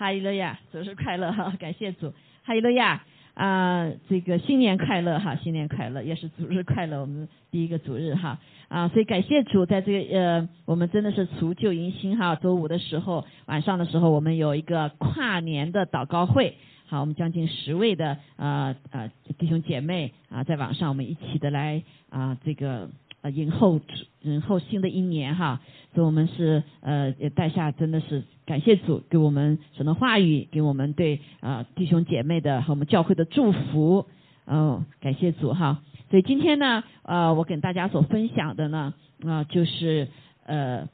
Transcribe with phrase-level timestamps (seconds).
[0.00, 1.52] 哈利路亚，主日快乐哈！
[1.60, 3.04] 感谢主，哈利路亚
[3.34, 3.86] 啊！
[4.08, 8.88] 这个新年快乐哈，新年快乐，也是主日快乐，我们第一个主日哈啊！
[8.88, 12.34] 所以感谢主，在这个呃，我们真的是除旧迎新哈。
[12.34, 16.56] 周五的时候，晚上的时候，我们有一个跨年的祷告会，
[16.86, 22.88] 好，我们将近十位的啊啊弟兄姐妹啊，在网上我们一起的来啊这个。
[23.22, 23.78] 呃，迎后
[24.22, 25.60] 迎后新的一年哈，
[25.94, 34.06] 所以我们是呃也带下真的是感谢主给我们神的话语，给我们对啊弟兄姐妹的和我们教会的祝福，
[34.46, 35.82] 嗯，感谢主哈。
[36.08, 40.08] 所以今天呢，呃，我跟大家所分享的呢啊就是
[40.46, 40.88] 呃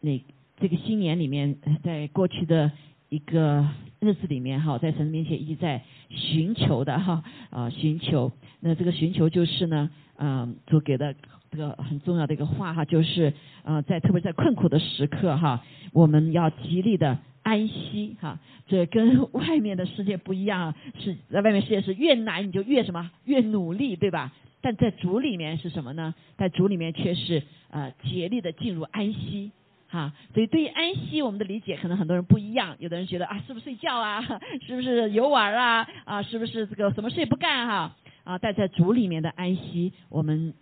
[0.00, 0.22] 那
[0.60, 2.70] 这个新年里面，在过去的
[3.08, 3.66] 一个
[3.98, 11.16] 日子里面哈，在神面前一直在寻求的哈啊寻求，那这个寻求就是呢，嗯，主给的。
[11.50, 13.32] 这个很重要的一个话哈，就是
[13.64, 18.38] 呃，在特别在困苦的时刻哈，我们要极力的安息哈。
[18.66, 24.32] 这跟外面的世界不一样，是在外面世界是越难你就越什么越努力对吧？
[24.60, 26.14] 但在主里面是什么呢？
[26.36, 29.50] 在主里面却是呃竭力的进入安息
[29.88, 30.12] 哈。
[30.34, 32.76] 所以对于安息，我们的理解可能很多人不一样。
[32.78, 34.20] 有的人觉得啊，是不是睡觉啊？
[34.66, 35.88] 是不是游玩啊？
[36.04, 37.96] 啊，是不是这个什么事也不干哈？
[38.24, 40.52] 啊，但在主里面的安息，我们。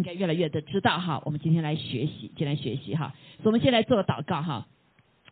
[0.00, 3.12] 应该越来越的知道哈，我们今天来学习，进来学习哈。
[3.42, 4.66] 所以我们先来做祷告哈。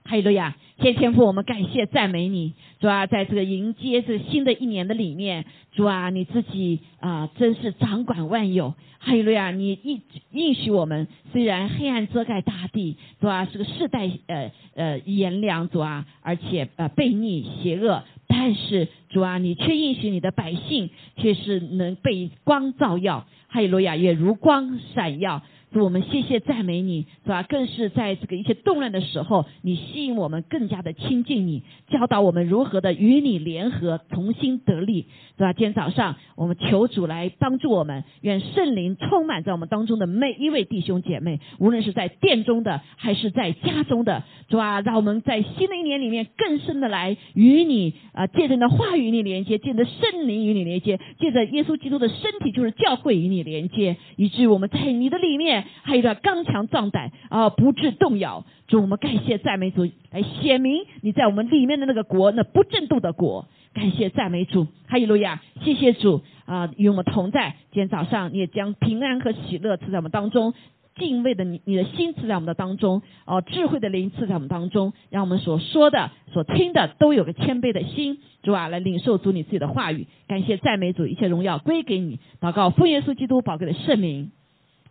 [0.05, 8.75] 哈利路亚，谢天父，我们感谢赞美你，主啊，在这个迎接这新的一年的里面，主啊，你自己啊，真是掌管万有。
[9.00, 10.02] 哈利路亚，你应
[10.33, 23.27] 应许我们，虽然黑暗遮盖大地，主啊，是个世代呃呃炎凉，主啊，而且呃悖逆邪恶，但是主啊，你却应许你的百姓却是能被光照耀。
[23.47, 25.42] 还有罗亚，也如光闪耀。
[25.72, 27.42] 主，我们谢谢赞美你，是吧？
[27.42, 35.52] 更是在这个一切动乱的时候，你吸引我们更加的亲近你，教导我们如何的与你联合，重新得力，是吧？
[35.52, 55.57] 今天早上我们求主来帮助我们，愿圣灵充满在我们当中的每一位弟兄姐妹，无论是在殿中的还是在家中的，是吧，让我们在新的一年里面更深的来与你啊，借着你的话语与你连接，借着圣灵与你连接，借着耶稣基督的身体就是教会与你连接，以至于我们在你的里面。
[55.82, 58.44] 还有个刚强壮胆啊，不致动摇。
[58.66, 63.48] 主，我们感谢赞美主，来显明你在我们里面的那个国，那不震动的国。
[63.74, 65.41] 感谢赞美主，哈利路亚！
[65.62, 67.54] 谢谢主啊，与我们同在。
[67.70, 70.54] 今天早上你也将平安和喜乐赐在我们当中，
[70.96, 78.19] 敬畏的你，你的心赐在我们的当中，哦，智慧的灵赐在我们当中，让我们所说的、所听的都有个谦卑的心。
[78.42, 80.06] 主啊，来领受主你自己的话语。
[80.26, 82.19] 感谢赞美主，一切荣耀归给你。
[82.40, 84.32] 祷告奉耶稣基督宝贵的圣名。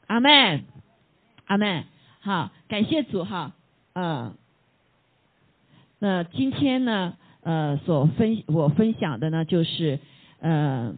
[0.08, 0.64] 阿门，
[1.48, 1.84] 阿门，
[2.22, 3.52] 好，感谢主哈，
[3.94, 4.36] 嗯，
[6.00, 10.00] 那今天呢，呃，所分我分享的呢，就是
[10.40, 10.96] 呃，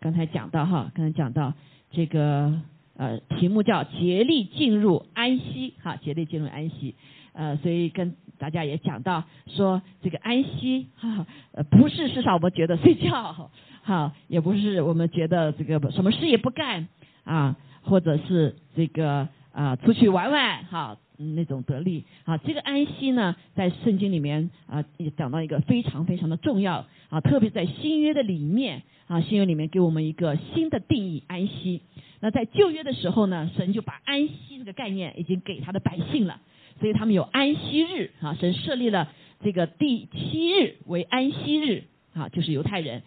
[0.00, 1.52] 刚才讲到哈，刚才讲到
[1.90, 2.58] 这个
[2.96, 6.94] 呃题目叫竭力进入安息，哈，竭力进入安息，
[7.34, 13.50] 呃，所以跟大家也讲到说这个安息哈，呃，不是至少我们觉得睡觉，
[13.82, 16.88] 好，也不是我们觉得这个什么事也不干。
[17.28, 31.82] 啊，或者是这个啊，出去玩玩，哈，那种得力，啊，这个安息呢，在圣经里面啊，也讲到一个非常非常的重要，啊，特别在新约的里面，啊，新约里面给我们一个新的定义，安息。
[32.20, 36.40] 那在旧约的时候呢，神就把安息这个概念已经给他的百姓了，
[36.80, 39.12] 所以他们有安息日，啊，神设立了
[39.44, 41.84] 这个第七日为安息日，
[42.14, 43.02] 啊，就是犹太人，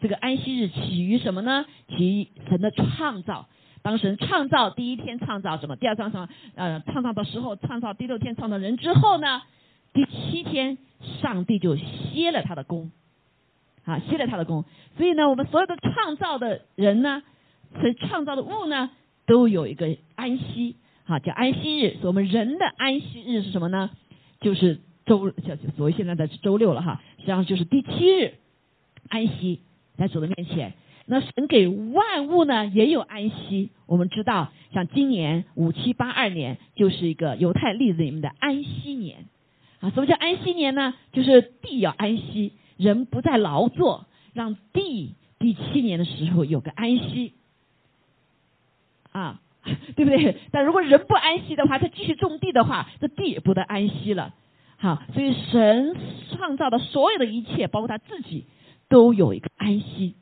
[0.00, 1.66] 这个安息日起于什么呢？
[1.88, 3.46] 起于神的创造。
[3.82, 5.76] 当神创造第一天创造什么？
[5.76, 6.28] 第二天什么？
[6.54, 9.42] 呃，创造的时候创造第六天创造人之后呢？
[9.92, 10.78] 第七天
[11.20, 12.92] 上帝就歇了他的功，
[13.84, 14.64] 啊，歇了他的功。
[14.96, 17.22] 所以呢，我们所有的创造的人呢，
[17.80, 18.90] 所创造的物呢，
[19.26, 21.96] 都有一个安息，好叫安息日。
[22.00, 23.90] 所我们人的安息日是什么呢？
[24.40, 25.32] 就是周，
[25.76, 28.34] 所谓现在的周六了哈，实际上就是第七日
[29.08, 29.60] 安息
[29.96, 30.74] 在主的面前。
[31.10, 39.26] 那神给万物呢也有安息，我们知道，像今年五七八二年就是一个犹太历子里面的安息年，
[39.80, 40.94] 啊，什么叫安息年呢？
[41.12, 47.34] 就是地要安息，人不再劳作，让地第七年的时候有个安息，
[49.10, 49.40] 啊，
[49.96, 50.36] 对不对？
[50.52, 54.32] 但如果人不安息的话，他继续种地的话，这地也不得安息了，
[54.76, 55.96] 好，所以神
[56.36, 58.44] 创造的所有的一切，包括他自己，
[58.88, 60.14] 都有一个安息。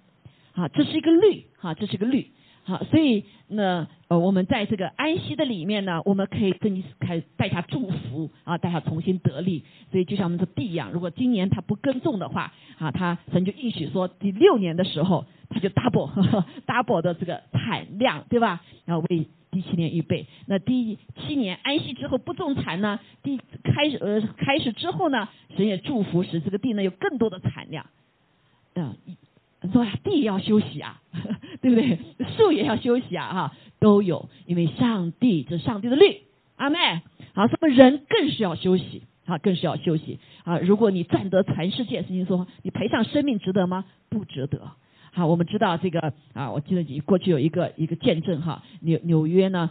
[0.58, 2.32] 啊，这是一个律，哈，这是个律，
[2.64, 9.62] 好，所以呢，呃，我们在这个安息的里面呢，我们可以跟你开带下祝福啊，带下重新得力。
[9.93, 16.10] 所以就像我们的地一样，如果今年他不耕种的话，啊，他神就应许说，第六年的时候他就 double
[16.66, 18.61] double 的这个产量，对吧？
[18.84, 20.26] 然后为第七年预备。
[20.46, 22.99] 那第七年安息之后不种产呢？
[23.22, 27.87] 第开始呃开始之后呢，神也祝福使这个地呢有更多的产量。
[28.75, 28.96] 嗯。
[29.72, 31.00] 说呀，地要休息啊，
[31.60, 31.98] 对不对？
[32.36, 36.22] 树也要休息啊，哈，都有，因为上帝这是上帝的律，
[36.56, 36.78] 阿妹，
[37.34, 40.58] 好，什么人更是要休息，啊，更是要休息啊。
[40.58, 43.84] 如果你赚得全世界，圣经说你赔上生命值得吗？
[44.08, 44.72] 不值得。
[45.12, 49.70] 好，我们知道这个啊，我记得你过去有一个一个见证哈，纽纽约呢。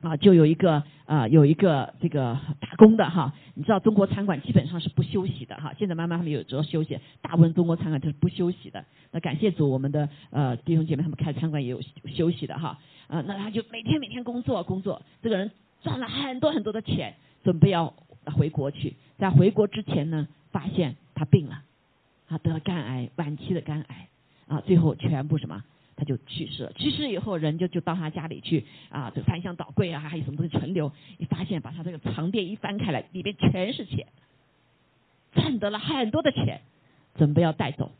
[0.00, 8.84] 啊，就有一个啊，有一个这个打工的哈，你知道中国餐馆基本上是不休息的哈，现在慢慢他们有着休息，大部分中国餐馆都是不休息的。
[9.10, 11.80] 那感谢主，我们的呃弟兄姐妹他们开餐馆也有
[12.14, 12.78] 休息的哈，
[13.08, 15.50] 啊，那他就每天每天工作工作，这个人
[15.82, 17.92] 赚了很多很多的钱，准备要
[18.36, 21.62] 回国去，在回国之前呢，发现他病了，
[22.28, 24.08] 啊，得了肝癌，晚期的肝癌，
[24.46, 25.64] 啊，最后全部什么？
[25.98, 34.06] 他就去世了，去世以后人就就到他家里去啊，这翻箱倒柜啊，还有什么东西存留，一发现把他这个床垫一翻开来，里边全是钱，
[35.32, 36.60] 赚得了很多的钱，
[37.16, 37.90] 准备要带走，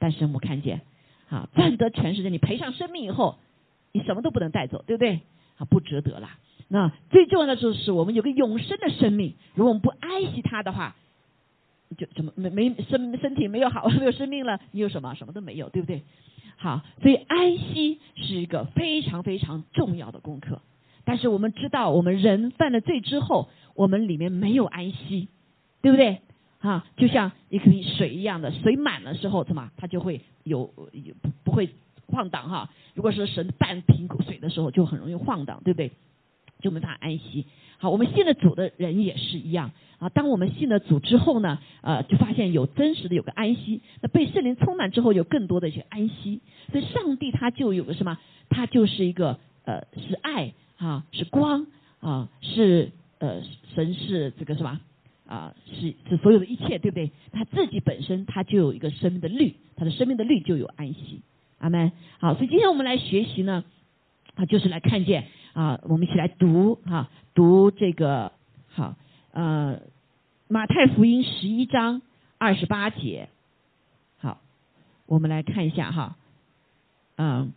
[0.00, 0.80] 但是我们看见
[1.28, 3.38] 啊，赚得全世界，你赔上生命以后，
[3.92, 5.20] 你什么都不能带走，对不对？
[5.58, 6.28] 啊，不值得了。
[6.66, 10.96] 那最重要的就是我们有个永生的生命，如果我们不爱惜它的话，
[11.96, 15.14] 就怎么没没身身体没有好，没有生命了，你有什么？
[15.14, 16.02] 什么都没有，对不对？
[16.56, 20.60] 好，所以安息是一个非常非常重要的功课。
[21.04, 25.28] 但是我们知道，我们人犯了罪之后，我们里面没有安息，
[25.82, 26.20] 对不对？
[26.60, 31.68] 啊，就像一瓶水一样的，水满的时候，怎么它就会有有不不会
[32.08, 32.70] 晃荡哈？
[32.94, 35.92] 如果是神半瓶水的时候，就很容易晃荡，对不对？
[36.60, 37.44] 就没法安息。
[37.78, 40.08] 好，我们信了主的人也是一样啊。
[40.08, 43.80] 当我们信了主之后呢，呃，就发现有真实的有个安息。
[44.00, 46.40] 那被圣灵充满之后，有更多的一些安息。
[46.72, 48.18] 所以上帝他就有个什么？
[48.48, 51.66] 他就是一个呃，是爱啊，是光
[52.00, 53.42] 啊，是呃，
[53.74, 54.80] 神是这个什么
[55.26, 55.54] 啊？
[55.66, 57.10] 是是所有的一切，对不对？
[57.32, 61.20] 他自己本身他就有一个生命的律，他的生命的律就有安息。
[61.58, 61.92] 阿门。
[62.18, 63.64] 好，所以今天我们来学习呢，
[64.34, 65.26] 啊，就是来看见。
[65.56, 68.32] 啊，我们一起来读哈，读这个
[68.68, 68.94] 好，
[69.32, 69.80] 呃，
[70.48, 72.02] 马太福音十一章
[72.36, 73.30] 二十八节，
[74.18, 74.36] 好，
[75.06, 76.16] 我们来看一下哈，
[77.16, 77.54] 嗯，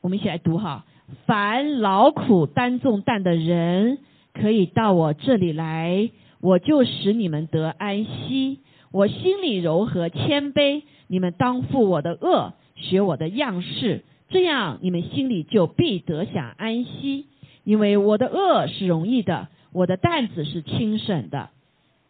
[0.00, 0.84] 我们一起来读哈，
[1.26, 3.98] 凡劳苦担重担的人，
[4.32, 8.60] 可以到我这里来，我就使你们得安息。
[8.92, 14.04] 我心里柔和谦卑，你们当负我的恶，学我的样式。
[14.28, 17.26] 这样，你们心里就必得享安息，
[17.62, 21.50] 因为我的恶是容易的，我的担子是轻省的。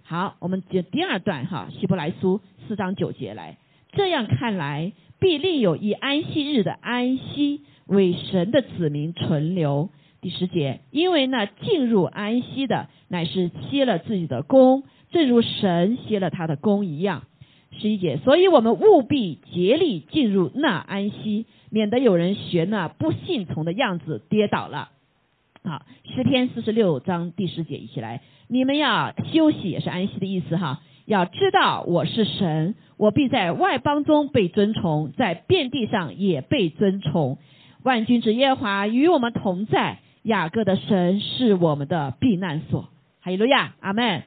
[0.02, 3.58] 好，我们接第二段哈，希伯来书四章九节来。
[3.92, 9.90] 这样看来，必另有一安息日的安息为神的子民存留。
[10.22, 17.24] 第十节，因为那进入安息的，乃是歇了自己的功，正如神歇了他的功一样。
[17.78, 21.44] 十一节，所以我们务必竭力进入那安息。
[21.70, 24.90] 免得有人学那不信从的样子跌倒了。
[25.64, 30.80] 好，诗篇四十六章第十节一起来，你们要休息也是安息的意思哈。
[31.06, 37.38] 要知道我是神，我必在外邦中被尊崇，在遍地上也被尊崇。
[37.82, 42.88] 万军之耶和华与我们同在，雅各的神是我们的避难所。
[43.20, 44.24] 哈利路亚，阿门。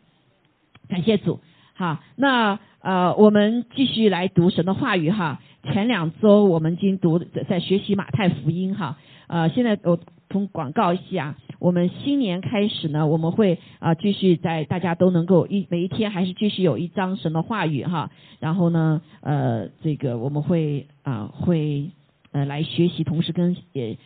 [0.88, 1.40] 感谢主。
[1.74, 5.42] 好，那呃，我们继续来读神的话语哈。
[5.64, 8.98] 前两周我们已经读在学习马太福音哈，
[9.28, 10.00] 呃，现在我
[10.30, 21.92] 从广告一下，我们新年开始呢，我们会啊继续在大家都能够一每一天还是继续有一张神的话语哈，然后呢呃这个我们会啊会
[22.32, 23.98] 呃来学习，同时跟也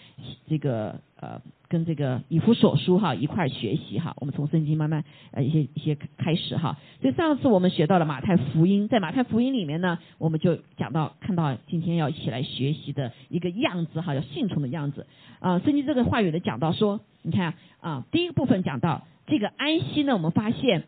[0.47, 1.41] 这个呃。
[1.69, 6.77] 跟这个以弗所书哈一块儿学习哈，我们从圣经慢慢呃一些一些开始哈。
[7.01, 15.07] 所以上次我们学到了马太福音，在马太福音里面呢，我们就讲到看到今天要一起来学习的一个样子哈，要信从的样子
[15.39, 15.57] 啊。
[15.61, 20.83] 圣经这个话语的讲到说，你看啊，第一个部分讲到这个安息呢，我们发现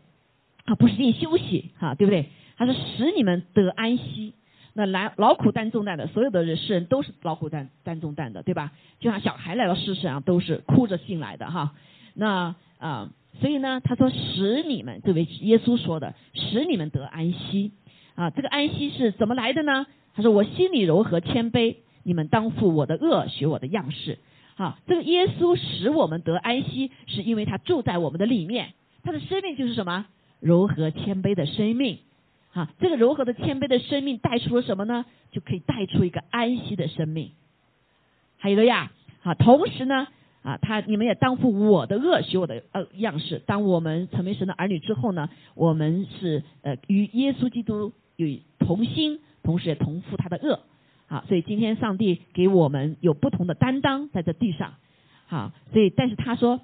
[0.66, 2.26] 啊不是令休息哈，对不对？
[2.56, 4.34] 它是使你们得安息。
[4.78, 8.72] 那来劳苦担重担的，所有的人世人都是劳苦担担重担的，对吧？
[9.00, 11.72] 就像小孩来到世上都是哭着进来的哈。
[12.12, 13.08] 那啊，
[13.40, 17.72] 所以呢，他说使你们，这位耶稣说的，使你们得安息
[18.16, 18.28] 啊。
[18.28, 19.86] 这个安息是怎么来的呢？
[20.14, 24.18] 他说我心里柔和谦卑，你们当负我的恶，学我的样式。
[24.56, 30.04] 好，这个耶稣使我们得安息，是因为他住在我们的里面，他的生命就是什么
[30.38, 32.00] 柔和谦卑的生命。
[32.56, 35.04] 啊，这个柔和的谦卑的生命带出了什么呢？
[35.30, 37.32] 就可以带出一个安息的生命。
[38.38, 40.08] 还有了呀，好，同时呢，
[40.40, 43.42] 啊，他你们也当负我的恶，学我的呃样式。
[43.44, 48.26] 当我们成为神的儿女之后呢，我们是呃与耶稣基督有
[48.58, 50.60] 同心，同时也同负他的恶。
[51.08, 54.76] 好，所以今天上帝给我们有不同的担当在这地上。
[55.26, 56.62] 好，所以但是他说，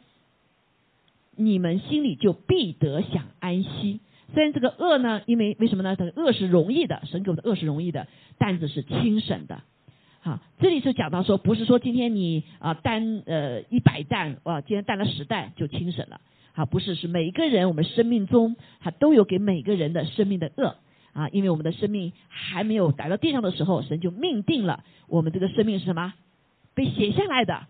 [1.36, 4.00] 你们心里就必得享安息。
[4.34, 5.94] 虽然这个恶呢，因为为什么呢？
[5.96, 8.06] 这个恶是容易的，神给我的恶是容易的，
[8.38, 9.62] 担子是轻省的。
[10.20, 16.20] 好，这里是讲到说，不是说今天你啊担呃一百担，哇，今天担了十担就轻省了。
[16.52, 20.76] 好，不是，是每一个人我们生命中，他都有给每个人的生命的恶
[21.12, 26.14] 啊，因为我们的生命还没有来到地上的时候，神就命定了我们这个生命是什么？
[26.74, 27.66] 被写下来的。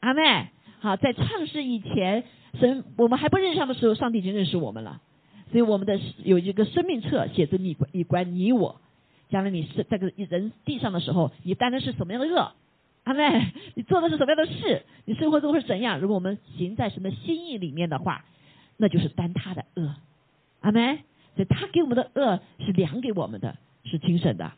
[0.00, 0.48] 阿妹，
[0.80, 2.24] 好，在创世以前，
[2.58, 5.00] 神我们还不认识上的时候，上帝已经认识我们了。
[5.54, 8.80] 所以我们的有一个生命册写着你你关你我，
[9.30, 12.50] 将来你是这个人地上的时候，你担的是什么样的恶？
[13.04, 14.82] 阿妹，你做的是什么样的事？
[15.04, 16.00] 你生活中是怎样？
[16.00, 18.24] 如果我们行在神的心意里面的话，
[18.78, 19.94] 那就是担他的恶。
[20.60, 21.04] 阿妹，
[21.36, 24.50] 所以他给我们的恶是量给我们的，是轻省的。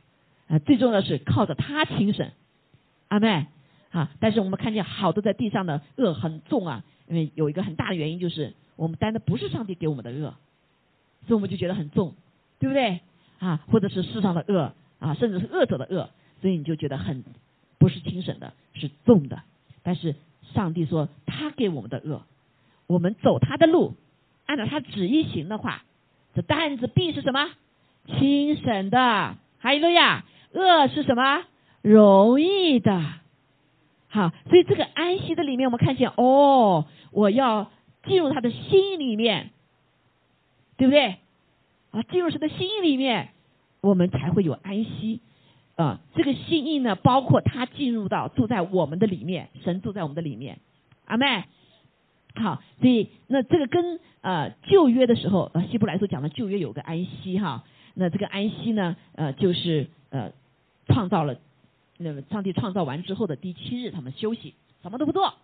[0.48, 2.30] 啊，最重要的是靠着他轻省。
[3.08, 3.48] 阿妹，
[3.90, 10.32] 啊，但是我们看见好多在地上的恶很重啊，因为有一个很大的原因就是我们担的不是上帝给我们的恶。
[11.26, 12.14] 所以我们就觉得很重，
[12.58, 13.00] 对不对
[13.38, 13.60] 啊？
[13.70, 16.08] 或者是世上的恶啊，甚至是恶者的恶，
[16.40, 17.24] 所以你就觉得很
[17.78, 19.42] 不是轻省的，是重的。
[19.82, 20.14] 但是
[20.54, 22.22] 上帝说他给我们的恶，
[22.86, 23.94] 我们走他的路，
[24.46, 25.82] 按照他旨意行的话，
[26.34, 27.50] 这担子必是什么
[28.06, 29.36] 轻省的？
[29.58, 31.44] 还有呀，恶是什么
[31.82, 33.02] 容易的？
[34.08, 37.70] 好，所以这个安息的里面，我们看见哦，我要
[38.04, 39.50] 进入他的心里面。
[40.76, 41.16] 对不对？
[41.90, 43.30] 啊，进入神的心意里面，
[43.80, 45.20] 我们才会有安息。
[45.76, 50.58] 啊，这个心意呢，包括他进入到住在我们的里面，神住在我们的里面。
[51.04, 51.44] 阿妹，
[52.34, 57.64] 好，所以那这个跟呃旧约的时候，呃希伯来书讲的旧约有个安息哈。
[57.92, 60.32] 那这个安息呢，呃就是呃
[60.86, 61.38] 创造了，
[61.98, 65.34] 那么上帝创造完之后的第七日，他们休息，什么都不做。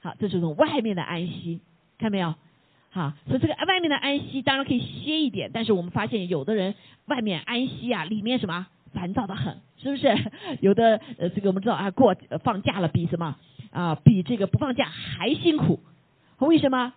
[0.00, 1.60] 好，这是种外面的安息，
[1.98, 2.34] 看没有？
[2.94, 10.16] 哈，所以这个外面的安息当然可以歇一点，但是我们发现有的人外面安息啊，里面什么烦躁的很，是不是？
[10.62, 13.34] 有的呃，这个我们知道啊，过放假了比什么
[13.72, 15.80] 啊，比这个不放假还辛苦，
[16.38, 16.92] 为什么？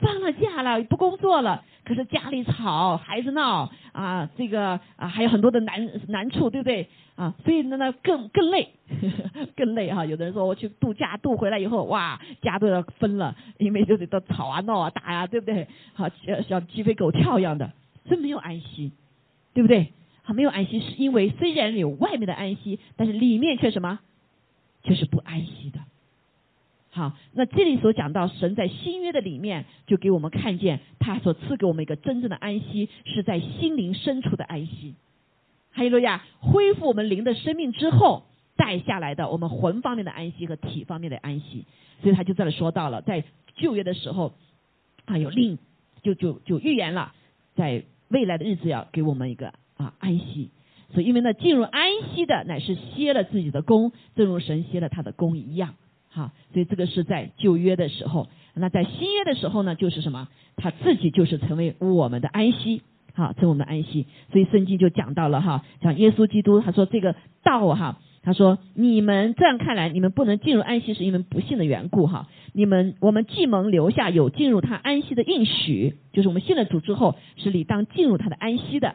[0.00, 6.88] 放了假了不工作了，可是家里吵，孩子闹啊，这个啊还有很多的难难处，对不对？
[7.16, 9.08] 啊，所以呢，那更更累，呵
[9.40, 10.06] 呵更累哈。
[10.06, 15.68] 有的人说我去度假，度回来以后，哇，家都要分了，因为就得都吵啊、闹啊、打呀，对不对？
[15.92, 17.72] 好，像像鸡飞狗跳一样的，
[18.06, 18.92] 所以没有安息，
[19.52, 19.92] 对不对？
[20.22, 23.98] 好，没有安息，是因为虽然有外面的安息，但是里面却什么？
[24.82, 25.78] 却是不安息的。
[26.92, 34.94] 好，那这里所讲到神在新约的里面，就给我们看见他所赐给我们一个真正的安息，是在心灵深处的安息。
[35.70, 38.24] 还有路亚，恢复我们灵的生命之后
[38.56, 41.64] 带下来的我们魂方面的安息和体方面的安息，
[42.02, 43.22] 所以他就这里说到了，在
[43.54, 44.32] 旧约的时候
[45.04, 45.58] 啊有令，
[46.02, 47.14] 就就就预言了，
[47.54, 50.50] 在未来的日子要给我们一个啊安息，
[50.92, 51.82] 所以因为呢进入安
[52.12, 55.76] 息的乃是歇了自己的功，正如神歇了他的功一样，
[56.10, 60.28] 好，所以这个是在旧约的时候，那在新约的时候呢，就是什么？
[60.56, 62.82] 他自己就是成为我们的安息。
[63.14, 64.06] 好，成为我们的安息。
[64.32, 72.28] 所以圣经就讲到了哈，像耶稣基督，他说这个道哈，他说你们这样看来，你们不能进入安息，是因为不信的缘故哈。
[72.52, 78.94] 你们我们既蒙留下有进入他安息的应许，就是我们信了主之后，是理当进入他的安息的，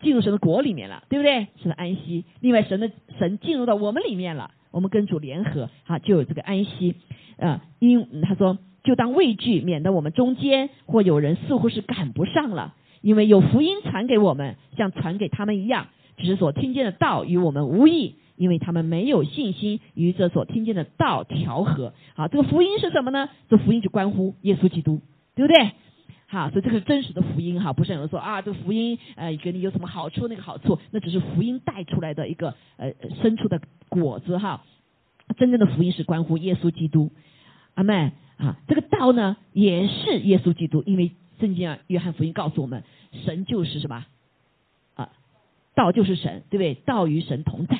[0.00, 1.48] 进入神的国里面了，对不对？
[1.62, 2.24] 神的安息。
[2.40, 6.96] 另外，神的神进入到我们里面了，我们跟主联合，哈，就有这个安息。
[7.38, 8.58] 啊，因他说。
[8.84, 15.86] 就当畏惧，免得我们中间或有人似乎是赶不上了，因为有福音传给我们，像传给他们一样，
[16.18, 21.94] 只是所听见的道与我们无异，因为他们没有信心与这所听见的道调和。
[22.14, 23.30] 好，这个福音是什么呢？
[23.48, 25.00] 这福音就关乎耶稣基督，
[25.34, 25.70] 对不对？
[26.34, 30.26] 哈，所以这个是真实的福音哈，不是有人说啊，这个福音呃给你有什么好处？
[30.26, 34.64] 那个好处，那只是福音带出来的一个呃生出的果子哈。
[35.38, 37.12] 真正的福音是关乎耶稣基督，
[37.74, 38.12] 阿门。
[38.36, 42.82] 啊，这个道呢也是耶稣基督，因为圣经啊，约翰福音告诉我们，
[43.24, 44.04] 神就是什么
[44.94, 45.10] 啊？
[45.76, 46.74] 道就是神，对不对？
[46.74, 47.78] 道与神同在。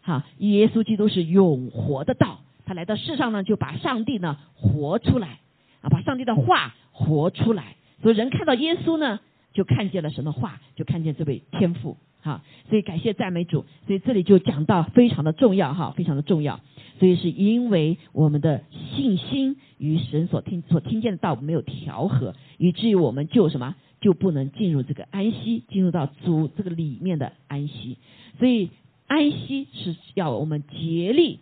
[0.00, 5.40] 哈，耶稣基督是永活的道，他来到世上呢，就把上帝呢活出来
[5.82, 9.20] 啊，把上帝的话活出来，所以人看到耶稣呢，
[9.52, 11.96] 就看见了神的话，就看见这位天父。
[12.20, 16.60] 哈，所以感谢赞美主，所以这里就讲到非常的重要哈，非常的重要。
[17.00, 18.62] 所以是因为我们的
[18.94, 27.98] 信心与神所听所听见的道没有调和，以至于我们就什么就不能进入这个安息，进入到主这个里面的安息。
[28.38, 28.70] 所以
[29.08, 31.40] 安息是要我们竭力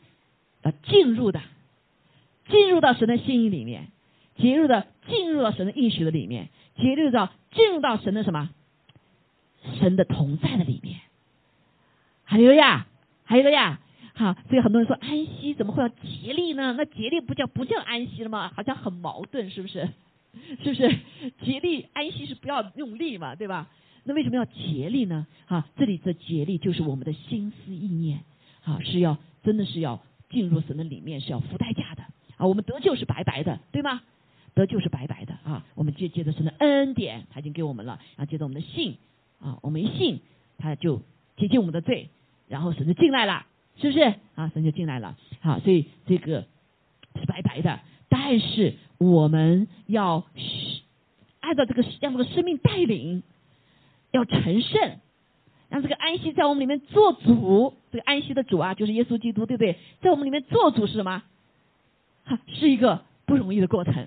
[0.63, 1.43] 啊进入的，
[2.49, 3.89] 进入到神的心意里面，
[4.39, 8.51] 进入的进入到神的应许的里面，竭力到进入到神的什么？
[9.79, 11.01] 神的同在的里面，
[12.25, 12.87] 还有呀，
[13.25, 13.81] 还有呀，
[14.15, 16.75] 好，所以很多人说安息怎么会要竭力呢？
[16.79, 18.51] 那竭力不叫不叫安息了吗？
[18.55, 19.89] 好像很矛盾，是不是？
[20.63, 20.97] 是不是
[21.43, 23.69] 竭力安息是不要用力嘛，对吧？
[24.05, 25.27] 那为什么要竭力呢？
[25.47, 28.21] 哈，这里的竭力就是我们的心思意念，
[28.65, 30.01] 啊，是要真的是要
[30.31, 32.03] 进入神的里面，是要付代价的
[32.37, 32.47] 啊。
[32.47, 34.01] 我们得救是白白的，对吗？
[34.55, 35.65] 得救是白白的啊。
[35.75, 38.97] 我们接接着神的恩典，他已经给我们了，然后接着我们的信。
[39.41, 40.21] 啊，我们一信，
[40.59, 41.01] 他就
[41.39, 42.11] 接近我们的罪，
[42.47, 44.15] 然后神就进来了，是不是？
[44.35, 45.17] 啊，神就进来了。
[45.41, 46.45] 好，所以这个
[47.19, 47.81] 是白白的，
[48.11, 50.27] 但是我们要
[51.41, 53.23] 按照这个让这个生命带领，
[54.11, 54.99] 要成圣，
[55.71, 57.73] 让这个安息在我们里面做主。
[57.91, 59.79] 这个安息的主啊，就是耶稣基督，对不对？
[60.03, 61.23] 在我们里面做主是什么？
[62.25, 64.07] 哈，是一个不容易的过程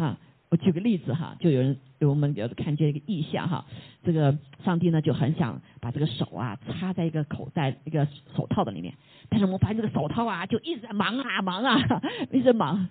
[0.00, 0.18] 啊。
[0.48, 3.64] 我举个例子哈，就有人有我们有看见一个意象哈，
[4.02, 8.04] 这个上帝呢就很想把这个手啊插在一个口袋一个
[8.34, 8.92] 手套的里面，
[9.28, 11.78] 但是我们发现这个手套啊就一直在忙啊忙啊
[12.34, 12.88] 一直忙，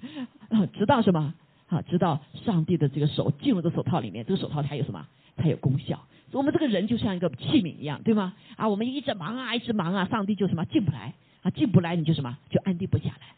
[0.72, 1.34] 直到什么
[1.68, 6.00] 啊直到上帝的这个手进入这手套里面，这个手套才有什么才有功效。
[6.32, 8.36] 我们这个人就像一个器皿一样，对吗？
[8.56, 13.36] 啊，我们一直忙啊一直忙啊，上帝就什么进不来啊进不来你就什么就安定不下来，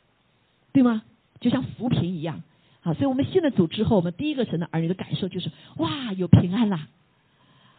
[0.73, 1.01] 对吗？
[1.39, 2.43] 就像扶贫一样。
[2.83, 6.87] 好，所以我们信了主之后，我们第一个神的儿女的感受就是，哇，有平安啦，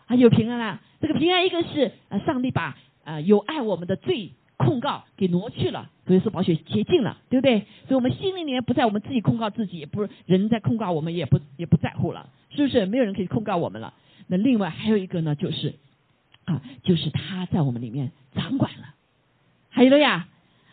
[0.06, 0.80] 啊，有平安啦。
[1.00, 7.66] 这个平安，一个是呃，上帝把呃有爱我们的罪控告给挪去了，所以说保血洁净了，对不对？
[7.88, 12.86] 所以我们心灵里面不在我们自己控告自己，也不人在控告我们，也不也不在乎了，是不是？
[12.86, 13.94] 没有人可以控告我们了。
[14.28, 15.74] 那另外还有一个呢，就是
[16.44, 18.94] 啊，就是他在我们里面掌管了，
[19.68, 20.28] 还有了呀。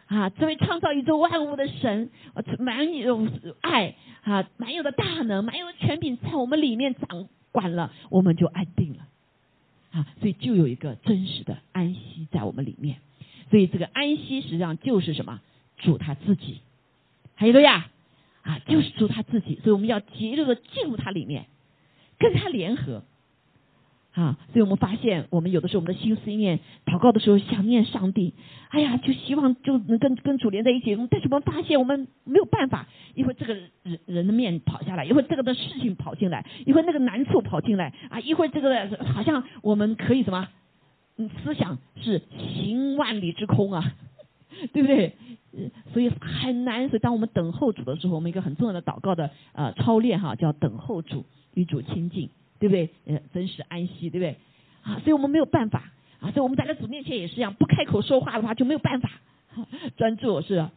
[0.06, 2.10] 啊，这位创造宇宙万物的神，
[2.58, 3.28] 满有
[3.62, 9.08] 爱啊，满有的大能，满有的权柄，在我们里面掌管了，我们就安定了
[9.92, 12.98] 啊，所以就有一个真实的安息在我们里面。
[13.50, 15.42] 所以这个安息实际上就是什么？
[15.78, 16.62] 主他自己，
[17.36, 17.90] 还有了呀
[18.42, 19.60] 啊，就是主他自己。
[19.64, 21.46] 所以我们要极力的进入他里面，
[22.18, 23.04] 跟他联合。
[24.14, 28.34] 啊，所以我们发现，我们有的时候我们的心思念祷告的时候想念上帝，
[28.70, 30.96] 哎呀，就希望就能跟跟主连在一起。
[31.10, 40.48] 但是我们发现我们没有办法，一会这个人人的面跑下来，一会这个的事情跑进来，一会那个难处跑进来啊，一会这个好像我们可以什么？
[41.18, 43.94] 嗯，思想是行万里之空啊，
[44.74, 45.16] 对不对？
[45.94, 46.90] 所以很难。
[46.90, 52.30] 所以当我们等候主的时候，我们一个很重要的祷告的呃操练哈，叫等候主，与主亲近。
[52.60, 52.90] 对不对？
[53.06, 54.36] 呃，真实安息，对不对？
[54.84, 59.10] 啊，所以我们没有办法啊，所以我们在主面前也是一样，不开口说话的话就没有办法
[59.98, 60.72] 专注，是啊。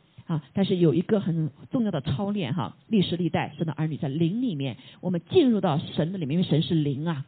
[0.54, 7.26] 但是有一个很重要的操练哈，历史历代神的儿女在灵里面，我们进入到神的里面，因为神是灵啊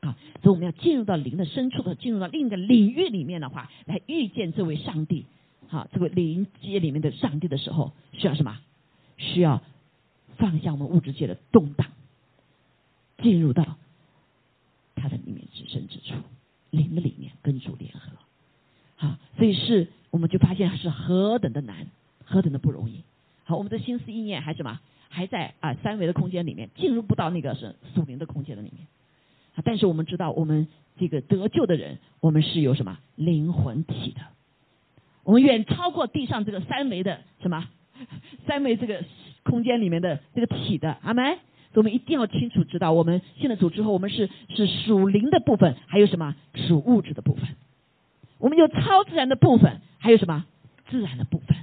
[0.00, 5.26] 啊，所以我们要进入到灵的深处的，进入到另一个领域里面的话，来遇见这位上帝，
[5.68, 8.58] 好，这位灵界里面的上帝的时候，需要什么？
[9.16, 9.62] 需要
[10.36, 11.86] 放下我们物质界的动荡。
[13.24, 13.64] 进入到
[14.94, 16.14] 他的里面至深之处，
[16.68, 18.10] 灵的里面跟主联合，
[18.96, 21.86] 好，所以是我们就发现是何等的难，
[22.22, 23.02] 何等的不容易。
[23.44, 28.86] 好，我们的心思意念还什么还在啊三维的空间里面，进入不到那个是属灵的空间的里面。
[29.54, 34.20] 啊，但是我们知道，我们这个得救的人，我们是有什么灵魂体的，
[35.22, 37.66] 我们远超过地上这个三维的什么
[38.46, 39.02] 三维这个
[39.44, 41.38] 空间里面的这个体的，阿门。
[41.74, 47.48] 所以我们一定要清楚知道，我们信了主之后，我们是是属灵的部分，还有什么属物质的部分？
[48.38, 50.46] 我们有超自然的部分，还有什么
[50.88, 51.56] 自然的部分？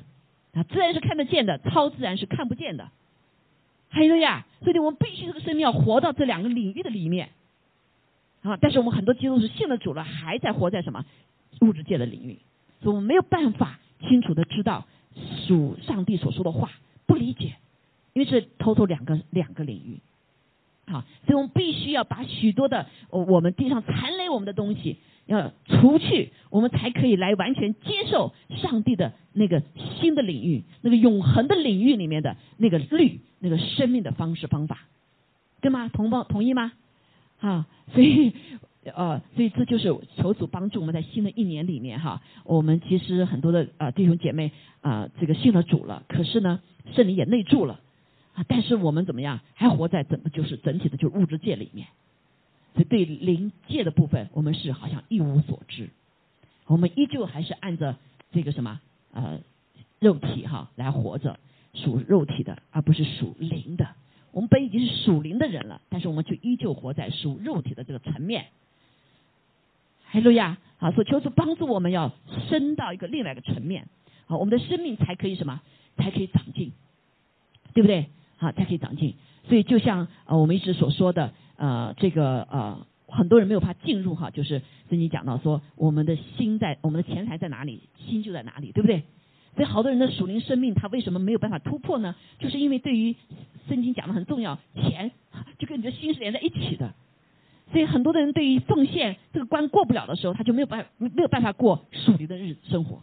[0.54, 2.90] 啊，自然是看得见的，超自然是看不见的。
[3.88, 7.30] 还有呀，所以我们必须这个生命要活到这两个领域的里面
[8.42, 8.58] 啊。
[8.60, 11.06] 但是我们很多基督徒信了主了，还在活在什么
[11.62, 12.40] 物质界的领域，
[12.82, 14.86] 所以我们没有办法清楚的知道
[15.48, 16.70] 属上帝所说的话，
[17.06, 17.56] 不理解。
[18.14, 20.00] 因为是偷偷两个两个领域，
[20.92, 29.64] 好，所以我们必须要把许多的我们地上残雷我们的东西要除去，我们才可以来完全接受上帝的那个
[30.00, 34.88] 新的领域，那个永恒的领域里面的那个律，那个生命的方式方法，
[35.62, 35.90] 对吗？
[35.90, 36.74] 同胞同意吗？
[37.40, 38.34] 啊，所以。
[38.96, 46.60] 呃，所以这就是求主帮助我们在新的一年里面哈，我们其实很多的呃弟兄姐妹啊，这个信了主了，可是呢，
[46.92, 47.80] 圣灵也内住了
[48.34, 51.88] 啊，但是我们怎么样，还活在整个就是整体的就物质界里面，
[52.74, 55.90] 所以对灵界的部分，我们是好像一无所知，
[56.68, 57.98] 我们依旧还是按着
[58.32, 58.80] 这个什么
[59.14, 59.42] 呃
[60.00, 61.40] 肉体哈来活着，
[61.74, 63.88] 属肉体的，而不是属灵的。
[64.32, 68.48] 我们本已经是属灵的人了，但是我们却依旧活在属肉体的这个层面。
[70.06, 72.14] 哈路亚，好，所求主帮助我们要
[72.50, 73.90] 升到一个另外一个层面，
[74.26, 75.62] 好，我们的生命才可以什么，
[75.98, 76.72] 才可以长进，
[77.74, 78.08] 对不对？
[78.42, 79.14] 啊，才可以长进。
[79.48, 89.04] 所以就像呃我们一直所说的，呃，这个呃很多人没有法进入哈，就是圣经讲到说，我们的心在，我们的钱财在哪里，心就在哪里，对不对？
[89.56, 92.16] 所以好多人的属灵生命他为什么没有办法突破呢？
[92.40, 93.16] 就是因为对于
[93.68, 95.12] 圣经讲的很重要，钱
[95.60, 96.94] 就跟你的心是连在一起的。
[97.72, 103.02] 所以很多的人对于奉献这个关过不了的时候，他就没有办没有办法过属灵的日子生活，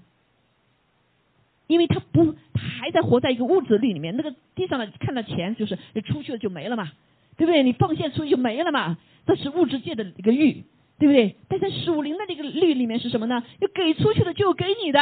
[1.69, 4.17] 因为他不他还在活在一个物质律里面。
[4.17, 6.91] 那个地上的看到钱就是你出去了就没了嘛，
[7.37, 7.63] 对不对？
[7.63, 10.65] 你奉献出去就没了嘛，这是物质界的一个欲，
[10.99, 11.37] 对不对？
[11.49, 13.45] 但在属灵的那个律里面是什么呢？
[13.61, 15.01] 要给出去的就给你的，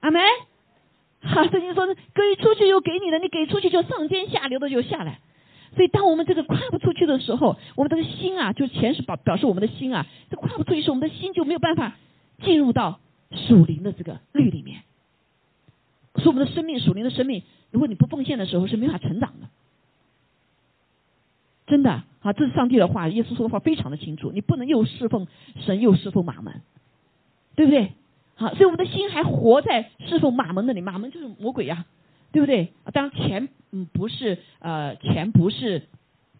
[0.00, 0.20] 阿门。
[1.22, 5.20] 哈，圣经说给出去又给你的，你给出去就上天下流的就下来。
[5.74, 11.96] 所以，当我们这个跨不出去的时候，我们这个心啊，就钱是表表示我们的心啊，这跨不出去时，我们的心就没有办法
[12.42, 13.00] 进入到
[13.32, 14.82] 属灵的这个律里面。
[16.16, 19.48] 说我们的生命，属灵的生命，如果你不奉献的时候，是没法成长的。
[21.66, 25.26] 真的啊，这是上帝的话，耶稣说的话非常的清楚，你不能又侍奉
[25.60, 26.60] 神又侍奉马门，
[27.56, 27.92] 对不对？
[28.36, 31.86] 好，所以我们的心还活在侍奉马门那里，马门就是魔鬼呀。
[32.32, 32.72] 对不对？
[32.92, 35.86] 当然钱嗯不是呃钱不是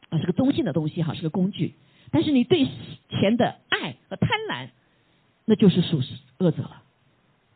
[0.09, 1.75] 啊是个中性的东西哈是个工具，
[2.11, 2.67] 但是你对
[3.11, 4.71] 钱的爱和贪婪，
[5.45, 6.03] 那就是属
[6.39, 6.83] 恶者了，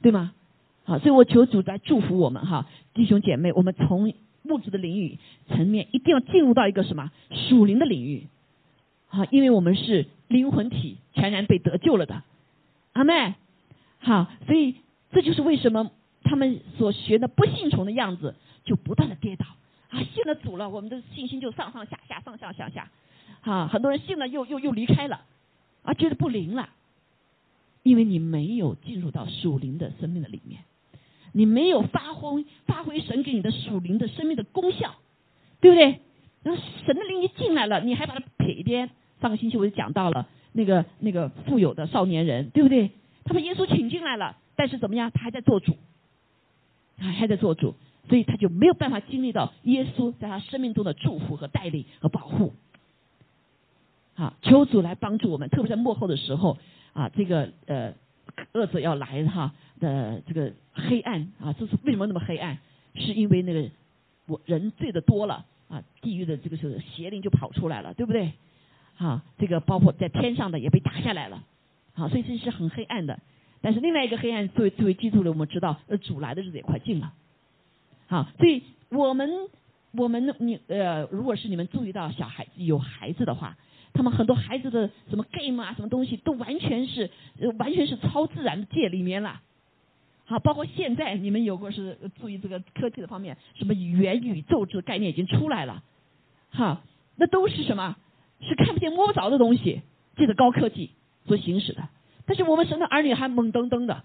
[0.01, 0.33] 对吗？
[0.89, 4.13] 好，所以我求主来祝福我们哈弟兄姐妹，我们从
[4.45, 8.27] 物质的领域层面一定要进入到一个什么属灵的领域，
[9.07, 12.23] 好，因为我们是灵魂体全然被得救了的，
[12.95, 13.35] 阿妹，
[13.99, 14.77] 好，所以
[15.13, 15.91] 这就是为什么。
[16.25, 19.47] 他们所学的不信从的样子，就不断的跌倒
[19.89, 20.03] 啊！
[20.03, 22.91] 信了主了，我们的信心就上上下下，上上下下，
[23.41, 23.67] 啊！
[23.69, 25.23] 很多人信了又又又离开了，
[25.85, 26.69] 啊，觉得不灵了，
[27.83, 30.61] 因为你没有进入到属灵的生命的里面，
[31.39, 34.97] 你没有发挥发挥神给你的属灵的生命的功效，
[35.61, 36.01] 对不对？
[36.43, 38.91] 然后神的灵一进来了，你还把它撇一边。
[39.21, 42.91] 上个星期我就讲到了那个那个富有的少年人，对不对？
[43.25, 45.13] 他把耶稣请进来了，但是怎么样？
[45.13, 45.77] 他还在做主。
[46.97, 47.77] 他还在做主，
[48.09, 52.53] 所以他就没有办法经历到耶稣在他生命中的祝福和带领和保护。
[54.15, 56.59] 好，求主来帮助我们，特别在幕后的时候
[56.95, 57.95] 啊，这个呃
[58.53, 62.59] 恶者要来哈的这个黑暗啊，这是为什么那么黑暗？
[62.95, 63.69] 是因为那个
[64.27, 68.33] 我人罪的多了啊，地狱的这个是邪灵就跑出来了，对不对？
[68.97, 71.45] 啊，这个包括在天上的也被打下来了，
[71.93, 73.21] 好，所以这是很黑暗的。
[73.61, 77.13] 但是另外一个黑暗作为作为基督的，我们知道，呃，主来的日子也快近了，
[78.09, 79.31] 好，所以我们
[79.93, 83.57] 我们你呃，如果是你们注意到小孩有孩子的话，
[83.99, 87.11] 他们很多孩子的什么 game 啊，什么东西都完全是
[87.59, 89.43] 完全是超自然界里面了，
[90.25, 95.83] 好，包括现在你们有过是注意这个科技的方面，什么元宇宙这个概念已经出来了，
[96.51, 96.83] 哈，
[97.17, 97.97] 那都是什么？
[98.41, 99.83] 是看不见摸不着的东西，
[100.17, 100.91] 借着高科技
[101.27, 101.89] 所行使的。
[102.25, 104.05] 但是我们神的儿女还懵登登的，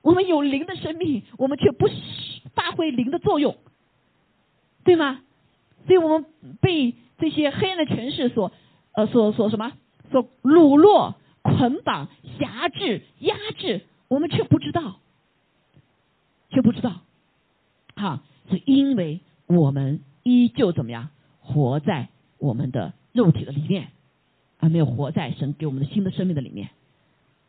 [0.00, 1.90] 我们有灵的生命，我们却不
[2.54, 3.58] 发挥灵的作用，
[4.82, 5.20] 对吗？
[5.86, 6.24] 所以我们
[6.62, 8.50] 被这些黑暗的权势所
[9.00, 9.72] 呃所所什么
[10.10, 12.08] 所掳落、捆绑、
[12.38, 14.98] 辖制、压制，我们却不知道，
[16.50, 17.00] 却不知道，
[17.96, 21.08] 哈，是因为我们依旧怎么样
[21.40, 22.08] 活在
[22.38, 23.88] 我们的肉体的里面，
[24.58, 26.68] 而没有活在神给我们的新的生命的里面。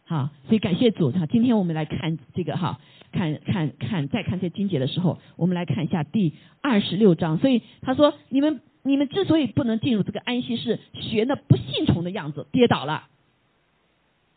[0.06, 1.26] 好，所以感谢主哈。
[1.26, 2.80] 今天我们来看这个哈，
[3.12, 7.40] 看看看，再看这经节的时候，我们来看一下第二十六章。
[7.40, 13.08] 所以他说，你们你们之所以不能进入这个安息是学那不信从的样子，跌倒了，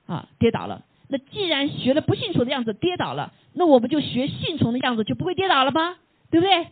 [0.06, 0.84] 啊，跌倒了。
[1.08, 5.96] 那既然学了不信从的样子跌倒了，那我们就学信从的样子，就不会跌倒了吗？
[6.30, 6.68] 对不对？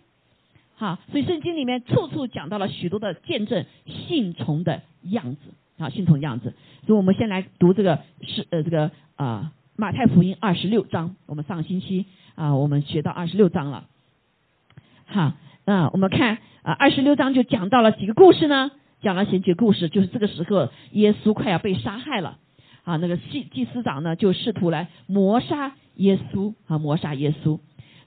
[0.75, 5.41] 好，所以圣经里面处处讲到了许多的见证信从的样子
[5.79, 6.55] 啊，信从样子。
[6.87, 13.87] 所以我们先来读这个是呃这个啊马太福音二十六章，我们上星期啊我们学到二十六章了。
[15.05, 18.71] 好，那我们看啊二十六章就讲到了几个故事呢？
[19.01, 22.39] 讲了几个故事，就是这个时候耶稣快要被杀害了
[22.85, 27.59] 啊，那个祭祭司长呢就试图来谋杀耶稣啊，谋杀耶稣。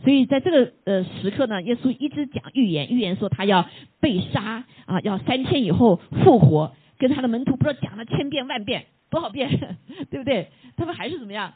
[0.04, 3.68] 所以在这个呃时刻呢，耶稣一直讲预言，预言说他要
[4.00, 9.78] 被杀啊，要三天以后复活，跟他的门徒不知道讲了千遍万遍多少遍，
[10.10, 10.50] 对不对？
[10.78, 11.54] 他们还是怎么样，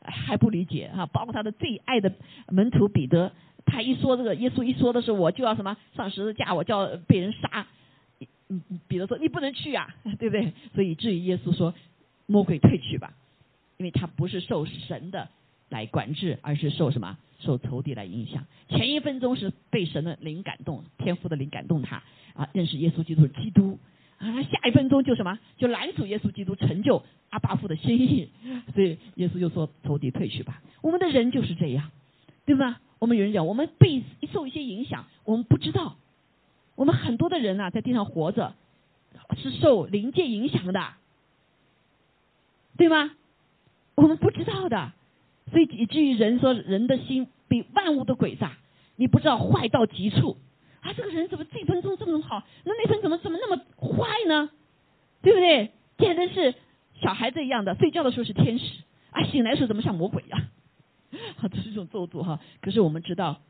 [0.00, 1.06] 还不理解哈。
[1.06, 2.12] 包括他的最爱的
[2.48, 3.32] 门徒彼得，
[3.64, 7.66] 他一说这个耶稣一说的是我就要什么上十字架，我就要被人杀，
[8.48, 10.52] 嗯，比如说你不能去啊， 对不对？
[10.74, 11.74] 所以至于耶稣说
[12.26, 13.12] 魔鬼退去吧，
[13.78, 15.28] 因为他不是受神的
[15.68, 17.16] 来管制，而是受什么？
[17.40, 22.02] 受仇敌来影响，前一分钟是被神的灵感动，天赋的灵感动他
[22.34, 23.80] 啊，认识耶稣基督是基督
[24.18, 28.28] 啊，下一分钟就什么，就拦阻耶稣基督成就阿巴父的心意，
[28.72, 30.62] 所以耶稣就说仇敌退去吧。
[30.82, 31.90] 我们的人就是这样，
[32.46, 32.76] 对吗？
[33.02, 34.00] 我们有人讲，我们被
[34.32, 35.96] 受一些影响，我们不知道，
[36.76, 38.54] 我们很多的人呐，在地上活着
[39.36, 40.80] 是受灵界影响的，
[42.76, 43.10] 对吗？
[43.96, 44.92] 我们不知道的。
[45.50, 48.52] 所以以至于人说人的心比万物都诡诈，
[48.94, 50.36] 你不知道坏到极处
[50.80, 50.92] 啊！
[50.92, 54.48] 这个人怎么这分钟这么好，那那分怎么怎么那么坏呢？
[55.22, 55.72] 对不对？
[55.98, 56.54] 简直是
[57.00, 60.40] 小孩子一样的，睡觉的时候是天使啊，醒来的时候怎么像魔鬼一样？
[61.40, 62.40] 啊，这是一种咒诅哈。
[62.60, 63.40] 可是我们知道，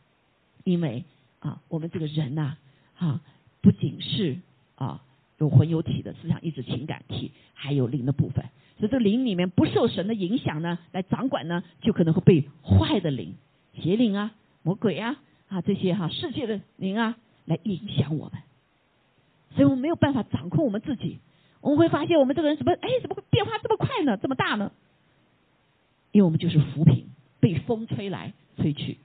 [0.65, 1.05] 因为
[1.41, 2.57] 啊，我们这个人呐，
[2.99, 3.21] 啊，
[3.61, 4.39] 不仅是
[4.77, 5.03] 啊
[5.39, 8.45] 有魂有体的思想意志情感体，还有灵的部分。
[8.79, 13.35] 所以这灵里面不受神的影响呢，来掌管呢，就可能会被坏的灵、
[13.75, 18.43] 邪灵啊、魔鬼啊啊这些哈世界的灵啊来影响我们。
[19.55, 21.19] 所以我们没有办法掌控我们自己。
[21.61, 24.17] 我们会发现我们这个人怎么哎怎么会变化这么快呢？
[24.17, 24.73] 这么大呢？
[26.11, 27.07] 因为我们就是浮萍，
[27.43, 28.99] 被风吹来吹去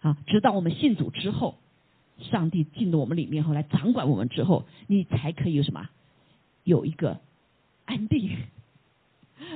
[0.00, 1.56] 啊，直到我们信主之后，
[2.18, 5.90] 上帝进入我们里面后来掌管我们之后，你才可以有什么
[6.62, 7.18] 有一个
[7.84, 8.30] 安定。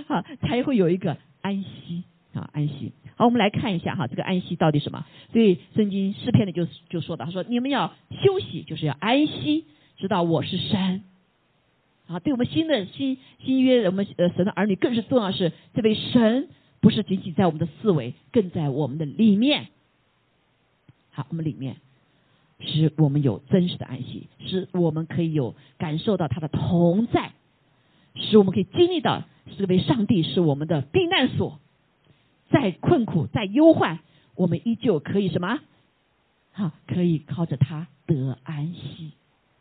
[0.08, 2.02] 好，才会有一个安息
[2.34, 2.90] 啊，安息。
[3.14, 5.06] 好，我们来看一下哈，这个安息到底什么？
[5.32, 9.64] 所以圣经诗篇里就就说到，他说你们要休息，就是要安息，
[9.96, 11.04] 知道我是神。
[12.08, 16.48] 啊，对我们新的新新约，我们呃神的儿女更是重要是，这位神
[16.80, 19.68] 不是仅仅在我们的思维，更在我们的里面。
[21.10, 21.76] 好，我们里面
[22.60, 27.32] 使我们有真实的安息，使我们可以有感受到他的同在，
[28.14, 29.24] 使我们可以经历到。
[29.56, 31.60] 是为上帝是我们的避难所，
[32.50, 34.00] 再困苦再忧患，
[34.34, 35.60] 我们依旧可以什么？
[36.50, 39.12] 好，可以靠着他得安息。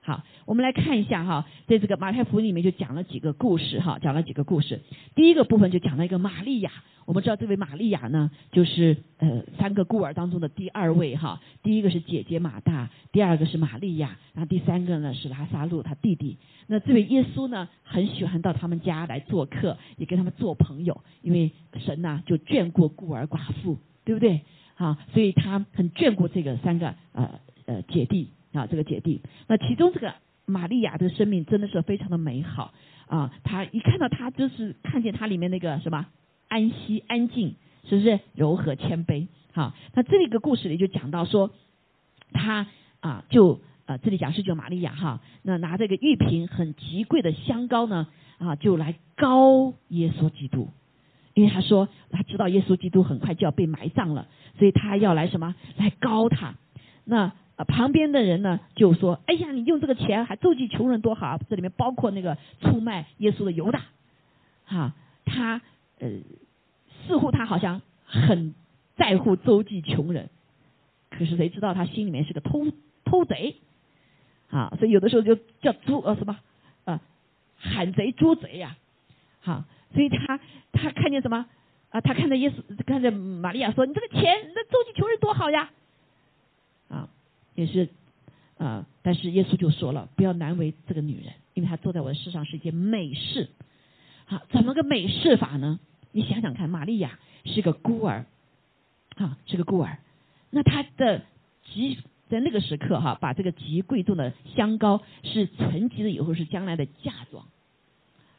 [0.05, 4.79] 好，我们来看一下哈，在这个马太福音里面就讲了几个故事哈，讲了几个故事。
[5.15, 6.71] 第一个部分就讲了一个玛利亚。
[7.07, 11.41] 我们知道这位玛利亚呢，就是呃三个孤儿当中的第二位哈。
[11.63, 16.37] 第一个是姐姐马大，第二个是玛利亚，然后第三个呢是拉萨路他弟弟。
[16.67, 24.41] 那这位耶稣呢，很喜欢到他们家来做客，也跟他们做朋友，因为神呐就眷顾孤儿寡妇，对不对？
[24.75, 29.21] 啊，所以他很眷顾这个三个呃呃姐弟啊，这个姐弟。
[29.47, 30.13] 那其中这个
[30.45, 32.73] 玛利亚的生命真的是非常的美好
[33.07, 36.05] 啊，他一看到他就是看见他里面那个什么。
[36.47, 37.55] 安息、安静，
[37.89, 39.27] 是不是柔和、谦卑？
[39.51, 41.49] 好，那这个故事里就讲到说，
[42.33, 42.67] 他
[42.99, 50.69] 啊，就啊，这里讲是就玛利亚哈，那拿这个玉瓶很极贵的香膏呢，啊，就来膏耶稣基督，
[51.33, 54.27] 因为他说他知道耶稣基督很快就要被埋葬了，
[54.59, 56.53] 所以他要来什么来膏他。
[57.03, 63.81] 那啊旁边的人呢就说：“哎呀，你用这个钱还周济穷人多好，啊这里面包括那个出卖耶稣的犹大，
[64.65, 64.93] 哈，
[65.25, 65.61] 他。”
[65.97, 66.09] 呃，
[67.07, 68.53] 似乎他好像很
[68.97, 70.29] 在乎周济穷人，
[71.09, 72.65] 可是谁知道他心里面是个偷
[73.05, 73.55] 偷贼
[74.49, 74.73] 啊？
[74.77, 76.37] 所以有的时候就叫猪呃什么
[76.83, 76.99] 啊，
[77.57, 78.75] 喊贼捉贼呀，
[79.39, 79.63] 好，
[79.93, 80.37] 所以他
[80.73, 81.45] 他看见什么
[81.91, 82.01] 啊？
[82.01, 85.69] 他看到耶稣，看见玛利亚说：“你这个钱，那周济穷人多好呀！”
[87.55, 87.89] 也是
[88.57, 93.49] 啊，但是耶稣就说了：“不要难为这个女人，因为她坐在我的世上是一件美事。”
[94.27, 95.79] 好，怎么个美事法呢？
[96.11, 98.25] 你想想看，玛利亚是个孤儿，
[99.15, 99.97] 啊，是个孤儿。
[100.49, 101.23] 那她的
[101.65, 107.45] 极在那个时刻哈，把这个极贵重的香膏是存积了，以后是将来的嫁妆。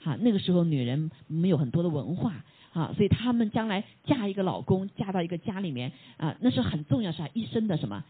[0.00, 8.04] 好，那个时候女人没有很多的文化啊，所以她们将来嫁一个老公，嫁到一个家里面啊，那是很重要，是一生的什么？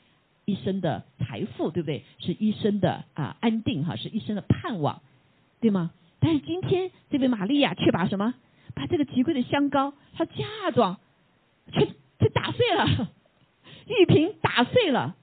[0.46, 2.04] 一生的财富，对不对？
[2.18, 5.02] 是一生的啊安定哈，是一生的盼望，
[5.61, 5.90] 对吗？
[6.20, 8.32] 但是今天这位玛利亚却把什么？
[8.74, 10.98] 把这个极贵的香膏，她嫁妆，
[11.72, 11.87] 却
[12.18, 13.11] 却打碎了，
[13.88, 15.16] 玉瓶打碎了，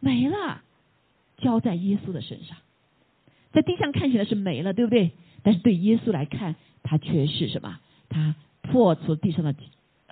[0.00, 0.62] 没了，
[1.36, 2.56] 交在耶稣的身上，
[3.52, 5.12] 在地上看起来是没了，对不对？
[5.42, 7.78] 但是对耶稣来看，他却是什么？
[8.08, 9.54] 他破除地上的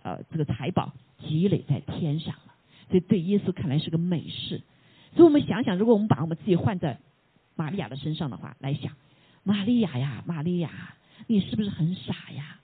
[0.02, 2.52] 呃这个财宝，积累在天上了。
[2.92, 4.61] 对对耶稣看来是个美事。
[5.16, 6.98] 所以我们想想，如果我们把我们自己换在
[7.57, 8.92] 玛利亚的身上的话，来想，
[9.42, 10.70] 玛利亚呀，玛利亚，
[11.26, 12.61] 你是不是很傻呀？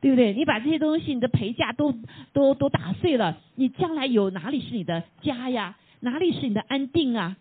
[0.00, 0.34] 对不对？
[0.34, 1.94] 你把这些东西，你的陪嫁都
[2.32, 5.76] 都都打碎了，你将来有哪里是你的家呀？
[6.00, 7.36] 哪里是你的安定啊？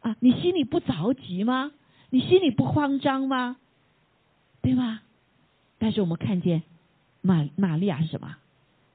[0.00, 1.72] 啊，你心里不着急吗？
[2.10, 3.56] 你心里不慌张吗？
[4.62, 5.00] 对吗？
[5.78, 6.62] 但是我们看见
[7.20, 8.36] 玛玛利亚是什么？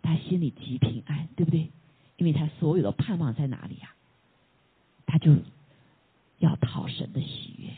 [0.01, 1.69] 她心里极平安，对不对？
[2.17, 3.93] 因为他所有的盼望在哪里呀？
[5.05, 5.35] 他就
[6.39, 7.69] 要讨神的喜悦。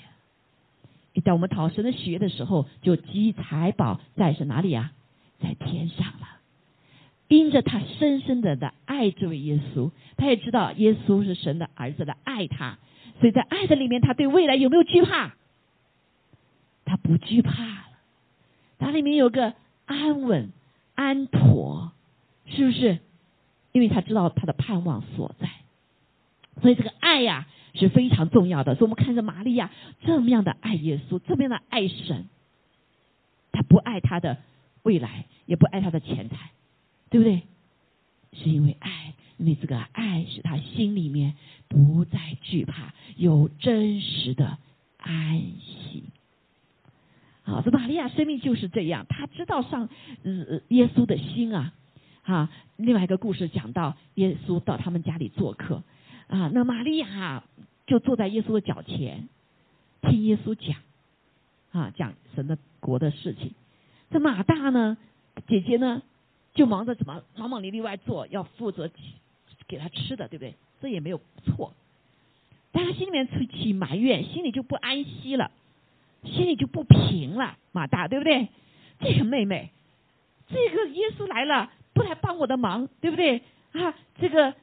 [1.13, 4.91] 一旦我们讨神的喜悦的时候，就积财宝在是哪里呀？
[5.39, 6.39] 在天上了。
[7.27, 12.79] 因着他深深的的爱这位耶稣，他也知道耶稣是神的儿子的爱他，
[13.19, 15.35] 所以在爱的里面，他对未来有没有惧怕？
[16.85, 17.85] 他不惧怕了。
[18.79, 19.53] 他里面有个
[19.85, 20.51] 安稳、
[20.95, 21.91] 安妥，
[22.47, 22.99] 是不是？
[23.71, 25.49] 因为他知道他的盼望所在。
[26.61, 28.75] 所以这个爱呀是非常重要的。
[28.75, 32.27] 所以我们看着玛利亚这么样的爱耶稣，这么样的爱神，
[33.51, 34.37] 他不爱他的
[34.83, 36.51] 未来，也不爱他的钱财，
[37.09, 37.43] 对不对？
[38.33, 41.35] 是因为爱，因为这个爱使他心里面
[41.67, 44.57] 不再惧怕，有真实的
[44.97, 46.03] 安息。
[47.43, 49.89] 好，这玛利亚生命就是这样，他知道上
[50.23, 51.73] 呃耶稣的心啊。
[52.29, 55.81] 啊，另外一个故事讲到耶稣到他们家里做客。
[56.27, 57.43] 啊，那玛利亚
[57.87, 59.27] 就坐在耶稣的脚前，
[60.01, 60.77] 听耶稣讲，
[61.71, 63.55] 啊，讲神的国的事情。
[64.11, 64.95] 这马大呢，
[65.47, 66.03] 姐姐呢，
[66.53, 68.91] 就忙着怎么忙忙里里外做，要负责
[69.67, 70.53] 给他吃的，对不对？
[70.81, 71.73] 这也没有错。
[72.71, 75.49] 但他心里面起起埋怨，心里就不安息了，
[76.23, 77.57] 心里就不平了。
[77.71, 78.49] 马大，对不对？
[78.99, 79.71] 这个妹妹，
[80.47, 83.41] 这个耶稣来了，不来帮我的忙，对不对？
[83.73, 84.53] 啊，这个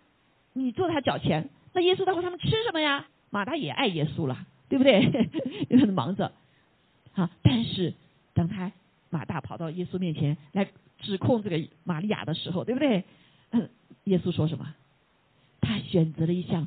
[0.55, 1.51] 你坐他脚前。
[1.75, 3.07] 那耶稣他会他们吃什么呀？
[3.29, 5.03] 马大也爱耶稣了，对不对？
[5.68, 6.33] 因为他忙着，
[7.14, 7.31] 啊！
[7.42, 7.92] 但是
[8.33, 8.72] 当他
[9.11, 10.66] 马大跑到耶稣面前来
[11.01, 13.05] 指控这个玛利亚的时候，对不对？
[13.51, 13.68] 嗯，
[14.05, 14.75] 耶稣说什么？
[15.61, 16.66] 他选择了一项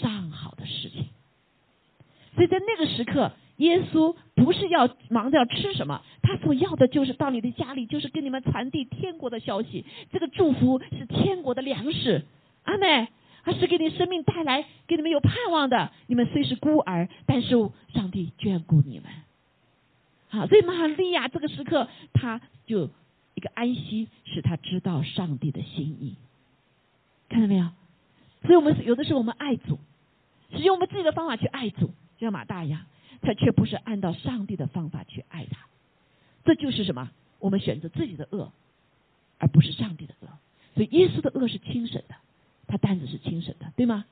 [0.00, 1.06] 上好的事情。
[2.34, 9.84] 所以在那个时刻，耶稣不是要忙着要吃什么，他所要的就是到你的家里，就是跟你们传递天国的消息。
[10.10, 12.24] 这个祝福是天国的粮食，
[12.64, 13.08] 阿妹。
[13.44, 15.90] 他是给你生命带来，给你们有盼望的。
[16.06, 17.54] 你们虽是孤儿，但是
[17.94, 19.10] 上帝眷顾你们。
[20.28, 22.90] 好，所以玛利亚这个时刻，他就
[23.34, 26.16] 一个安息，使他知道上帝的心意。
[27.30, 27.68] 看到没有？
[28.42, 29.78] 所以我们有的时候我们爱主，
[30.50, 31.86] 是用我们自己的方法去爱主，
[32.18, 32.82] 就像马大一样，
[33.20, 35.66] 他却不是按照上帝的方法去爱他。
[36.44, 37.10] 这就是什么？
[37.38, 38.52] 我们选择自己的恶，
[39.38, 40.28] 而不是上帝的恶。
[40.74, 42.14] 所以耶稣的恶是轻省的。
[42.70, 44.04] 他担子是轻省的，对吗？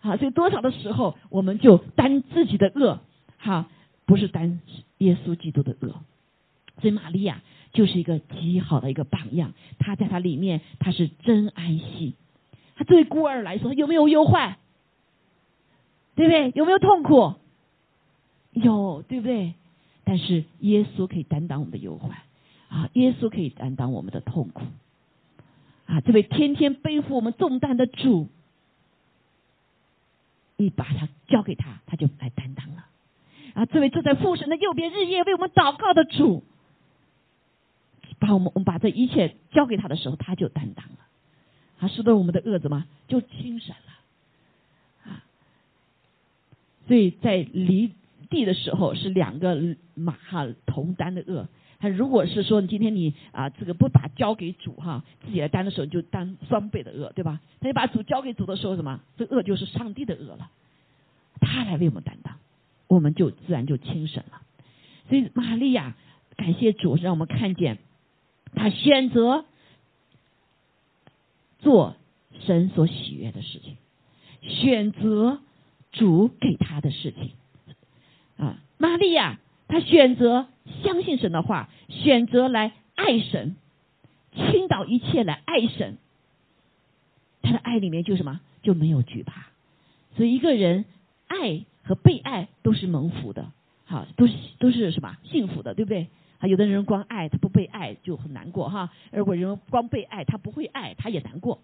[0.00, 3.00] 好，所以多少的时候，我们就担自己的恶，
[3.38, 3.68] 哈，
[4.04, 4.60] 不是担
[4.98, 5.94] 耶稣基督的恶。
[6.80, 7.40] 所以玛利亚
[7.72, 12.14] 就是一个极好的一个榜样，她在他里面她是真安息。
[12.74, 14.56] 她作为孤儿来说，有没有忧患？
[16.16, 16.52] 对不对？
[16.56, 17.34] 有没有痛苦？
[18.62, 19.54] 有，对不对？
[20.04, 22.16] 但是耶稣可以担当我们的忧患，
[22.68, 24.62] 啊，耶稣可以担当我们的痛苦。
[25.86, 28.28] 啊，这位天天背负我们重担的主，
[30.56, 32.86] 你把他交给他，他就来担当了。
[33.54, 36.42] 啊，这位坐在父神的右边，日夜为我们祷告的主，
[38.18, 40.98] 把我们我们把这一切交给他的时候，他就担当了。
[41.80, 45.12] 啊，使得我们的恶怎么就轻省了？
[45.12, 45.24] 啊，
[46.86, 47.92] 所以在离
[48.30, 51.48] 地的时候是两个马哈同担的恶。
[51.80, 57.40] 他如果是说你今天你啊这个不把交给主哈，自己来担的时候，就担双倍的恶，对吧？
[57.60, 59.00] 他就把主交给主的时候，什么？
[59.16, 60.50] 这恶就是上帝的恶了，
[61.40, 62.36] 他来为我们担当，
[62.88, 64.42] 我们就自然就轻省了。
[65.08, 65.94] 所以玛利亚
[66.36, 67.78] 感谢主，让我们看见
[68.54, 69.44] 他选择
[71.60, 71.94] 做
[72.40, 73.76] 神所喜悦的事情，
[74.42, 75.40] 选择
[75.92, 77.30] 主给他的事情
[78.38, 79.38] 啊，玛利亚。
[79.68, 80.46] 她选择
[80.82, 83.54] 相信神的话，选择来爱神，
[84.34, 85.98] 倾倒一切来爱神。
[87.42, 89.48] 他的爱里面就什么就没有惧怕，
[90.16, 90.86] 所以一个人
[91.26, 93.52] 爱和被爱都是蒙福的
[93.84, 96.08] 好，都是都是什么幸福的，对不对？
[96.38, 101.60] 啊，有的人光爱他不被爱就很难过哈，如果人光被爱他不会爱他也难过，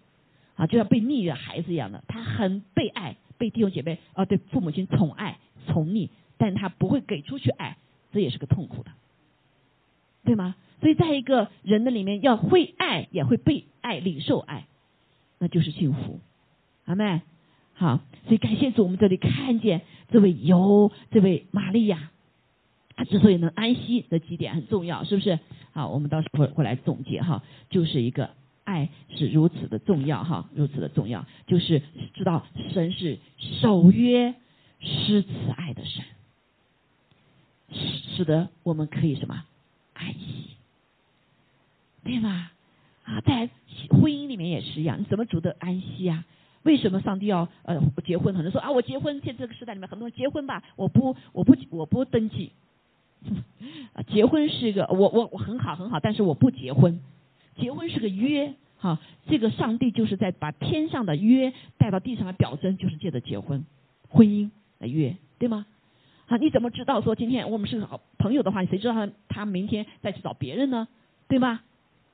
[0.55, 7.77] 啊，就像被溺的孩子一样的，他很被爱，被弟兄姐妹啊对父母亲宠爱宠溺，但他不会给出去爱，
[8.11, 8.91] 这也是个痛苦的，
[10.23, 10.55] 对吗？
[10.81, 14.67] 所以在一个人的里面要会爱，也会被爱，领受爱，
[15.39, 16.19] 那就是幸福，
[16.85, 17.21] 阿妹，
[17.73, 22.11] 好，所以感谢主，我们这里看见这位尤这位玛利亚。
[22.97, 25.37] 他之所以能安息的几点很重要，是不是？
[25.73, 28.29] 好，我们到时候会来总结哈，就是一个
[28.63, 31.81] 爱是如此的重要哈，如此的重要，就是
[32.13, 34.33] 知道神是守约
[34.79, 36.05] 施慈爱的神，
[37.75, 39.43] 使使得我们可以什么
[39.93, 40.55] 安息，
[42.03, 42.49] 对吗？
[43.03, 43.49] 啊，在
[43.89, 46.25] 婚姻里面也是一样，你怎么主得安息啊？
[46.63, 48.33] 为什么上帝要呃结婚？
[48.33, 52.51] 很多人说啊，我结婚，现在这个时代里面，很多人结婚吧，我不，我不，我不登记。
[54.07, 56.99] 结婚是一个我我我很好很好，但是我不结婚。
[57.55, 63.63] 结婚是个约，哈，这个上帝就是在把天上的约带到地上来表征，就是借着结婚、
[64.09, 64.49] 婚姻
[64.79, 65.65] 来约，对吗？
[66.27, 70.87] 啊，你怎么知道说今天我们是好朋友的话，谁知道他他明天再去找别人呢？
[71.27, 71.61] 对吗？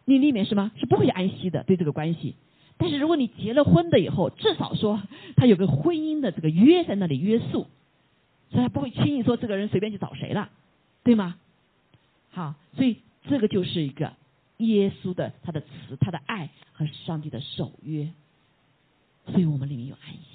[0.06, 0.72] 你里面是吗？
[0.78, 2.36] 是不会安息的对这个关系。
[2.78, 5.02] 但是如果你结了婚的以后，至少说
[5.36, 7.68] 他有个婚姻的这个约在那里约束，
[8.50, 10.50] 所以他不会轻易说这个人随便去找谁了。
[11.04, 11.36] 对吗？
[12.32, 12.98] 好，所以
[13.28, 14.14] 这个就是一个
[14.58, 18.10] 耶稣的他的慈，他的爱和上帝的守约，
[19.28, 20.31] 所以我们里面有安息。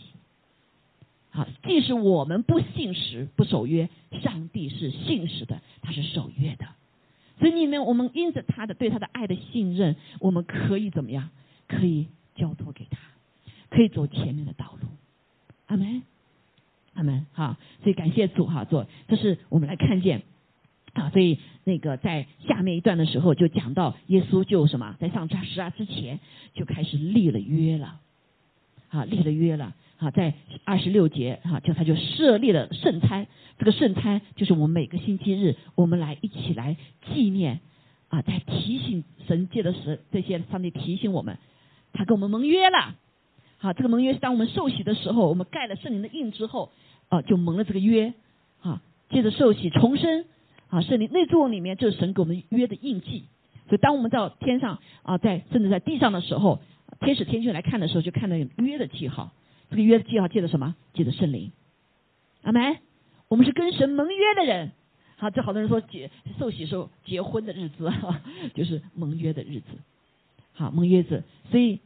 [1.37, 3.91] 好，即使我们不信实、不守约，
[4.23, 6.67] 上帝是信实的，他是守约的。
[7.39, 11.29] 所以你们，我们因着他的对他的爱的信任，我们可以怎么样？
[11.69, 12.07] 可以
[12.37, 12.99] 交托给他，
[13.69, 14.89] 可以走前面的道路。
[15.67, 16.03] 阿门，
[16.95, 17.27] 阿门。
[17.33, 20.23] 好，所以感谢主哈，做这是我们来看见。
[20.95, 26.21] 啊，所以那个在下面一段的时候就讲到耶稣就什么，在上十十之前
[26.55, 28.01] 就开始立了约了，
[28.89, 30.35] 啊，立了约了，啊，在
[30.65, 33.27] 二十六节啊，就他就设立了圣餐，
[33.59, 36.77] 这个圣餐就是我们每个星期日我们来一起来
[37.13, 37.61] 纪念，
[38.09, 41.39] 啊，在提醒神界的时这些上帝提醒我们，
[41.93, 42.95] 他跟我们盟约了，
[43.59, 46.71] 好，这个盟约是当我们受洗的时候，我们盖了圣灵的印之后，
[47.09, 48.15] 啊，就蒙了这个约，
[48.61, 50.25] 啊，接着受洗重生。
[50.69, 53.23] 啊，圣灵内住里面就是神给我们约的印记，
[53.69, 56.61] 所以当我们到天上啊，在甚至在地上的时候，
[57.01, 59.33] 天使天君来看的时候，就看到约的记号。
[59.71, 60.75] 这个约的记号记得什么？
[60.95, 61.53] 记得圣灵。
[62.43, 62.79] 阿门。
[63.29, 64.73] 我们是跟神盟约的人。
[65.17, 67.93] 好，这好多人说结受洗时候结婚的日子，
[68.55, 69.67] 就是盟约的日子。
[70.53, 71.25] 好，盟约子。
[71.51, 71.81] 所以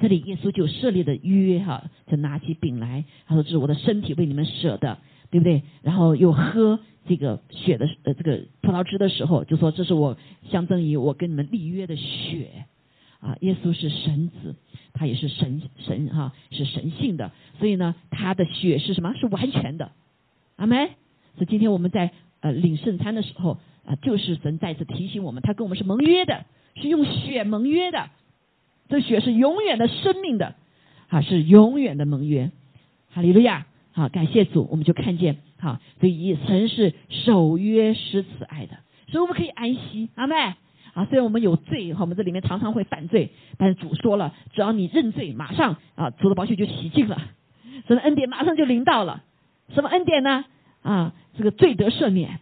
[0.00, 4.98] 这里耶稣就设立的约哈，就拿起饼来，他说这是我的身体为你们舍的，
[5.30, 5.62] 对不对？
[5.82, 6.78] 然后又喝。
[7.06, 10.18] 这个血的呃，这个葡萄汁的时候，就说这是我
[10.50, 12.66] 象征于我跟你们立约的血
[13.20, 13.36] 啊。
[13.40, 14.54] 耶稣是神子，
[14.92, 19.14] 他也是神神哈，是神性的，所以呢，他的血是什么？
[19.14, 19.92] 是完全的。
[20.56, 20.88] 阿门。
[21.36, 22.10] 所以今天我们在
[22.40, 26.44] 呃领圣餐的时候啊，就是神再次提醒我们，他跟我们是盟约的，
[26.76, 28.10] 是用血盟约的。
[28.88, 30.54] 这血是永远的生命的
[31.08, 32.50] 啊，是永远的盟约。
[33.10, 33.66] 哈利路亚。
[33.92, 35.38] 好，感谢主，我们就看见。
[35.58, 38.78] 好，所以神是守约施慈爱的，
[39.10, 40.54] 所以我们可以安息，阿妹。
[40.94, 47.20] 啊，虽然我们有罪，哈，我们这里面常常会犯罪，但是主说了，只要你认罪，马上啊，主的宝血就洗净了，
[47.86, 49.22] 神的恩典马上就临到了。
[49.74, 50.44] 什么恩典呢？
[50.82, 52.40] 啊，这个罪得赦免，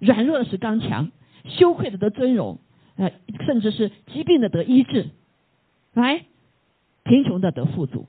[0.00, 1.10] 软弱的是刚强，
[1.44, 2.58] 羞愧的得尊荣，
[2.96, 3.12] 呃，
[3.46, 5.10] 甚至是疾病的得医治，
[5.94, 6.24] 来，
[7.04, 8.06] 贫穷的得富足。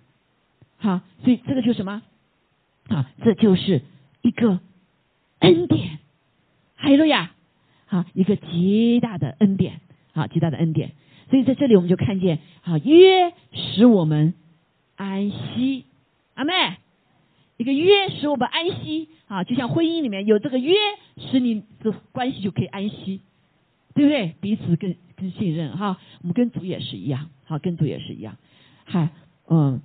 [0.78, 2.02] 好，所以这个就是什么？
[2.88, 3.82] 啊，这就是。
[4.22, 4.60] 一个
[5.40, 6.00] 恩典，
[6.76, 7.32] 哈利路亚！
[7.90, 9.82] 好，一个极大的恩典，
[10.14, 10.92] 好，极大的恩典。
[11.30, 14.36] 所以在这里我们就看见，好约使我们
[14.96, 15.86] 安息，
[16.36, 16.54] 阿妹，
[17.58, 20.76] 一个约使我们安息，啊，就像婚姻里面有这个约，
[21.18, 23.22] 使你的关系就可以安息，
[23.96, 24.36] 对不对？
[24.40, 28.38] 彼此更更信任，哈，我们跟主也是一样，好，跟主也是一样，
[28.86, 29.10] 嗨，
[29.50, 29.82] 嗯。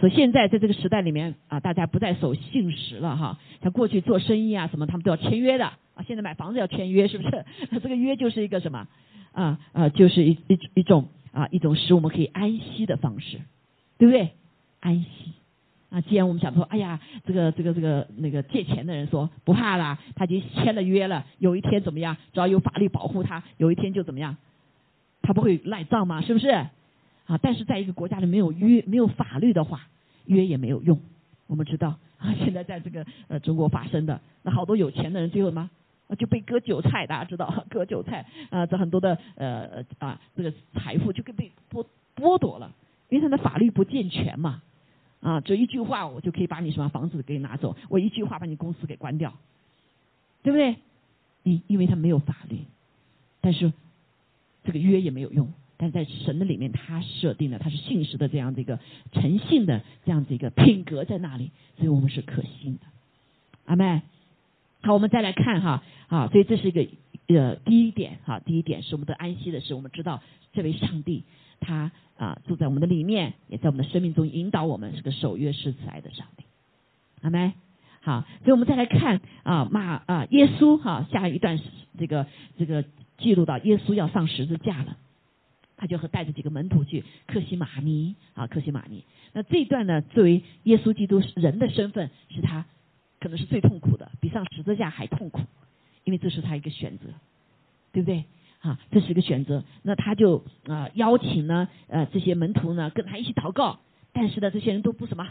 [0.00, 3.38] 所以现在在这个时代里面啊，大家不再守信实了哈。
[3.62, 6.02] 像过去做生意啊什么，他们都要签约的啊。
[6.06, 7.44] 现在买房子要签约，是不是？
[7.82, 8.86] 这个约就是一个什么
[9.32, 13.40] 啊啊，就是一一一种啊一种使我们可以安息的方式，
[13.98, 14.30] 对不对？
[14.80, 15.32] 安息
[15.90, 16.00] 啊。
[16.00, 22.16] 既然我们想说，哎呀，这个这个这个那个借钱的人说不怕啦，他已经签了约了，有一天怎么样？
[22.32, 24.36] 只要有法律保护他，有一天就怎么样？
[25.22, 26.20] 他不会赖账吗？
[26.20, 26.48] 是不是？
[27.26, 27.38] 啊！
[27.40, 29.88] 但是在一个国家里没有约、没有法律的话，
[30.26, 31.00] 约也没有用。
[31.46, 35.70] 我们知道，啊，现在在这个呃中国发生的，那好多有钱的人最后什么
[36.18, 42.74] 就被割韭菜，大家知道割韭菜啊，这很多的呃啊这个财富就被被剥剥夺了，
[43.08, 44.62] 因为他的法律不健全嘛
[45.20, 49.34] 啊，这一句话我就可以把你什么房子给拿走，我一句话把你公司给关掉，
[50.42, 50.76] 对不对？
[51.42, 52.58] 因因为他没有法律，
[53.40, 53.72] 但是
[54.64, 55.52] 这个约也没有用。
[55.76, 58.78] 但在神的里面，他设定了他是信实的这样的一个
[59.12, 62.80] 诚信的这样子一个品格在那里，所以我们是可信的。
[63.66, 64.00] 阿妹，
[64.84, 66.86] 好，我们再来看哈，啊，所以这是一个
[67.28, 70.22] 呃第一点哈，第一点是我们的安息的是，我们知道
[70.52, 71.24] 这位上帝
[71.58, 76.44] 他啊住在我们的里面，也在我们的生命中引导我们，是个守约施慈爱的上帝。
[77.22, 77.54] 好没，
[78.02, 81.58] 好，所以我们再来看啊马啊耶稣哈下一段
[81.98, 82.26] 这个
[82.58, 82.84] 这个
[83.16, 84.98] 记录到耶稣要上十字架了。
[85.76, 89.02] 他就和带着几个门徒去克西马尼啊，克西马尼。
[89.32, 92.64] 那这一段呢，作为耶稣基督人的身份，是他
[93.24, 95.40] 可能是最痛苦的，比上十字架还痛苦，
[96.04, 97.06] 因为这是他一个选择，
[97.90, 98.24] 对不对？
[98.60, 99.64] 啊，这是一个选择。
[99.80, 103.80] 那他就啊邀请呢呃这些门徒呢跟他一起祷告，
[104.12, 105.26] 但是呢这些人都不什么，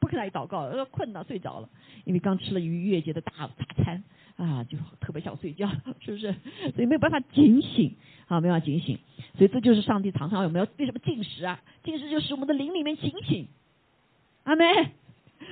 [0.00, 1.68] 不跟他一祷告，困到睡着了，
[2.04, 4.02] 因为刚吃了逾越节的大大餐
[4.36, 5.70] 啊，就特别想睡觉，
[6.00, 6.34] 是不是？
[6.74, 7.94] 所以没有办法警醒。
[8.26, 8.98] 啊，没办法警醒，
[9.38, 11.62] 所以这就是上帝常常有没有为什么进食啊？
[11.84, 13.46] 进食就使我们的灵里面警醒。
[14.44, 14.64] 阿妹，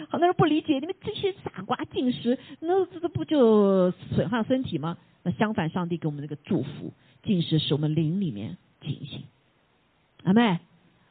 [0.08, 4.96] 很多人不理解，你们这些傻瓜进食，那这这不就损害身体吗？
[5.22, 9.22] 那相反，上帝给我们这个祝福，进食使我们灵里面警醒。
[10.24, 10.58] 阿妹，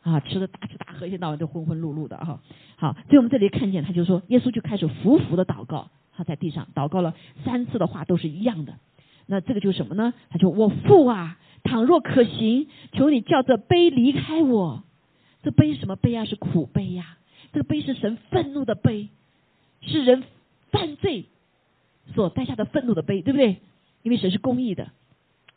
[0.02, 2.40] 啊，吃的大吃大喝，一天到晚都浑浑碌碌的哈。
[2.76, 7.14] 好，所以我们这里看见，他就说，耶稣就开始伏伏的祷告，他在地上祷告了
[7.46, 8.76] 三次的话都是一样的。
[9.28, 10.14] 那这个就是什么呢？
[10.30, 14.82] 他说：“我父啊。”倘若可行，求你叫这杯离开我。
[15.44, 16.24] 这杯什么杯啊？
[16.24, 17.18] 是苦杯呀。
[17.52, 19.10] 这个杯是神愤怒的杯，
[19.82, 20.24] 是人
[20.72, 21.26] 犯罪
[22.14, 23.58] 所带下的愤怒的杯，对不对？
[24.04, 24.90] 因为神是公义的。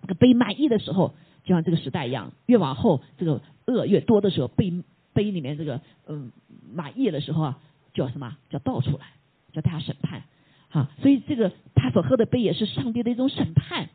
[0.03, 1.15] 这个杯满意的时候，
[1.45, 4.73] 就像这个时代一样，越往后这个恶越多的时候，杯
[5.13, 6.33] 杯里面这个嗯
[6.73, 7.59] 满意的时候啊，
[7.95, 9.07] 叫什么叫倒出来，
[9.53, 10.25] 叫大家审判。
[10.69, 13.89] 好，所以这个他所喝的杯也是上帝的一种审判。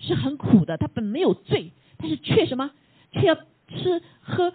[0.00, 2.72] 是很苦的，他本没有罪，但是却什么，
[3.12, 4.52] 却要吃喝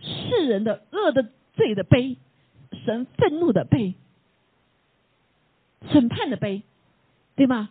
[0.00, 2.18] 世人的恶的罪的杯，
[2.84, 3.94] 神愤怒的杯，
[5.90, 6.62] 审判的杯，
[7.36, 7.70] 对吗？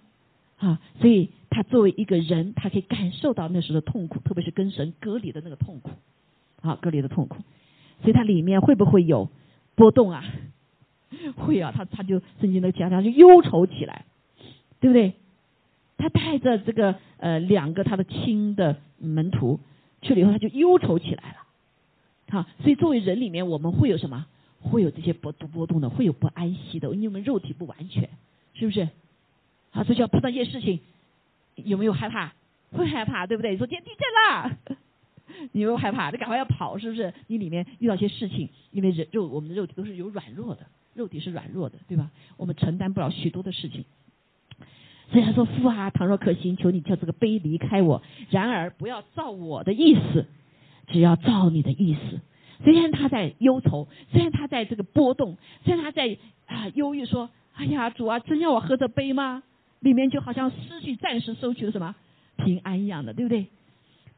[0.57, 5.89] 啊，所以他作为一个人，他可以感受到那时的痛苦，特别是跟神隔离的那个痛苦，
[6.61, 7.37] 啊，隔离的痛苦，
[8.01, 9.29] 所以它里面会不会有
[9.75, 10.23] 波动啊？
[11.35, 14.05] 会啊，他他就圣经的讲讲就忧愁起来，
[14.79, 15.13] 对不对？
[15.97, 19.59] 他带着这个呃两个他的亲的门徒
[20.01, 21.37] 去了以后，他就忧愁起来了。
[22.29, 24.25] 好，所以作为人里面，我们会有什么？
[24.61, 28.09] 会有这些波波动的，会有不安息的，因为我们肉体不完全，
[28.53, 28.87] 是不是？
[29.71, 30.79] 好，所以就要碰到一些事情，
[31.55, 32.33] 有没有害怕？
[32.71, 33.57] 会害怕，对不对？
[33.57, 36.09] 说今天地震了，你 有害怕？
[36.11, 37.13] 你赶快要跑，是不是？
[37.27, 42.11] 你里面遇到一些事情，因为人肉我们的肉体都是有软弱的，肉体是软弱的，对吧？
[42.37, 43.85] 我们承担不了许多的事情。
[45.11, 48.01] 所以他说：“父啊，倘若可行，求你叫这个杯离开我。
[48.29, 50.25] 然而不要照我的意思，
[50.87, 52.21] 只要照你的意思。
[52.63, 59.43] 虽然他在忧愁，虽然他在这个波动，虽然他在啊忧郁，说：哎呀，主啊，真要我喝这杯吗？
[59.79, 61.95] 里面就好像失去暂时收取了什么
[62.37, 63.47] 平安一样的，对不对？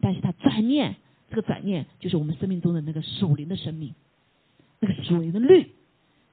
[0.02, 0.96] 但是他转念，
[1.30, 3.94] 这个转念就是我们生命中的那个属灵的生命，
[4.80, 5.70] 那个属灵的律，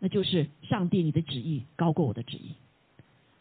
[0.01, 2.55] 那就是上帝你的旨意高过我的旨意。”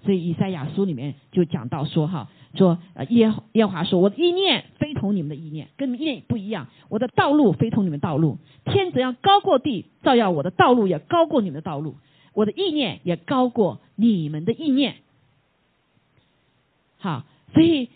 [0.03, 11.95] 所以以赛亚书里面就讲到说哈，说呃耶耶华说我的意念非同你们的意念，跟你们意念不一样，我的道路非同你们道路，天怎样高过地，照耀我的道路也高过你们的道路，
[12.33, 14.95] 我的意念也高过你们的意念。
[16.97, 17.89] 好，所以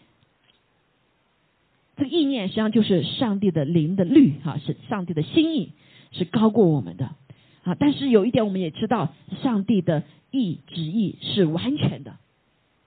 [1.95, 5.71] 这个意念实际上就是上帝的灵的律哈，是上帝的心意
[6.11, 7.15] 是高过我们的
[7.64, 7.76] 啊。
[7.80, 10.03] 但是有一点我们也知道，上帝的。
[10.36, 12.16] 意旨意是完全的，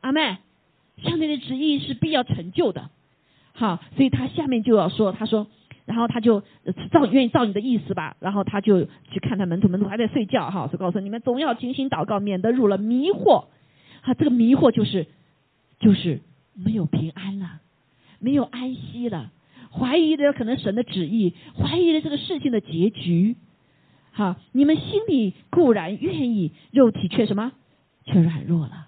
[0.00, 0.38] 阿妹，
[1.04, 2.90] 上帝的旨意是必要成就的，
[3.52, 5.46] 好，所以他下面就要说，他说，
[5.84, 6.40] 然后他就
[6.90, 13.44] 照愿意照你的意思吧，然后他就去看他门徒，门徒还在睡觉，哈，就告诉你们总要精心祷告，免得入了迷惑，
[14.00, 15.06] 啊，这个迷惑就是
[15.78, 16.22] 就是
[16.52, 17.60] 没有平安了，
[18.18, 19.30] 没有安息了，
[19.70, 23.36] 怀疑的可能神的旨意，怀疑了这个事情的结局。
[24.16, 27.52] 好，你们心里固然愿意，肉体却什么？
[28.06, 28.86] 却软弱了。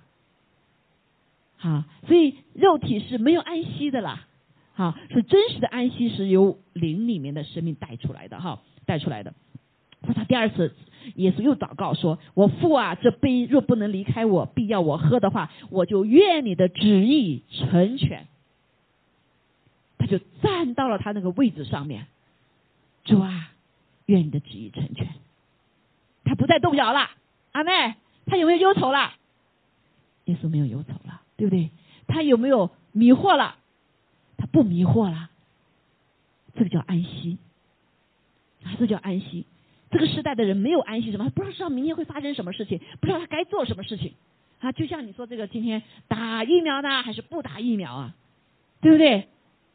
[1.59, 4.27] 好，所以肉体是没有安息的啦。
[4.73, 9.35] 好，是真实的安息是由灵里面的生命带出来的哈，带出来的。
[10.01, 10.75] 那他第二次
[11.17, 18.27] 耶稣又祷告说：“我父啊，这杯若不能离开我，必要我喝的话，我就愿你的旨意成全。”
[19.99, 22.07] 他就站到了他那个位置上面，
[23.05, 23.53] 主啊，
[24.09, 25.07] 愿你的旨意成全。
[26.25, 27.11] 他不再动摇了，
[27.53, 27.95] 阿妹，
[28.27, 29.15] 他有没有忧愁了？
[30.25, 31.71] 耶稣没有忧愁了，对不对？
[32.07, 33.57] 他有没有迷惑了？
[34.37, 35.31] 他不迷惑了。
[36.55, 37.39] 这个叫安息，
[38.65, 39.47] 啊，这叫安息。
[39.91, 41.25] 这个时代的人没有安息，什么？
[41.25, 44.13] 他不知道明天会发生什么事情，不知道他该做什么事情
[44.61, 44.73] 啊！
[44.73, 48.15] 就像你说这个，今天打疫苗呢，还是不打疫苗啊？
[48.81, 49.29] 对不对？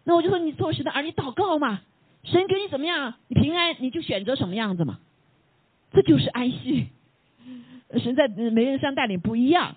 [0.03, 1.81] 那我就说，你做神的儿女祷告嘛，
[2.24, 4.99] 神给你怎么样，你平安，你就选择什么样子嘛。
[5.91, 6.88] 这就是安息。
[8.01, 9.76] 神在每人山带领不一样，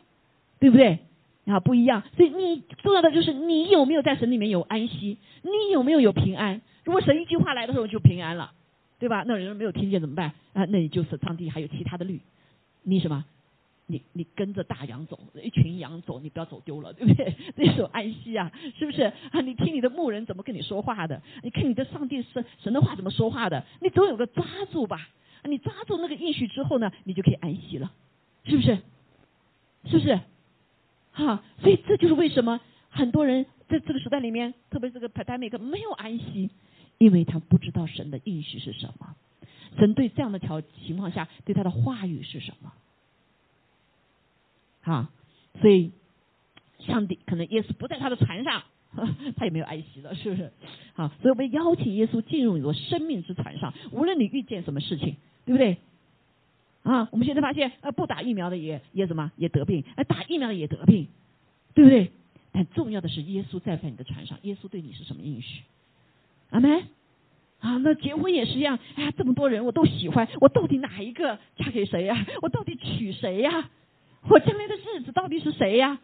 [0.58, 1.00] 对不对？
[1.44, 2.02] 啊，不一样。
[2.16, 6.62] 所以你重要的就是你有没有在神里面有安息，你有没有有平安。
[6.84, 8.52] 如果神一句话来的时候就平安了，
[8.98, 9.24] 对吧？
[9.26, 10.32] 那人没有听见怎么办？
[10.54, 12.20] 啊，那你就是上帝还有其他的律，
[12.82, 13.24] 你什么？
[13.86, 17.34] 你你跟着大羊走，一群羊走，你不要走丢了，对不对？
[17.56, 19.02] 这种安息啊，是不是？
[19.30, 21.22] 啊，你听你的牧人怎么跟你说话的？
[21.42, 23.64] 你看你的上帝神神的话怎么说话的？
[23.80, 25.08] 你总有个抓住吧？
[25.44, 27.92] 你抓住那个应许之后呢，你就可以安息了，
[28.44, 28.78] 是不是？
[29.84, 30.20] 是不是？
[31.12, 32.60] 哈，所以这就是为什么
[32.90, 36.50] 很多人在这个时代里面，特别是这个 pandemic 没有安息。
[36.98, 39.14] 因为他不知道神的应许是什么，
[39.78, 42.72] 神对这样的条情况下对他的话语是什么，
[44.86, 45.10] 哈，
[45.60, 45.90] 所以
[46.78, 48.62] 上帝可能耶稣不在他的船上，
[49.36, 50.52] 他也没有爱惜了，是不是？
[50.94, 55.78] 好，所以我们邀请耶稣进入你的生命之船上，无论你遇见什么事情，对不对？
[56.84, 61.08] 啊，我们现在发现，呃，不打疫苗的也也什么也得病，呃，打疫苗的也得病，
[61.74, 62.12] 对不对？
[62.52, 65.62] 但重要的是耶稣在在你的船上，耶稣对你是什么应许？
[66.50, 66.84] 阿门，
[67.58, 68.78] 啊，那结婚也是一样。
[68.94, 72.24] 哎呀，这么多人我都喜欢，我到底哪一个嫁给谁呀？
[72.40, 73.68] 我到底娶谁呀？
[74.28, 75.98] 我将来的日子到底是谁呀？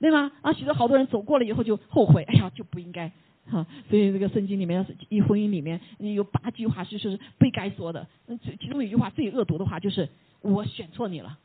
[0.00, 0.32] 对吗？
[0.42, 3.12] 啊，许多好多人走过了以后就后悔，哎呀，就不应该
[3.50, 3.66] 哈。
[3.88, 8.06] 所以这个圣经里面，一婚姻里面有八句话是是不该说的。
[8.42, 10.08] 其其中有一句话最恶毒的话就是
[10.40, 11.38] 我选错你了。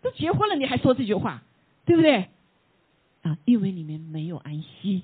[0.00, 1.42] 都结婚了你还说这句话，
[1.84, 2.28] 对不对？
[3.22, 5.02] 啊，因为里面没有安息，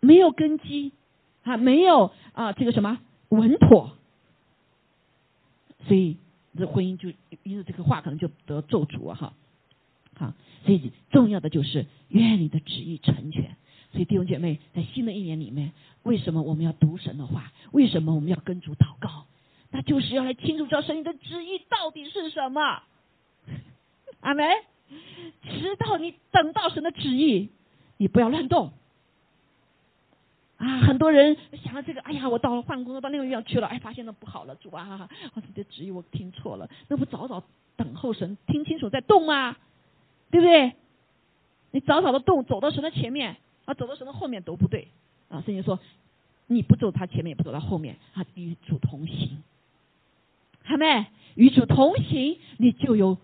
[0.00, 0.92] 没有根基。
[1.44, 2.98] 啊，没有啊，这个什么
[3.28, 3.98] 稳妥，
[5.86, 6.16] 所以
[6.56, 7.10] 这婚姻就
[7.42, 9.34] 因为这个话可能就得咒诅啊，哈，
[10.16, 10.34] 好，
[10.64, 13.56] 所以重要的就是愿你的旨意成全。
[13.92, 17.52] 所以弟兄姐妹，在新的一年里面，为什么我们要读神的话？
[17.72, 19.26] 为什么我们要跟主祷告？
[19.70, 22.82] 那就是要来清楚知道神的旨意到底是什么。
[24.20, 24.46] 阿门。
[25.42, 27.48] 直到你等到神的旨意，
[27.96, 28.72] 你不要乱动。
[30.56, 37.42] 啊，很多人想到这个，哎呀，我到了换工作到另外一样去了，哎，发现那不好了，主啊，我的旨意我听错了，那不早早
[37.76, 39.58] 等候神，听清楚再动啊，
[40.30, 40.72] 对不对？
[41.72, 44.88] 你早早的动，走到神的前面，啊，走到神的后面都不对，
[45.28, 45.80] 啊，圣经说
[46.46, 49.42] 你不走他前面，也不走他后面，啊，与主同行，
[50.62, 51.06] 好没？
[51.34, 53.18] 与主同行，你就有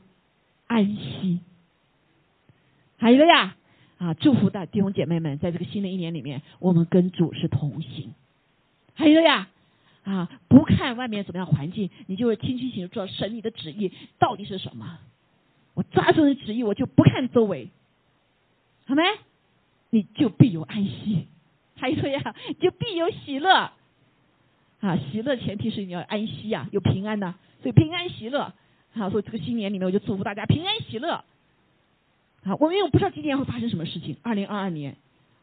[0.66, 1.38] 安息，
[2.98, 3.56] 还有了呀。
[4.00, 8.14] 啊，祝福的弟兄姐妹们，在这个新的一年里面，我们跟主是同行。
[8.94, 9.50] 还有呀，
[10.04, 14.98] 啊，不看外面怎么样环境，你就会清清楚楚知道神你的旨意到底是什么。
[15.74, 17.68] 我抓住你旨意，我就不看周围，
[18.86, 19.02] 好没？
[19.90, 21.26] 你就必有安息。
[21.76, 23.70] 还有呀，就必有喜乐。
[24.80, 27.34] 啊，喜乐前提是你要安息呀，有平安呐。
[27.60, 28.54] 所以平安喜乐。
[28.94, 31.22] 啊，所以这个新年里面，我就祝福大家平安喜乐。
[32.44, 34.16] 啊，我们又不知道今年会发生什么事情。
[34.22, 34.96] 二零二二年，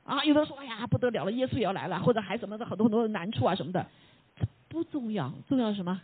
[0.03, 3.85] 啊，有的说，哎呀，不得了了，耶稣也要来了，或者还什么的很多很多的难处啊什么的，
[4.67, 6.01] 不重要，重要什么？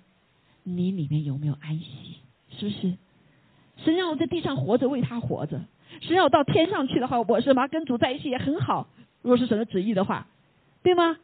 [0.63, 2.17] 你里面有没有安息？
[2.57, 2.93] 是不是？
[3.77, 5.61] 神让我在地上活着，为他活着。
[6.01, 8.87] 神让我到天上去的话，我什么跟主在一起也很好。
[9.23, 10.27] 如果是神的旨意的话，
[10.83, 11.17] 对吗？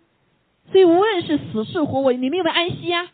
[0.72, 3.12] 所以无论是死是活，我你们有没有安息呀？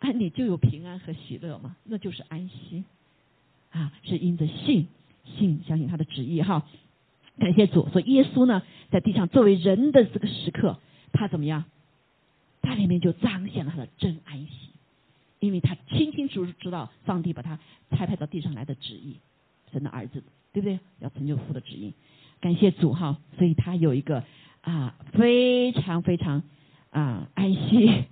[0.00, 2.84] 啊，你就有平安和喜乐嘛，那就是安息
[3.70, 4.88] 啊，是因着信。
[5.24, 6.66] 信相信他的旨意哈，
[7.38, 7.88] 感谢主。
[7.88, 10.78] 所以耶稣呢，在地上作为人的这个时刻，
[11.12, 11.64] 他怎么样？
[12.60, 14.50] 他里面就彰显了他的真安息，
[15.40, 17.58] 因为他清清楚楚知道上帝把他
[17.90, 19.16] 差派到地上来的旨意，
[19.72, 20.78] 神的儿子，对不对？
[21.00, 21.92] 要成就父的旨意。
[22.40, 24.24] 感谢主哈，所以他有一个
[24.60, 26.42] 啊非常非常
[26.90, 28.04] 啊安息，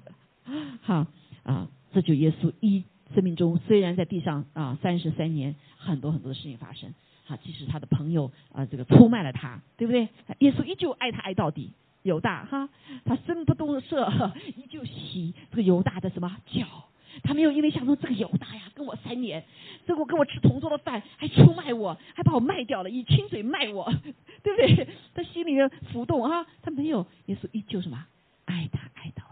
[0.83, 1.07] 好
[1.45, 2.85] 啊，这就耶稣一。
[3.15, 6.93] 生命中虽然在地上啊三十三年很多很多的事情发生，
[7.27, 10.09] 啊，即使他的朋友啊这个出卖了他，对不对？
[10.39, 12.69] 耶稣依旧爱他爱到底，犹大哈，
[13.05, 14.11] 他身不动色，
[14.57, 16.89] 依旧洗这个犹大的什么脚，
[17.23, 19.43] 他没有因为想说这个犹大呀，跟我三年，
[19.87, 23.93] 这个跟我吃同桌的饭，还出卖我，还把我卖掉了，以亲嘴卖我，
[24.43, 24.89] 对不对？
[25.15, 28.07] 他心里面浮动啊，他没有，耶稣依旧什么
[28.45, 29.25] 爱他爱到。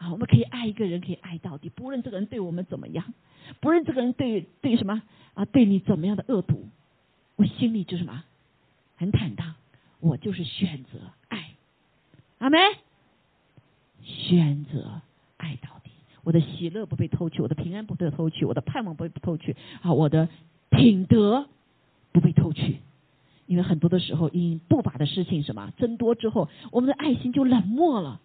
[0.00, 3.12] 啊，我们可以爱一个人，可以爱到底，不论这个人对我们怎么样，
[3.60, 5.02] 不论这个人对对什么
[5.34, 6.68] 啊，对你怎么样的恶毒，
[7.36, 8.24] 我心里就什么
[8.96, 9.56] 很坦荡，
[10.00, 10.98] 我就是选择
[11.28, 11.50] 爱，
[12.38, 12.56] 阿梅，
[14.02, 15.02] 选择
[15.36, 15.90] 爱到底，
[16.24, 20.30] 我的喜乐不被偷去，我的平安不被偷去，我的盼望不被偷去，啊，我的
[20.70, 21.46] 品德
[22.10, 22.80] 不被偷去，
[23.44, 28.18] 因为很多的时候因不法的事情什么增多之后，我们的爱心就冷漠了。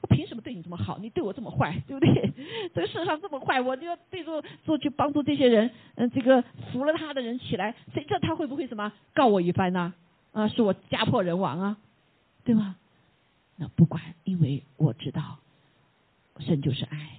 [0.00, 0.98] 我凭什么对你这么好？
[0.98, 2.32] 你对我这么坏， 对不对？
[2.74, 6.42] 这个世上这么坏，我就要对着做去帮助这些人，嗯，这个
[6.72, 9.94] 服了他的人起来，谁知道他会不会什么告我一番呢？
[10.32, 11.76] 啊，是我家破人亡啊，
[12.44, 12.76] 对吗？
[13.56, 15.38] 那不管，因为我知道，
[16.38, 17.18] 神就是爱，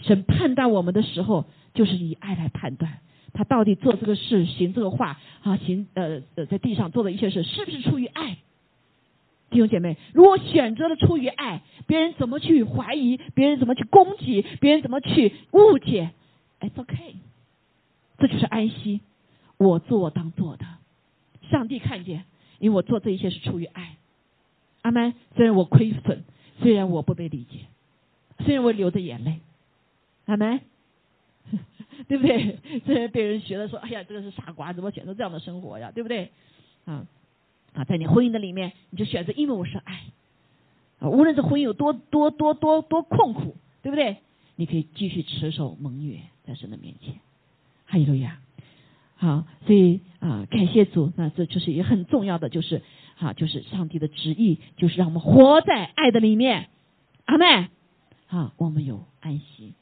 [0.00, 2.98] 神判断我们的时候，就是以爱来判断
[3.32, 8.38] 他到底做这个事、行这个话啊，行呃呃，在地上做的一切事，是不是出于爱？
[9.52, 16.10] 弟兄姐妹，如果选择了出于爱，别人怎么去怀疑，别人怎么去攻击，别人怎么去误解
[16.60, 17.16] ，It's OK，
[18.18, 19.00] 这就是安息。
[19.58, 20.64] 我做我当做的，
[21.50, 22.24] 上帝看见，
[22.58, 23.96] 因为我做这一切是出于爱。
[24.80, 25.14] 阿门。
[25.36, 26.24] 虽然我亏损，
[26.60, 27.58] 虽然我不被理解，
[28.40, 29.40] 虽然我流着眼泪，
[30.24, 30.60] 阿门，
[32.08, 32.58] 对不对？
[32.86, 35.92] 虽然被人学的说，哎呀，这个是傻瓜，怎么选择这样的生活呀？
[35.94, 36.30] 对不对？
[36.86, 37.06] 啊。
[37.74, 40.02] 啊，在你婚姻的里面，你就选择，因为我是爱
[41.00, 44.18] 啊，无论这婚姻有多多多多多困苦，对不对？
[44.56, 47.14] 你可以继续持守盟约，在神的面前。
[47.86, 48.38] 哈利路亚。
[49.16, 52.82] 好，所以啊，感谢主，那这就是也很重要的，就是
[53.18, 56.68] 啊，就是上帝的旨意，就是让我们活在爱的里面。
[57.24, 57.68] 阿妹，
[58.26, 59.74] 好，我们有安息，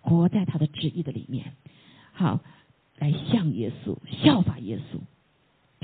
[0.00, 1.54] 活在他的旨意的里面。
[2.12, 2.40] 好，
[2.98, 5.00] 来向耶稣，效法耶稣。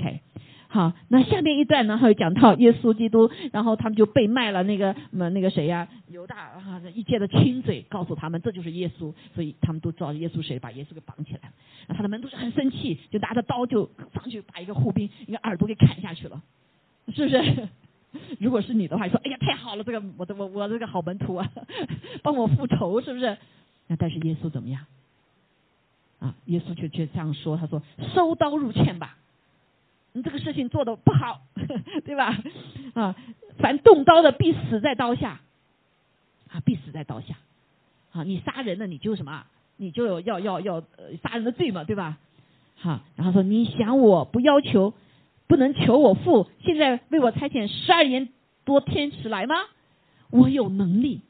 [0.01, 0.21] OK。
[0.67, 4.63] 好，那下面一段呢，还有讲到耶稣基督，然后他们就被卖了。
[4.63, 11.53] 那个么那个谁呀，犹大啊，一切的亲嘴告诉他们，这就是耶稣，所以他们都知道耶稣谁，把耶稣给绑起来了。
[11.89, 16.41] 他的门徒是很生气，就拿着刀就上去把一个护兵一个耳朵给砍下去了，
[17.13, 17.67] 是不是？
[18.39, 21.51] 如果是你的话，说哎呀太好了，这个我的我我这个好门徒啊，
[22.23, 23.37] 帮我复仇，是不是？
[23.87, 24.85] 那但是耶稣怎么样？
[26.19, 27.83] 啊，耶稣却却这样说，他说
[28.15, 29.17] 收刀入鞘吧。
[30.13, 31.41] 你这个事情做的不好，
[32.05, 32.37] 对吧？
[32.93, 33.15] 啊，
[33.59, 35.39] 凡动刀的必死在刀下，
[36.49, 37.35] 啊，必死在刀下。
[38.11, 39.45] 啊，你杀人了，你就什么？
[39.77, 40.81] 你就要要要
[41.23, 42.17] 杀人的罪嘛，对吧？
[42.75, 44.93] 好，然后说你想我不要求，
[45.47, 48.29] 不能求我父现在为我差遣十二年
[48.65, 49.55] 多天使来吗？
[50.29, 51.21] 我有能力，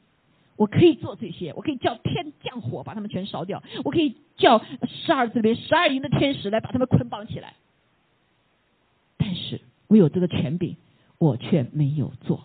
[0.56, 7.54] 我可以做这些，我可以叫天降火把他们全烧掉，我可以叫十二这边十二营的天使来把他们捆绑起来。
[9.24, 10.74] 但是我有这个权柄，
[11.18, 12.44] 我却没有做，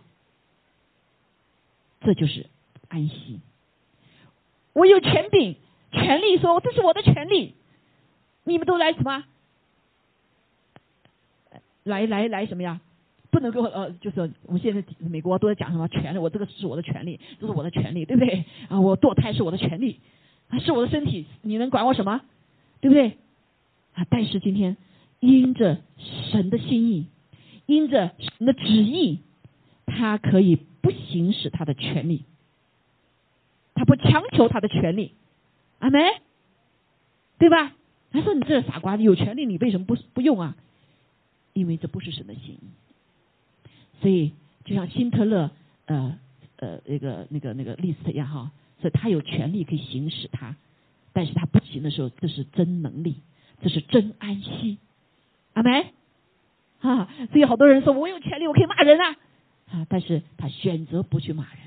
[2.02, 2.46] 这就是
[2.88, 3.40] 安息。
[4.74, 5.56] 我有权柄、
[5.92, 7.56] 权利，说这是我的权利。
[8.44, 9.24] 你们都来什么？
[11.84, 12.80] 来来来什么呀？
[13.32, 16.20] 不能够呃，就是我们现在美国都在讲什么权利？
[16.20, 18.46] 我这个是我的权利，这是我的权利，对不对？
[18.70, 20.00] 啊，我堕胎是我的权利，
[20.60, 22.22] 是我的身体，你能管我什么？
[22.82, 23.18] 对不对？
[23.96, 24.78] 啊，但是今天。
[25.20, 25.82] 因着
[26.32, 27.08] 神的心意，
[27.66, 29.20] 因着神的旨意，
[29.86, 32.24] 他可以不行使他的权利，
[33.74, 35.14] 他不强求他的权利，
[35.80, 36.00] 阿梅，
[37.40, 37.74] 对吧？
[38.10, 40.56] 他说：“你这傻瓜，你有权利你为什么不不用啊？
[41.54, 43.70] 因为这不是神的心意。
[44.02, 44.32] 所以
[44.64, 45.52] 就像辛特勒
[45.88, 46.18] 呃
[46.56, 50.56] 呃那个那个那个例子一样哈，所以他有权利可以行使他，
[51.12, 53.18] 但是他不行的时候，这是真能力，
[53.62, 54.78] 这是真安息。”
[55.58, 55.92] 阿梅，
[56.82, 59.16] 啊，所以好多人说我有权利，我可以骂人啊，
[59.72, 61.62] 啊，但是他选择不去骂人，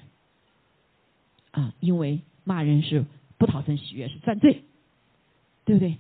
[1.51, 3.05] 啊，因为骂人是
[3.37, 4.63] 不讨生喜悦，是犯罪，
[5.65, 5.97] 对不对？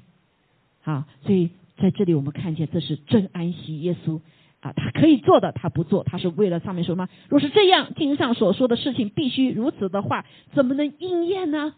[0.84, 4.20] 啊，所以在这里我们看见这是真安息，耶稣
[4.61, 7.09] 啊，他可以做的他不做，他是为了上面说吗？
[7.28, 10.24] 若是这样，经上所说的事情必须如此的话，
[10.55, 11.74] 怎么能应验呢？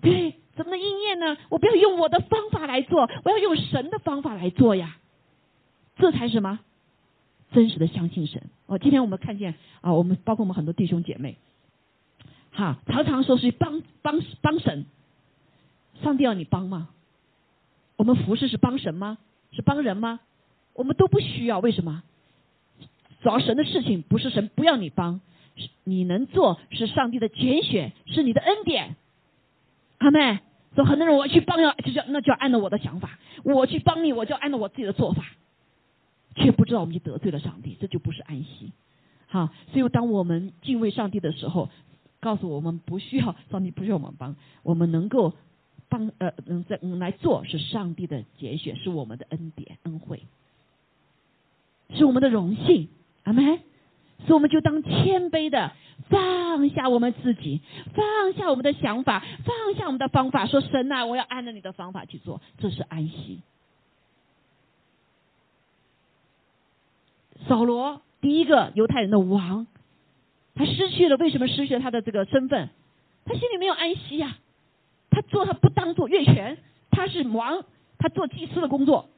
[0.00, 0.34] 对。
[0.60, 1.38] 怎么能应验呢？
[1.48, 4.98] 我不要用我的方法来做，我要用神的方法来做呀！
[5.96, 6.60] 这才什么？
[7.50, 8.42] 真实的相信神。
[8.66, 11.38] 哦，今天我们看见啊，我们包括我们很多弟兄姐妹，
[12.52, 14.84] 哈，常常说是帮帮帮神，
[16.02, 16.90] 上帝要你帮吗？
[17.96, 19.16] 我们服侍是帮神吗？
[19.52, 20.20] 是帮人吗？
[20.74, 22.02] 我们都不需要，为什么？
[23.22, 25.22] 主要神的事情不是神不要你帮，
[25.84, 28.96] 你能做是上帝的拣选，是你的恩典。
[29.98, 30.40] 阿妹，
[30.74, 35.24] 说很多人我去帮要就叫那就要按照我的想法，我去帮你，我就按照我自己的做法，
[36.36, 38.72] 却不知道我们就得罪了上帝，这就不是安息。
[39.26, 41.70] 好，所以当我们敬畏上帝的时候，
[42.20, 45.34] 告诉我们不需要上帝不需要我们帮，我们能够
[45.88, 50.22] 帮呃嗯在嗯来做是上帝的拣选，是我们的恩典恩惠，
[51.94, 52.88] 是我们的荣幸。
[53.24, 53.58] 阿妹，
[54.20, 55.72] 所以我们就当谦卑的。
[56.10, 57.62] 放下我们自己，
[57.94, 63.40] 放下我们的想法，放下我们的方法，说神啊，我要按照你的方法去做，这是安息。
[67.46, 69.66] 扫罗第一个犹太人的王，
[70.54, 72.68] 他失去了，为什么失去了他的这个身份？
[73.24, 74.36] 他心里没有安息呀。
[75.10, 76.58] 他做他不当做越权，
[76.90, 77.64] 他是王，
[77.98, 79.08] 他做祭司的工作，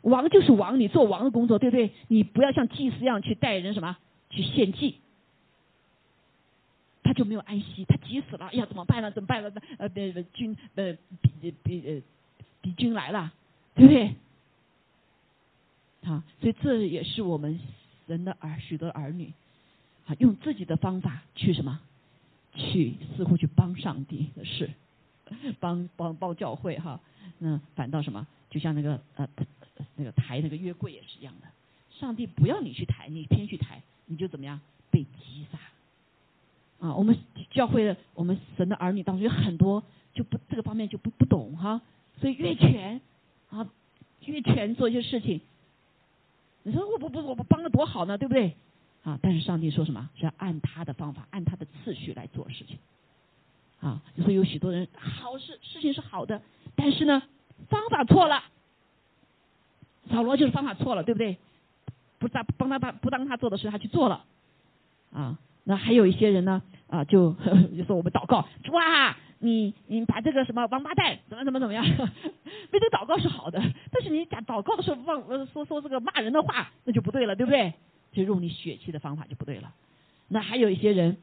[0.00, 1.90] 王就是王，你做王的工作，对不对？
[2.08, 3.98] 你不要像祭司一样去带人什么
[4.30, 5.01] 去献祭。
[7.12, 9.10] 就没有安息，他急死了，哎呀，怎么办呢？
[9.10, 9.52] 怎么办呢？
[9.78, 9.88] 呃，
[10.32, 10.92] 军呃，
[11.40, 12.02] 敌敌呃，
[12.62, 13.32] 敌军来了，
[13.74, 14.14] 对不对？
[16.04, 17.60] 啊，所以这也是我们
[18.06, 19.32] 人的儿许多儿女
[20.06, 21.80] 啊，用自己的方法去什么？
[22.54, 24.70] 去似乎去帮上帝的事，
[25.58, 27.00] 帮帮帮教会哈，
[27.38, 28.26] 那反倒什么？
[28.50, 29.26] 就像那个呃
[29.96, 31.46] 那个抬那个约柜也是一样的，
[31.98, 34.60] 上帝不要你去抬，你偏去抬，你就怎么样
[34.90, 35.58] 被击杀。
[36.82, 37.16] 啊，我们
[37.52, 41.80] 教会的我们神的儿女当中有很多就不这个方面就不不懂哈，
[42.20, 43.00] 所以越权
[43.50, 43.70] 啊
[44.24, 45.40] 越权做一些事情，
[46.64, 48.56] 你说我不不我不帮的多好呢，对不对？
[49.04, 52.76] 啊，但是上帝说什么是要按他的方法，按他的次序来做事情。
[53.80, 56.42] 啊，你说有许多人好事事情是好的，
[56.74, 57.22] 但是呢
[57.68, 58.42] 方法错了，
[60.10, 61.38] 扫罗就是方法错了，对不对？
[62.18, 64.24] 不当帮他帮不当他做的事他去做了，
[65.12, 65.38] 啊。
[65.64, 67.32] 那还有一些人呢，啊，就
[67.76, 71.84] 就说我们祷告，哇，你你把这个什么王八蛋怎么怎么怎么样？
[72.72, 77.72] 为这祷告是好的，但是你讲祷告的时候忘说说这个骂人的话，那就不对了，对不对？
[78.12, 79.72] 就用你血气的方法就不对了。
[80.28, 81.16] 那还有一些人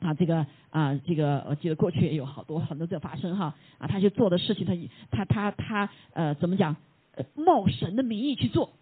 [0.00, 6.76] 啊，这个啊，这个我记得过去也有好多很多这发生哈啊，他就做的事情，他他他他呃，怎么讲？
[7.14, 8.72] 呃冒神的名义去做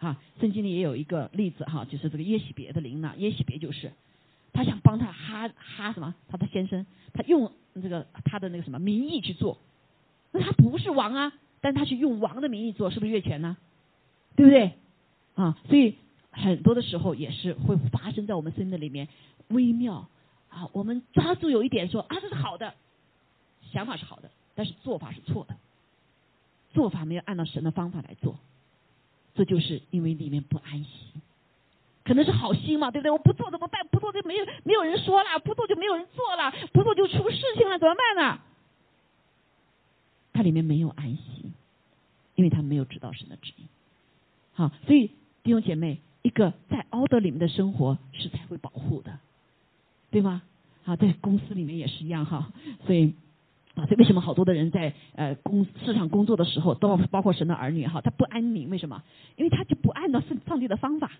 [0.00, 0.20] 啊。
[0.40, 3.92] 圣经里也有一个例子哈，就是这个耶喜别的灵呢，耶喜别就是。
[4.52, 6.14] 他想帮他哈哈什么？
[6.28, 9.58] 他的先生，他用这个他的那个什么名义去做，
[10.32, 13.56] 那他不是王啊，但他去用王的名义做，是不是越权呢？
[14.36, 14.72] 对不对？
[15.34, 15.96] 啊，所以
[16.30, 19.08] 很多的时候也是会发生在我们生命里面
[19.48, 20.08] 微妙
[20.48, 20.68] 啊。
[20.72, 22.74] 我们抓住有一点说啊，这是好的，
[23.72, 25.56] 想法是好的，但是做法是错的，
[26.72, 28.38] 做法没有按照神的方法来做，
[29.34, 30.90] 这就是因为里面不安息。
[32.04, 33.10] 可能是好心嘛，对不对？
[33.10, 33.86] 我不做怎么办？
[33.88, 38.40] 不做就没有没有人说了，不做就没有人做了，不做就出事情了，怎么办呢？
[40.32, 41.52] 它里面没有安息，
[42.34, 43.64] 因为他没有知道神的旨意。
[44.54, 45.08] 好，所以
[45.42, 49.18] 弟兄姐妹，一个在奥德里面的生活是才会保护的，
[50.10, 50.42] 对吗？
[50.84, 52.50] 好，在公司里面也是一样哈。
[52.86, 53.14] 所以
[53.74, 58.70] 啊，所以为什么好多的人在呃公市场工作的时候，都包括神的儿女哈，他不安宁？
[58.70, 59.02] 为什么？
[59.36, 61.12] 因为他就不按照上上帝的方法。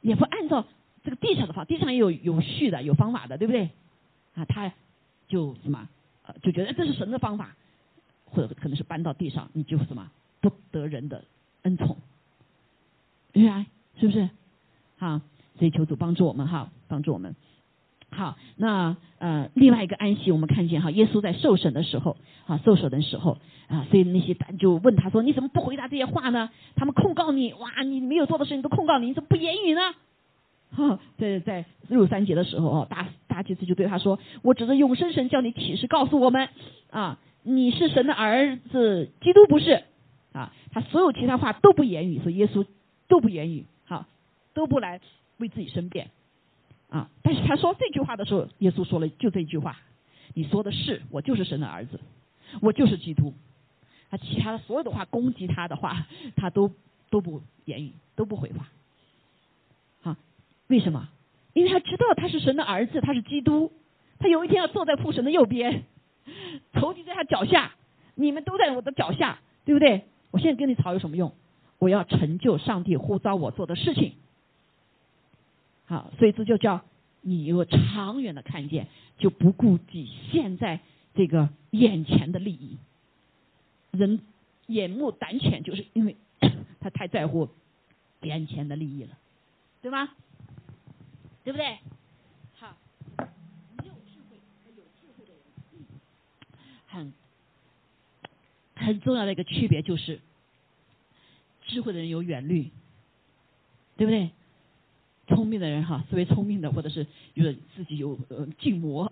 [0.00, 0.64] 也不按照
[1.04, 3.70] 这个地上的方，地上也有有序的、有方法的，对不对？
[4.34, 4.72] 啊，他
[5.26, 5.88] 就什么，
[6.42, 7.56] 就觉得这是神的方法，
[8.24, 11.24] 或者可能是搬到地上，你就什么不得人的
[11.62, 11.96] 恩宠，
[13.32, 13.66] 对啊
[13.98, 14.28] 是不是？
[14.96, 15.20] 好，
[15.58, 17.34] 所以求主帮助我们哈，帮助我们。
[18.10, 23.38] 好，那呃，另外一个安息，我们看见哈，耶稣在受审的时候，啊，受审的时候
[23.68, 26.50] 啊，所以那些就问他说：“你怎么不回答这些话呢？
[26.74, 29.80] 他们控告你，哇，你没有做的事情都控告你，你怎么不言语呢？”
[30.74, 36.48] 哈，在在入三节的时候哦，大大祭司就对他说：“我指着永生神叫你启示告诉我们
[36.90, 39.84] 啊，你是神的儿子，基督不是
[40.32, 42.64] 啊。”他所有其他话都不言语，说耶稣
[43.08, 44.06] 都不言语，好，
[44.54, 45.00] 都不来
[45.38, 46.10] 为自己申辩。
[46.90, 47.10] 啊！
[47.22, 49.76] 但是他说这句话的时候，耶稣说了就这句话
[50.34, 52.00] ：“你说的是，我就是神的儿子，
[52.60, 53.34] 我就是基督。”
[54.10, 56.72] 他其他的所有的话攻击他的话，他都
[57.10, 58.68] 都不言语，都不回话。
[60.02, 60.16] 啊，
[60.68, 61.10] 为什么？
[61.52, 63.70] 因为他知道他是神的儿子，他是基督，
[64.18, 65.84] 他有一天要坐在父神的右边，
[66.74, 67.74] 仇敌在他脚下，
[68.14, 70.04] 你们都在我的脚下，对不对？
[70.30, 71.34] 我现在跟你吵有什么用？
[71.78, 74.14] 我要成就上帝呼召我做的事情。
[75.88, 76.84] 好，所以这就叫
[77.22, 78.86] 你有长远的看见，
[79.16, 80.80] 就不顾及现在
[81.14, 82.76] 这个眼前的利益。
[83.90, 84.20] 人
[84.66, 86.14] 眼目胆浅，就是因为
[86.78, 87.48] 他太在乎
[88.20, 89.16] 眼前的利益了，
[89.80, 90.10] 对吗？
[91.42, 91.78] 对不对？
[92.58, 92.76] 好，
[93.16, 93.24] 智
[94.28, 94.36] 慧
[94.76, 95.40] 有智慧的人，
[96.86, 97.14] 很
[98.76, 100.20] 很重要的一个区别就是，
[101.66, 102.70] 智慧的人有远虑，
[103.96, 104.30] 对不对？
[105.28, 109.10] 聪明的人哈，思维聪明的，或者是有自己有呃禁魔，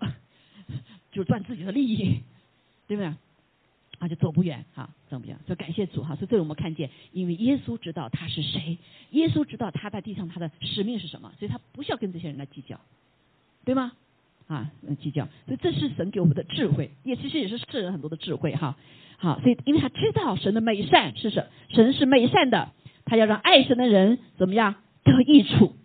[1.11, 2.19] 就赚自己的利益，
[2.87, 3.13] 对不对？
[3.99, 5.37] 啊，就走不远哈，走不远。
[5.47, 8.77] 所以感谢主哈，所以这我们看见，因为耶稣知道他是谁，
[9.11, 12.79] 耶稣知道他在地上他的使命是什么，所以他不需要跟这些人来计较，
[13.65, 13.93] 对吗？
[14.47, 14.69] 啊，
[15.01, 15.27] 计较。
[15.45, 18.77] 所以这是神给我们的智慧，也其实也是世人很多的智慧哈。
[19.17, 22.71] 好，所以因为他知道神的美善是什，神是美善的，
[23.05, 25.75] 他要让爱神的人怎么样得益处。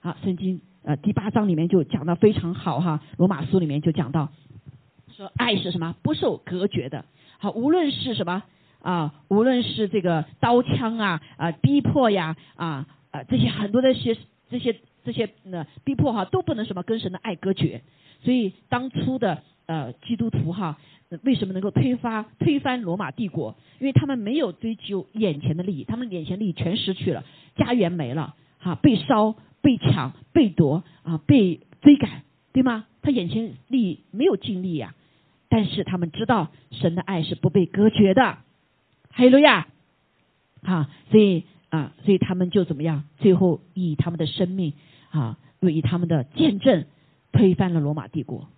[0.00, 4.28] 好，圣经呃第八章里面就讲的非常好哈，罗马书里面就讲到
[5.16, 7.04] 说爱是什么不受隔绝的。
[7.38, 8.44] 好，无论是什么
[8.80, 14.16] 啊，无论是这个刀枪啊啊逼迫呀啊啊这些很多的些
[14.48, 17.82] 这些这些呢逼迫哈都不能什么跟神的爱隔绝。
[18.22, 20.78] 所以当初的呃基督徒哈
[21.24, 23.56] 为什么能够推发推翻罗马帝国？
[23.80, 27.24] 因为他们没有追求眼前的利益，他们眼前利益全失去了，
[27.56, 29.34] 家园没了，哈被烧。
[29.68, 32.22] 被抢、被夺啊，被追赶，
[32.54, 32.86] 对吗？
[33.02, 34.94] 他眼前利益没有尽力呀，
[35.50, 38.22] 但是他们知道神的爱是不被隔绝的，
[39.10, 39.66] 哈利路亚
[40.62, 40.88] 啊！
[41.10, 43.04] 所以啊，所以他们就怎么样？
[43.18, 44.72] 最后以他们的生命
[45.10, 46.86] 啊，又以他们的见证
[47.30, 48.48] 推翻了罗马帝国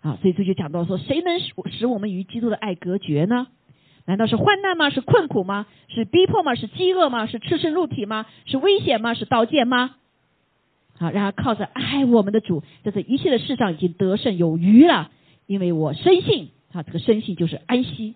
[0.00, 0.16] 啊！
[0.22, 3.48] 所以这就讲到说，谁能使使我们与基督的爱隔绝呢？
[4.06, 4.88] 难道是患难吗？
[4.88, 5.66] 是困苦吗？
[5.88, 6.54] 是逼迫吗？
[6.54, 7.26] 是饥饿吗？
[7.26, 8.24] 是赤身肉体吗？
[8.46, 9.12] 是危险吗？
[9.12, 9.96] 是刀剑吗？
[10.98, 15.10] 好，然后靠着爱我们的主，在这一切的事上已经得胜有余了。
[15.46, 18.14] 因为我深信，啊，这个深信就是安息。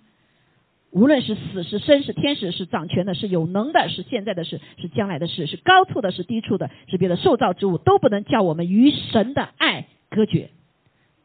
[0.91, 10.51] 无论是死是生是天使是掌权的，是有能的，是现在的事，是将来的事，是高处的，是低处的，是别的受造之物，都不能叫我们与神的爱隔绝。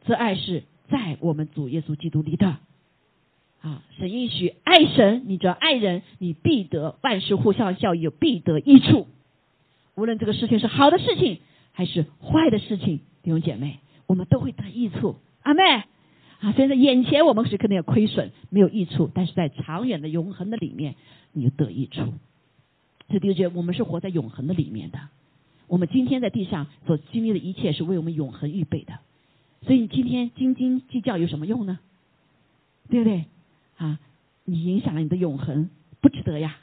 [0.04, 2.58] 这爱是在我们主耶稣基督里的。
[3.60, 9.08] 啊，神应许爱神，你只要爱人，你必得万事互相效益，必得益处。
[9.96, 11.40] 无论这个事情是好的事情
[11.72, 15.16] 还是坏的事情，弟兄姐妹，我们都会得益处。
[15.42, 15.62] 阿妹
[16.40, 20.96] 啊，虽然在眼前我们是可能有亏损，没有益处，但是在长远的永恒的里面，
[21.32, 22.12] 你就得益处。
[23.08, 24.98] 所以弟兄姐妹，我们是活在永恒的里面的。
[25.66, 28.98] 我们今天在地上所经历的一切，是为我们永恒预备的。
[29.62, 31.78] 所以你今天斤斤计较有什么用呢？
[32.90, 33.24] 对不对？
[33.78, 33.98] 啊，
[34.44, 35.70] 你影响了你的永恒，
[36.02, 36.58] 不值得呀，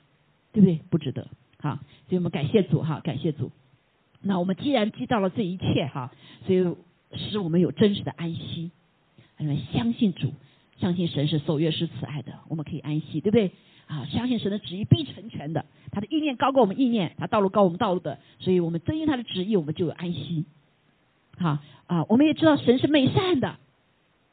[0.51, 0.79] 对不对？
[0.91, 1.27] 不值得。
[1.63, 3.49] 好，所以我们感谢主哈，感谢主。
[4.21, 6.11] 那我们既然知道了这一切哈，
[6.45, 6.75] 所以
[7.15, 8.69] 使我们有真实的安息。
[9.39, 10.33] 因为相信主，
[10.77, 13.51] 相信神是守约是慈爱的，我们可以安息，对不对？
[13.87, 20.43] 啊，相信神的旨意必成全的，他的意念高过我们意念，他道路高我们道路的，所以我们遵循他的旨意，我们就有安息。
[21.37, 23.55] 好啊，我们也知道神是美善的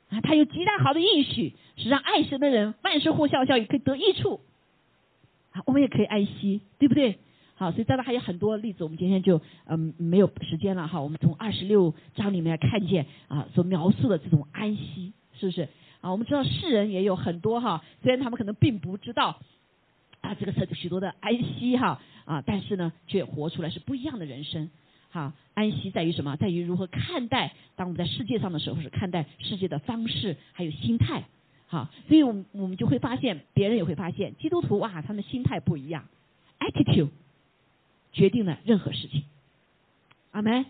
[0.09, 4.41] 啊，他有极大好的应许，是让爱神的人万事互相效益，可以得益处。
[5.53, 7.19] 啊，我们也可以安息，对不对？
[7.57, 11.01] 好，所以当然还有很多例子，我们今天就嗯没有时间了哈。
[11.01, 15.69] 我们从二十六章里面看见啊，所描述的这种安息，是不是？
[16.01, 19.39] 啊，我们知道世人也有很多哈，虽然他们可能并不知道
[20.23, 24.71] 啊这个是许多的安息哈啊，但是呢却活出来是不一样的人生。
[25.11, 26.37] 哈，安息在于什么？
[26.37, 31.25] 在于如何看待当我们在世界上的时候，是看待世界的方式还有心态。
[31.71, 36.09] 好，所以我们我们就会发现，别人也会发现，基督徒哇，他们心态不一样
[36.59, 37.11] ，attitude
[38.13, 39.23] 决定了任何事情。
[40.33, 40.67] 阿门。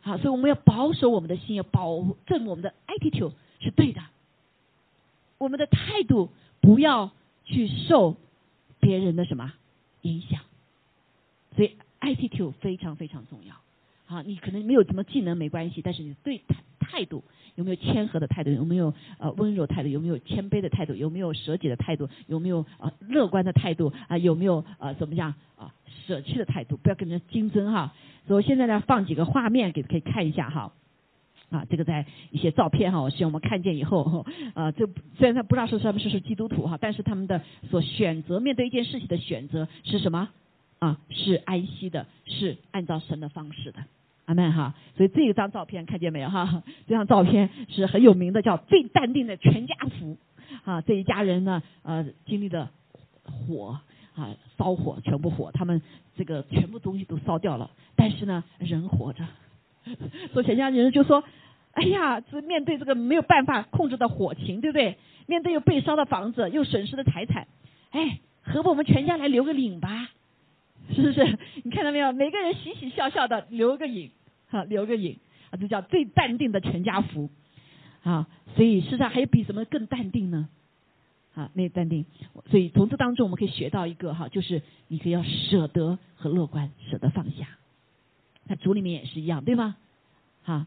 [0.00, 3.30] 好，所以我们要保守我们的心，要保证我们的 attitude
[3.60, 4.02] 是对的，
[5.38, 6.30] 我们的态度
[6.60, 7.12] 不要
[7.44, 8.16] 去受
[8.80, 9.52] 别人的什么
[10.00, 10.40] 影响。
[11.54, 13.54] 所以 attitude 非常非常重要。
[14.06, 16.42] 好，你可能没有什么技能没关系，但是你对
[16.92, 17.24] 态度。
[17.54, 18.50] 有没有谦和的态度？
[18.50, 19.88] 有没有呃温柔态度？
[19.88, 20.94] 有没有谦卑的态度？
[20.94, 22.08] 有没有舍己的态度？
[22.26, 23.92] 有没有啊乐观的态度？
[24.08, 25.74] 啊有没有啊怎么样啊
[26.06, 26.78] 舍弃的态度？
[26.78, 27.94] 不要跟人家竞争哈。
[28.26, 30.72] 所以我现在呢放几个画面给可以看一下哈。
[31.50, 34.24] 啊这个在一些照片哈，我希望我们看见以后
[34.54, 34.86] 啊这
[35.18, 40.30] 虽然他不知道是他们是是基督徒哈，但是他们的所选择面对一件事情的选择是什么
[40.78, 40.98] 啊？
[41.10, 43.84] 是安息的，是按照神的方式的。
[44.26, 46.62] 阿门哈，所以这一张照片看见没有哈？
[46.86, 50.16] 这张照片是很有名的，叫最淡定的全家福
[50.64, 50.80] 啊！
[50.82, 52.68] 这一家人呢，呃，经历的
[53.24, 53.80] 火
[54.14, 55.82] 啊，烧火全部火，他们
[56.16, 59.24] 这个全部东西都烧掉了，但是呢，人活着。
[60.32, 61.24] 所以全家人就说
[61.74, 64.96] ：“哎呀，这面对这个没有办法控制的火情，对不对？
[65.26, 67.48] 面对又被烧的房子，又损失的财产，
[67.90, 70.10] 哎，何不我们全家来留个领吧？”
[70.94, 71.38] 是不是？
[71.64, 72.12] 你看到没有？
[72.12, 74.10] 每个人喜喜笑笑的留个影，
[74.48, 75.18] 哈，留个影
[75.50, 77.30] 啊，这叫最淡定的全家福
[78.02, 78.26] 啊，
[78.56, 80.48] 所以世上还有比什么更淡定呢？
[81.34, 82.04] 啊，那淡定。
[82.50, 87.46] 所以从这当中我们可以学到一个哈，就是你可以要舍得和乐观，舍得放下。
[88.44, 89.76] 那主里面也是一样，对吗？
[90.42, 90.66] 哈，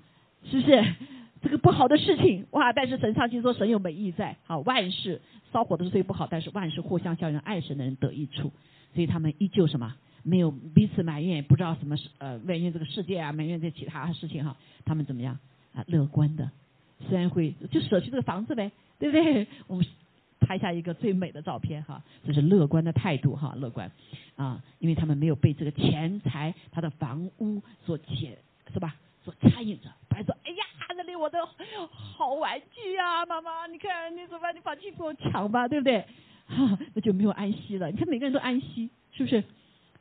[0.50, 0.96] 是不是？
[1.44, 5.22] 这个不好的事情哇，但是神上去说神有美意在，好万事
[5.54, 8.52] 烧火的是虽不好，但是万事互相效应，爱神的人得益处。
[8.96, 9.94] 所以他们依旧什么？
[10.28, 14.58] 没有彼此埋怨，不知道什么是呃埋怨这个世界啊，埋怨这其他事情哈。
[14.84, 15.38] 他们怎么样
[15.76, 15.86] 啊？
[15.88, 16.50] 乐观的，
[17.08, 19.48] 虽然会就舍弃这个房子呗，对不对？
[19.68, 19.86] 我们
[20.40, 23.92] 拍下一个最美的照片哈，这是乐观的态度哈，乐观
[24.36, 28.36] 啊，因为他们没有被这个钱财、他的房屋所牵
[28.74, 28.96] 是吧？
[29.24, 30.66] 所牵引着，白说哎呀，
[30.98, 31.38] 那里我的
[31.92, 36.04] 好玩具啊，妈妈，你看你怎么办你把去给我抢吧，对不对？
[36.48, 37.92] 哈，那就没有安息了。
[37.92, 39.44] 你看每个人都安息，是不是？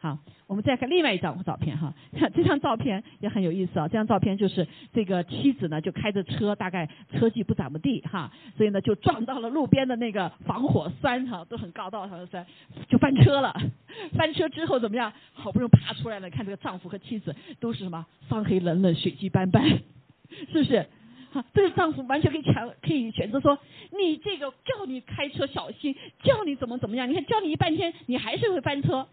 [0.04, 1.94] 好，我们再看另外一张照片哈，
[2.36, 3.88] 这张照片也很有意思啊。
[3.88, 12.44] 这张照片就是这个妻子呢，就开着车，大概车技不怎么地哈，所以呢就撞到了路边的那个防火栓哈，都很高的防火栓，
[12.86, 13.56] 就翻车了。
[14.14, 15.10] 翻车之后怎么样？
[15.32, 19.66] 好不容易爬出来了，看这个丈夫和妻子都是什么伤痕冷冷、血迹斑斑，
[20.52, 20.86] 是不是？
[21.32, 23.58] 好，这个丈夫完全可以强，可以选择说，
[23.98, 27.08] 你这个叫你开车小心，叫你怎么怎么样？
[27.08, 29.08] 你看叫你一半天，你还是会翻车。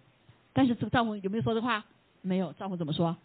[0.54, 1.86] 但是这个丈夫有没有说的话？
[2.22, 2.54] 没有。
[2.54, 3.18] 丈夫怎么说？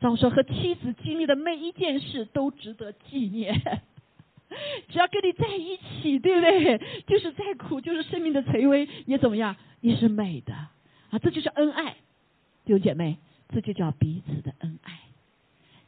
[0.00, 3.54] 丈夫说和妻子经历的每一件事都值得纪念。
[4.88, 6.78] 只要跟你在一起，对不对？
[7.06, 11.18] 就是再苦，就是生命的垂危也怎么样，也是美的啊！
[11.22, 11.96] 这就是恩爱，
[12.66, 13.16] 弟兄姐妹，
[13.48, 14.98] 这就叫彼此的恩爱。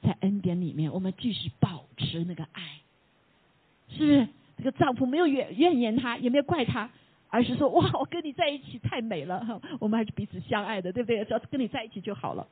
[0.03, 2.81] 在恩典里面，我们继续保持那个爱，
[3.91, 4.29] 是不是？
[4.57, 6.89] 这个丈夫没有怨怨言他，也没有怪他。
[7.35, 11.25] 而是说哇，我跟你在一起太美了，我们还是彼此相爱的，对不对？
[11.25, 12.47] 只要跟你在一起就好了。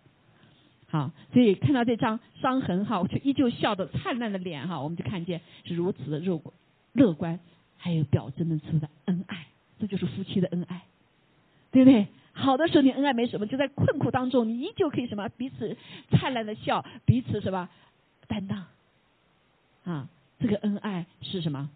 [0.89, 6.43] 好，所以看到这张伤痕哈，却依旧笑得灿烂的脸哈，我们就看见是如此的乐
[6.95, 7.39] 乐观，
[7.79, 9.47] 还有表征的出的恩爱，
[9.79, 10.83] 这就是夫妻的恩爱，
[11.71, 12.09] 对不对？
[12.33, 15.77] 好的时候你恩爱没什么，就在困苦当中，你依旧可以什么彼此
[16.11, 17.69] 灿烂的笑，彼此什么
[18.27, 18.65] 担当
[19.85, 20.09] 啊，
[20.41, 21.71] 这个恩爱是什么？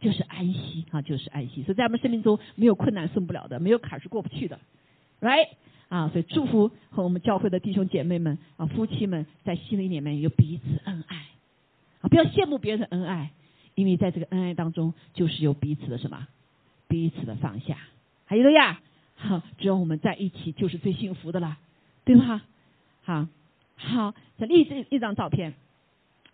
[0.00, 1.62] 就是安息啊，就是安息。
[1.62, 4.58] 所以在我们生命中，没有困难胜不了的，没有坎是过不去的
[5.20, 5.48] ，right
[5.88, 6.08] 啊？
[6.08, 11.16] 所以祝福和我们教会的弟兄姐妹们啊，夫妻们在心里里面有彼此恩爱
[12.00, 13.32] 啊，不要羡慕别人的恩爱，
[13.74, 16.26] 因为在这个恩爱当中，就是有彼此的什么，
[16.88, 17.78] 彼此的放下。
[18.26, 18.80] 还有了呀，
[19.14, 21.56] 好，只要我们在一起，就是最幸福的了，
[22.04, 22.42] 对吧？
[23.02, 23.26] 好，
[23.76, 25.54] 好，这另一一张照片。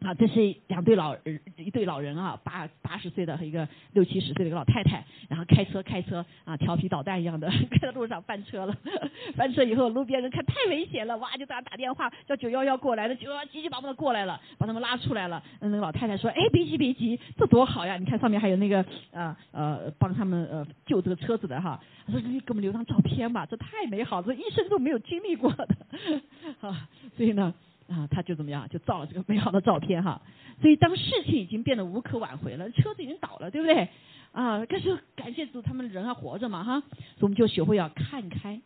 [0.05, 8.76] 啊，这是两对老人，一对老人啊，八八十岁的和一个六七十岁的一个老太太，然后开车开车啊，调皮捣蛋一样的， 开在路上翻车了。
[9.36, 15.42] 翻车以后，路边人看太危险了，哇，就给他打电话叫九幺幺过来了，九幺幺急急忙忙的过来了，把他们拉出来了。
[15.61, 17.96] 那个老太太说：“哎，别急别急，这多好呀！
[17.96, 25.68] 你看上面还有那个呃呃帮他们呃救这个车子的哈。”他说：“你给我们留张照片吧，这太美好，这一生都没有经历过的。
[26.61, 27.55] ”啊，所以呢。
[27.93, 30.22] 啊，他就怎么样，就照了这个美好的照片哈。
[30.62, 33.88] 所以当事情已经变得无可挽回了，车子已经倒了，对不对？
[34.32, 36.80] 啊，但是感谢主，他们人还活着嘛哈。
[36.80, 38.62] 所以我们就学会要看开，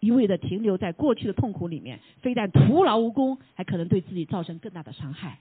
[0.00, 5.38] 一味的停留在过去的痛苦里面，非但徒劳无功，还可能对自己造成更大的伤害。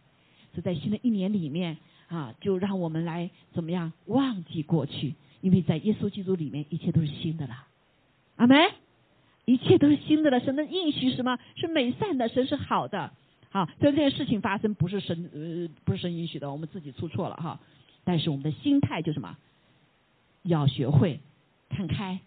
[0.53, 7.67] 所以在新的一年里面啊，就让我们来怎么样忘记过去，因为在耶稣基督里面，一切都是新的了。
[8.37, 8.86] 阿门。
[9.47, 13.13] 一切都是新的了，神的应许什么是美善的，神是好的，
[13.49, 17.57] 好，所以这件事情发生不是神呃不是神允许的，我们自己出错了哈。
[18.03, 19.37] 但是我们的心态就什么，
[20.43, 21.21] 要学会
[21.69, 22.19] 看开，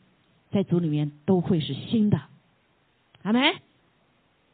[0.51, 2.22] 在组里面都会是新的，
[3.22, 3.52] 好没？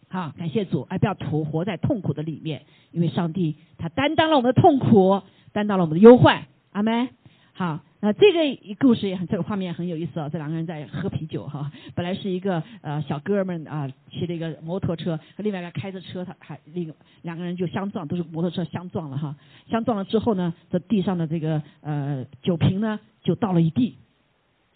[0.08, 5.22] 好，感谢主，哎，不要图活在痛苦的里面，因为上帝他担当了我们的痛苦，
[5.52, 7.10] 担当了我们的忧患，阿门。
[7.56, 7.80] 好。
[8.00, 10.28] 那这个故事也很，这个画面很有意思啊！
[10.28, 16.92] 这两个人在喝啤酒哈，本来是一个呃小哥们啊骑了一个摩托车，和另外一个开着车，他还另
[17.22, 19.34] 两个人就相撞，都是摩托车相撞了哈。
[19.68, 23.96] 相撞了之后呢，这地上的这个呃酒瓶呢就倒了一地。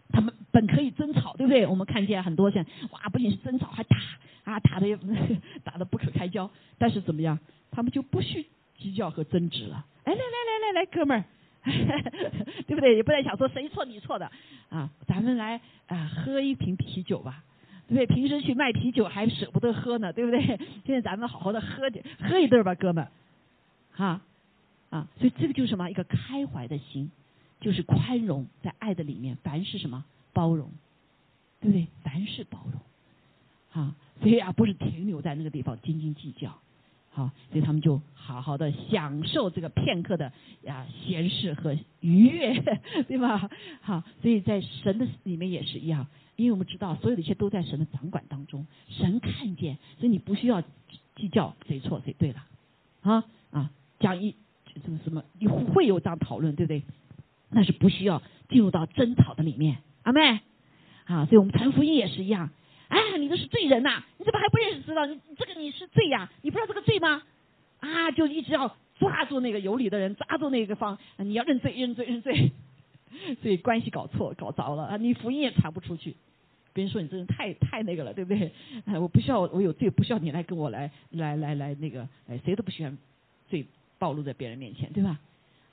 [0.09, 1.67] 他们本可以争吵，对不对？
[1.67, 3.97] 我们看见很多像哇，不仅是争吵，还打
[4.45, 4.87] 啊，打的
[5.63, 6.51] 打的不可开交。
[6.79, 7.39] 但是怎么样？
[7.71, 8.47] 他们就不需
[8.77, 9.85] 计较和争执了。
[10.03, 11.25] 哎，来来来来来，哥们儿。
[12.67, 12.97] 对不对？
[12.97, 14.31] 也不再想说谁错你错的
[14.71, 14.91] 啊！
[15.07, 17.45] 咱们来啊，喝一瓶啤酒吧，
[17.87, 18.07] 对不对？
[18.07, 20.41] 平时去卖啤酒还舍不得喝呢，对不对？
[20.87, 23.07] 现在咱们好好的喝点，喝一顿吧，哥们，
[23.93, 24.21] 哈
[24.91, 25.07] 啊！
[25.19, 25.91] 所以这个就是什么？
[25.91, 27.11] 一个开怀的心，
[27.61, 30.71] 就是宽容，在爱的里面，凡是什么包容，
[31.61, 31.87] 对不对？
[32.03, 36.59] 凡是包容，啊，所以啊，不是停留在那个地方斤斤计较，
[37.13, 40.33] 好，所以他们就好好的享受这个片刻的
[40.63, 42.63] 呀闲适和愉悦，
[43.09, 43.51] 对吧？
[43.83, 46.07] 好，所以在神的里面也是一样，
[46.37, 50.63] 因为我们知道所有的一切都在神的掌管当中，神看见，所以你不需要
[51.17, 52.45] 计较谁错谁对了，
[53.03, 54.37] 啊啊，讲一
[54.85, 56.85] 什么什么，你会有这样讨论，对不对？
[57.51, 60.41] 那是不需要进入到争吵的里面，阿妹，
[61.07, 62.51] 啊，所以我们传福音也是一样。
[62.91, 64.03] 哎，你这是罪人呐！
[64.19, 65.07] 你怎么还不认识知道？
[65.07, 66.31] 你这个你是罪呀！
[66.43, 67.23] 你不知道这个罪吗？
[67.79, 72.53] 啊，就一直要抓住那个有理的人，抓住那个方，你要认罪，认罪，认罪。
[73.43, 74.97] 所以关系搞错，搞糟了啊！
[74.97, 76.15] 你福音也传不出去。
[76.73, 78.53] 别人说你这人太太那个了，对不对？
[78.87, 82.99] 哎，我不需要，我有罪，不需要你来跟我来来来来那个，哎，谁都不喜欢
[83.49, 83.65] 罪
[83.99, 85.19] 暴露在别人面前，对吧？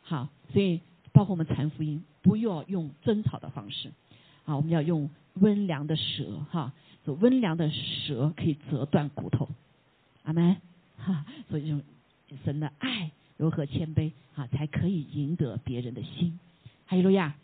[0.04, 0.82] 好，所以
[1.14, 3.90] 包括我们传福音，不要用争吵的方式，
[4.46, 6.72] 啊，我们要用温良的舌，哈。
[7.14, 9.50] 温良的舌可以折断骨头，
[10.24, 10.58] 阿门
[10.98, 11.26] 哈。
[11.50, 11.82] 所以这种
[12.44, 16.40] 神的爱柔和谦卑啊，才可以赢得别人的心。
[16.86, 17.36] 哈利路亚。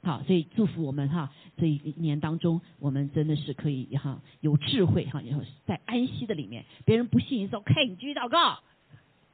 [0.00, 8.60] 好，所以祝福我们哈，这一年当中，我们真的是可以哈有智慧哈，然后在安息的里面，别人不信你说 OK，你继续祷告，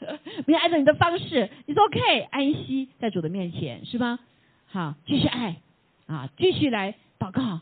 [0.46, 4.18] 没有按照你的方式，你说 OK，安息在主的面前是吧？
[4.66, 5.60] 好，继续爱
[6.06, 7.60] 啊，继续来祷告，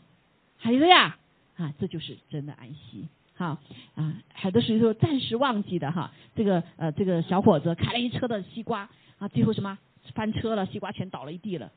[0.59, 1.17] 哈利路亚。
[1.57, 3.59] 啊，这就是真的安息，哈
[3.95, 8.89] 啊，很多时候暂时忘记的哈，这个呃，这个小伙子开了一车的西瓜
[9.19, 9.77] 啊，最后什么
[10.13, 11.71] 翻车了，西瓜全倒了一地了，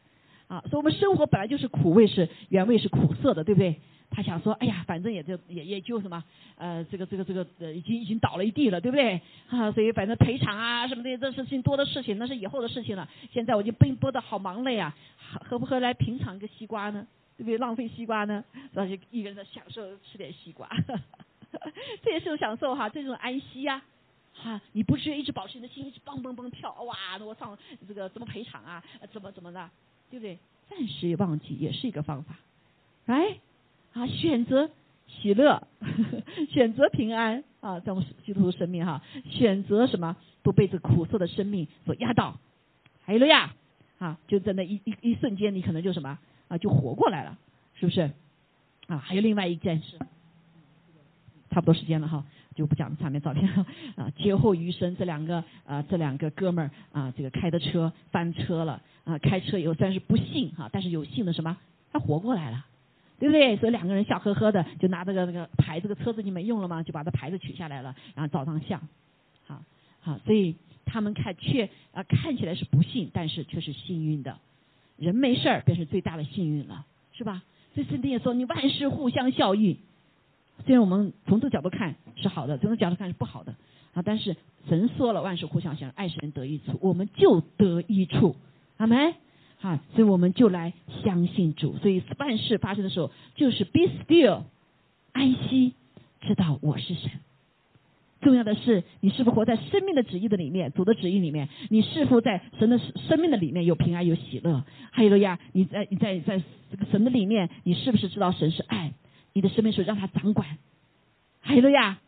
[0.48, 3.80] 啊，所以我们生活本来就是苦味是原味是苦涩的，对不对？
[4.08, 6.22] 他想说，哎呀，反正也就也也就什么，
[6.56, 9.20] 呃，这个这个这个呃，已经已经倒了一地了，对不对？
[9.48, 13.08] 啊，所以反正赔偿啊什么的，这事情多的事情，那是以后的事情了。
[13.32, 14.96] 现在我就奔波的好忙累啊，
[15.44, 17.04] 何不何来品尝一个西瓜呢？
[17.36, 17.58] 对不对？
[17.58, 18.44] 浪费西瓜呢？
[18.72, 20.68] 然后就一个人在享受吃点西瓜，
[22.02, 23.82] 这也是种享受哈，这种安息呀，
[24.34, 27.56] 哈，你不是一直保持你的心一直蹦蹦蹦跳，哇，那我上
[27.86, 28.82] 这个怎么赔偿啊？
[29.12, 29.70] 怎么怎么的？
[30.10, 30.38] 对不对？
[30.68, 32.36] 暂时忘记也是一个方法，
[33.06, 33.38] 哎，
[33.92, 34.70] 啊，选择
[35.06, 35.66] 喜乐，
[36.50, 42.38] 选择平安啊，在我们基督徒生命哈，选择什么不被这苦涩的生命所压倒，
[43.04, 43.54] 还有了呀，
[43.98, 46.18] 啊，就在那一一一瞬间，你可能就什么？
[46.48, 47.38] 啊，就活过来了，
[47.74, 48.10] 是不是？
[48.86, 49.98] 啊，还有另外一件事，
[51.50, 52.24] 差不多时间了哈，
[52.54, 53.66] 就不讲下面照片了
[53.96, 54.10] 啊。
[54.16, 61.56] 劫后余生，这两个啊，这两个哥们儿啊，这个开的车翻车了啊，开车以后虽然是不幸哈，但是有幸的什么？
[61.92, 62.64] 他活过来了，
[63.18, 63.56] 对不对？
[63.56, 68.80] 所以两个人笑呵呵的，就拿这个那个牌，这个车子就没用了吗，就把这牌子取下来了，然后照张相，
[69.46, 69.60] 好，
[70.00, 70.54] 好，所以
[70.84, 74.38] 他们看却啊看起来是不幸，但是却是幸运的。
[74.96, 77.42] 人没事儿便是最大的幸运了，是吧？
[77.74, 79.78] 所以圣经也说，你万事互相效益。
[80.64, 83.54] 虽然我们从这个角度看是好的，从这个角度看是不好的
[83.92, 84.36] 啊，但是
[84.68, 88.36] 神说了万事互相相，爱神得益处，我们就得益处，
[88.78, 89.14] 阿门。
[89.58, 90.72] 好，所以我们就来
[91.04, 91.76] 相信主。
[91.78, 94.44] 所以万事发生的时候，就是 be still，
[95.12, 95.74] 安息，
[96.22, 97.10] 知道我是神。
[98.26, 101.48] 重要的是，你是否活在生命的旨意的里面，主的旨意里面？
[101.70, 104.64] 你是否在神的生命的里面有平安有喜乐？
[104.90, 108.92] 还有了呀，你在你在在这个神的里面，你是不是知道神是爱？
[109.32, 110.58] 你的生命是让他掌管？
[111.38, 112.00] 还有了呀，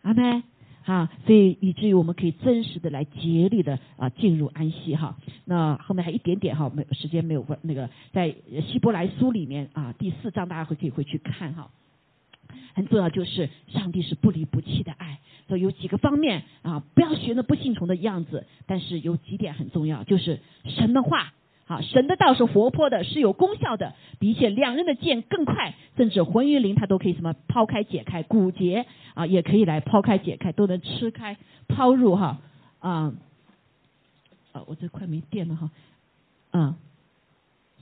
[0.00, 0.42] 阿妹
[0.86, 5.18] 啊，所以以至于我们可以真实的来竭力的啊进入安息哈。
[5.44, 8.34] 那后面还一点点哈，没时间没有那个在
[8.66, 11.70] 希伯来书里面啊第四章大家会可以回去看哈。
[12.74, 15.18] 很重要就是上帝是不离不弃的爱。
[15.48, 18.46] 所以有几个方面啊，不要学那不信从的样子。
[18.66, 21.32] 但是有几点很重要，就是神的话，
[21.66, 31.36] 啊，神的道是活泼的，是有功效的，比一切两刃的剑更快，甚至魂与灵它都可以什么抛开解开，骨节啊也可以来抛开解开，都能吃开
[31.66, 32.38] 抛入哈
[32.78, 33.12] 啊
[34.52, 35.70] 啊，我这快没电了哈，
[36.52, 36.76] 嗯，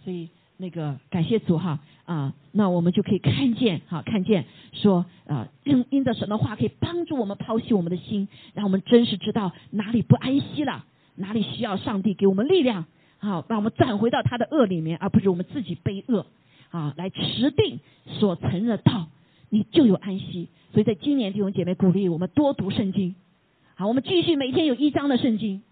[0.05, 0.31] 所以。
[0.61, 12.87] 那个感谢主哈啊，那我们就可以看见哈，看见说啊，因因着神的话可以帮助我们抛弃我们的心，让我们真实知道哪里不安息了，哪里需要上帝给我们力量，
[13.19, 16.27] 好，让我们转回到他的恶里面，而不是我们自己背恶
[16.71, 19.07] 啊，来持定所承认的道，
[19.51, 20.49] 你就有安息。
[20.73, 23.15] 所以在今年弟兄姐妹鼓励我们多读圣经，
[23.77, 25.63] 好，我们继续每天有一章的圣经，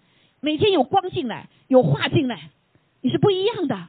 [0.40, 2.50] 每天有光进来，有话进来，
[3.00, 3.88] 你是不一样的。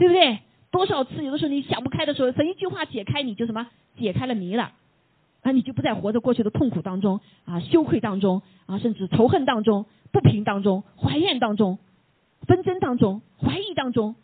[0.00, 0.38] 对不对？
[0.70, 3.68] 多少次有的时候你想不开的时候，神一句话解开你就什么
[3.98, 4.72] 解开了谜了，
[5.42, 11.78] 啊，你就不再活在过去的痛苦当中啊，羞愧当中啊，甚至仇恨当中、不平当中、怀怨当中、
[12.46, 14.14] 纷争当中、怀疑当中，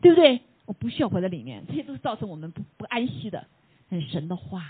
[0.00, 0.40] 对不对？
[0.66, 3.46] 我不需要活在里面，这些都是造成我们不不安息的。
[3.88, 4.64] 但神的话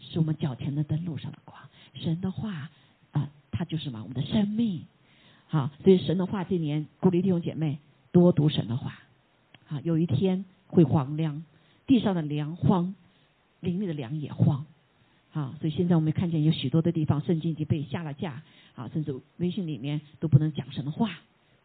[0.00, 1.56] 是我们脚前的灯路上的光，
[1.94, 2.70] 神的话
[3.12, 4.02] 啊他就是什么？
[4.02, 4.82] 我们的生命。
[5.46, 7.78] 好，所以神的话，这年鼓励弟兄姐妹
[8.10, 8.98] 多读神的话。
[9.72, 11.42] 啊，有一天会荒凉，
[11.86, 12.94] 地上的粮荒，
[13.60, 14.66] 林里的粮也荒。
[15.32, 18.42] 啊，所以现在我们看见有许多的地方，圣经已经被下了架。
[18.74, 21.10] 啊，甚至微信里面都不能讲神的话，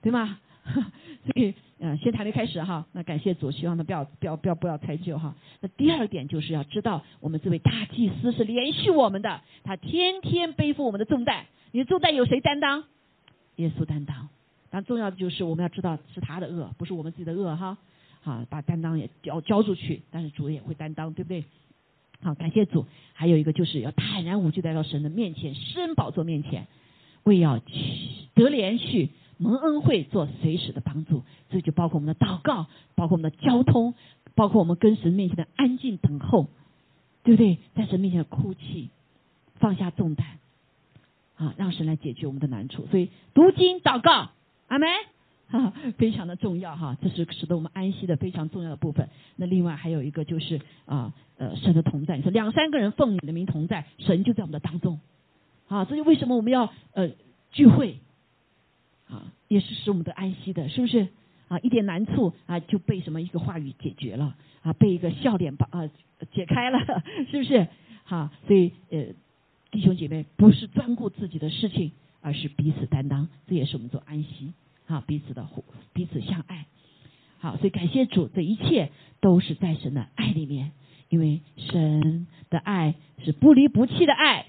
[0.02, 0.40] 对吗？
[0.66, 2.86] 所以，呃，先谈的开始哈。
[2.92, 5.34] 那感谢主，希望他不要不要不要不要猜旧哈。
[5.62, 11.46] 那第二点就是要知道，我们这位大祭司是连续我们的，他天天背负我们的重担。
[11.72, 12.84] 你的重担有谁担当？
[13.56, 14.28] 耶稣担当。
[14.70, 17.78] 但重要的就是我们要知道是他的恶，不是我们自己的恶哈。
[18.22, 21.46] 好，把担当也交交出去，但是主也会担当，对不对？
[22.22, 22.86] 好，感谢主。
[23.14, 26.68] 还有一个就是要坦然无惧来到神的面前，施恩宝座面前，
[27.24, 27.60] 为要
[28.34, 29.10] 得连续。
[29.40, 31.22] 蒙恩惠做随时的帮助，
[31.52, 32.66] 这就包括我们的祷告，
[32.96, 33.94] 包括我们的交通，
[34.34, 36.48] 包括我们跟神面前的安静等候，
[37.24, 37.60] 对不对？
[37.76, 38.90] 在神面前哭泣，
[39.60, 40.40] 放下重担，
[41.36, 42.88] 啊，让神来解决我们的难处。
[42.88, 44.32] 所以读经祷告，
[44.70, 44.90] 阿门，
[45.48, 49.10] 哈， 非常的重要哈，这是使得我们安息的非常重要的部分。
[49.36, 55.00] 那另外还有一个就是啊，呃，神的同在，你说两三个人奉你的名同在，神就在我们的当中，
[55.68, 57.12] 啊，所以为什么我们要呃
[57.52, 58.00] 聚会。
[59.10, 61.08] 啊，也是使我们的安息的，是不是？
[61.48, 65.90] 啊，一点难处啊，就被什么一个话语解决了啊，被一个笑脸把啊
[66.34, 66.78] 解开了，
[67.32, 67.66] 是不是？
[68.04, 69.06] 哈，所以呃，
[69.72, 74.52] 弟兄姐妹不是专顾自己的事情，而是彼此担当，这也是我们做安息
[74.88, 76.66] 好，彼此的互彼此相爱。
[77.40, 78.90] 好，所以感谢主，这一切
[79.22, 80.72] 都是在神的爱里面，
[81.10, 84.48] 因为神的爱是不离不弃的爱，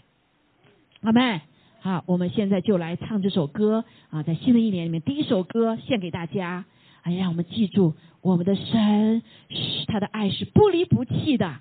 [1.03, 1.43] 阿妹。
[1.81, 6.65] 好，我们现在就来唱这首歌啊，在新的一年里面，第一首歌献给大家。
[7.03, 11.61] 哎呀，我们记住，我们的神是他的爱是不离不弃的，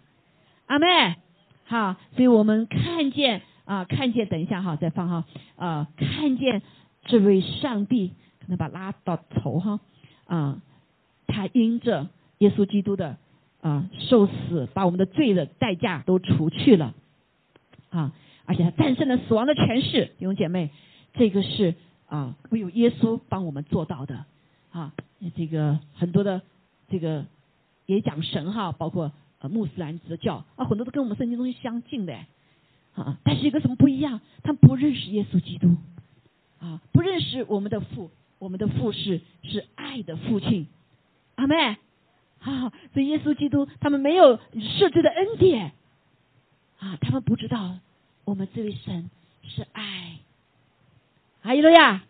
[0.65, 1.15] 阿妹。
[1.65, 5.25] 好，所以我们看见啊，看见，等一下哈，再放哈，
[5.55, 6.61] 啊，看见
[7.05, 8.13] 这位上帝，
[8.47, 9.79] 那把拉到头哈，
[10.25, 10.61] 啊，
[11.27, 12.09] 他因着
[12.39, 13.17] 耶稣基督的
[13.61, 16.95] 啊受死，把我们的罪的代价都除去了，
[17.89, 18.13] 啊。
[18.49, 20.69] 而且他战胜了死亡的权势，弟兄姐妹，
[21.15, 21.75] 这个是
[22.07, 24.23] 啊，唯有耶稣帮我们做到的
[24.71, 24.93] 啊。
[25.35, 26.41] 这个很多的
[26.87, 27.25] 这个
[27.87, 32.17] 也讲神哈，包括呃穆斯兰的教啊，很多都跟我们圣经东西相近的
[32.95, 33.19] 啊。
[33.25, 34.21] 但是一个什么不一样？
[34.43, 35.75] 他们不认识耶稣基督
[36.59, 38.09] 啊，不认识我们的父，
[38.39, 40.67] 我们的父是是爱的父亲，
[41.35, 41.77] 阿妹啊。
[42.93, 44.37] 所以耶稣基督他们没有
[44.77, 45.73] 设置的恩典。
[46.79, 47.79] 啊，他们不知道。
[48.25, 49.09] 我们这位神
[49.43, 50.17] 是爱，
[51.41, 52.03] 阿依罗亚，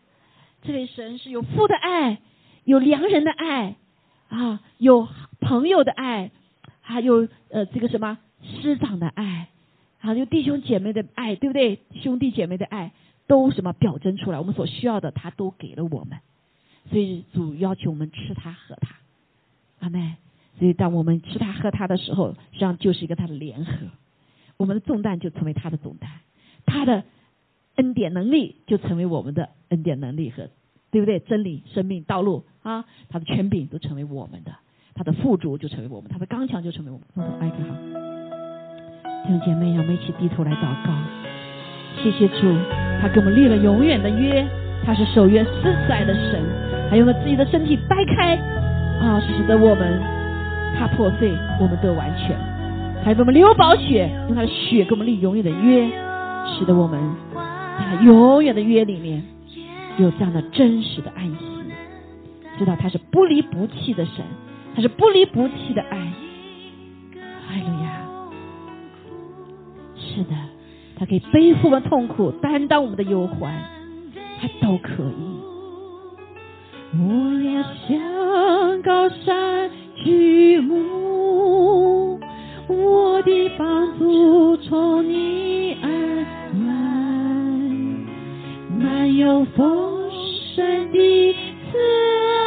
[0.64, 2.20] 这位神是有父的爱，
[2.66, 3.76] 有良人的爱。
[4.30, 5.08] 啊，有
[5.40, 6.32] 朋友的爱，
[6.82, 9.48] 还有呃这个什么师长的爱，
[10.00, 11.80] 还有弟兄姐妹的爱，对不对？
[12.02, 12.92] 兄弟姐妹的爱。
[13.28, 14.40] 都什么表征出来？
[14.40, 16.18] 我们所需要的他都给了我们，
[16.90, 18.96] 所以主要求我们吃他喝他，
[19.80, 20.16] 阿妹。
[20.58, 23.72] 所以当我们吃他喝他的时候，实际上就是一个他的联合。
[24.58, 26.10] 我们的重担就成为他的重担，
[26.66, 27.04] 他的
[27.76, 30.50] 恩典能力就成为我们的恩典能力和
[30.90, 31.20] 对不对？
[31.20, 34.56] 真理、生命、道路啊，他的权柄都成为我们的，
[34.96, 37.40] 他的富足就成为我们，他的刚强就成为我们。
[37.40, 37.76] 艾克好，
[39.26, 41.27] 弟兄姐妹，让我们一起低头来祷告。
[42.02, 42.56] 谢谢主，
[43.02, 44.46] 他给我们立了永远的约，
[44.86, 46.42] 他是守约四次爱的神，
[46.90, 48.36] 还用了自己的身体掰开
[49.02, 50.02] 啊，使得我们
[50.78, 52.36] 他破碎，我们得完全。
[53.04, 55.90] 还给我们流宝血，用他的血给我们立永远的约，
[56.46, 57.00] 使得我们
[57.34, 59.24] 在永远的约里面
[59.98, 61.38] 有这样的真实的安息，
[62.60, 64.24] 知道他是不离不弃的神，
[64.76, 65.98] 他是不离不弃的爱。
[67.48, 68.02] 哈利路亚！
[69.96, 70.36] 是的，
[71.00, 73.54] 他可以背负我们痛苦，担当我们的忧患，
[74.42, 75.40] 他都可以。
[77.00, 77.04] 我
[77.44, 79.70] 要向高山
[80.04, 82.20] 举目。
[82.70, 85.88] 我的帮助从你而
[86.66, 86.70] 来，
[88.78, 90.10] 满有丰
[90.54, 91.34] 盛的
[91.72, 91.78] 慈
[92.44, 92.47] 爱，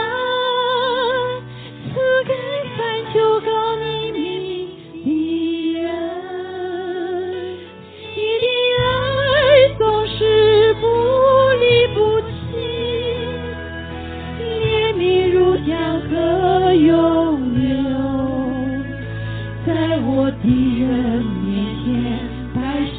[19.70, 22.18] 在我的人面前
[22.52, 22.58] 摆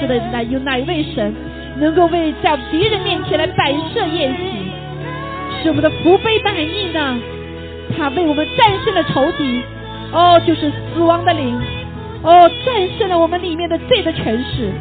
[0.00, 1.32] 是的，哪有哪一位神
[1.78, 7.16] 能够为在敌人面前来摆设宴席，使我们的福杯满溢呢？
[7.96, 9.62] 他为我们战胜了仇敌，
[10.12, 11.56] 哦，就是死亡的灵，
[12.22, 14.72] 哦，战胜了我们里面的罪的权势。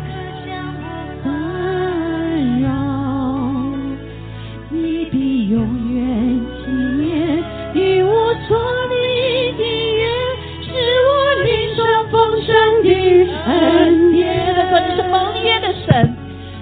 [13.47, 14.27] 恩典。
[14.27, 16.15] 耶说你是盟约的神，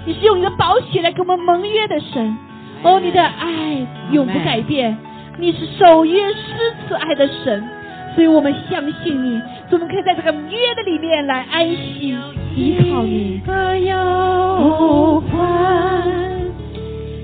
[0.04, 2.36] 你是用你的宝血来给我们盟约的神。
[2.82, 4.96] 哦，你的爱永不改变，
[5.38, 7.64] 你是守约施慈爱的神，
[8.14, 9.40] 所以我们相信你，
[9.70, 12.16] 怎么我们可以在这个约的里面来安息
[12.54, 13.40] 依靠你。
[13.44, 15.22] 可有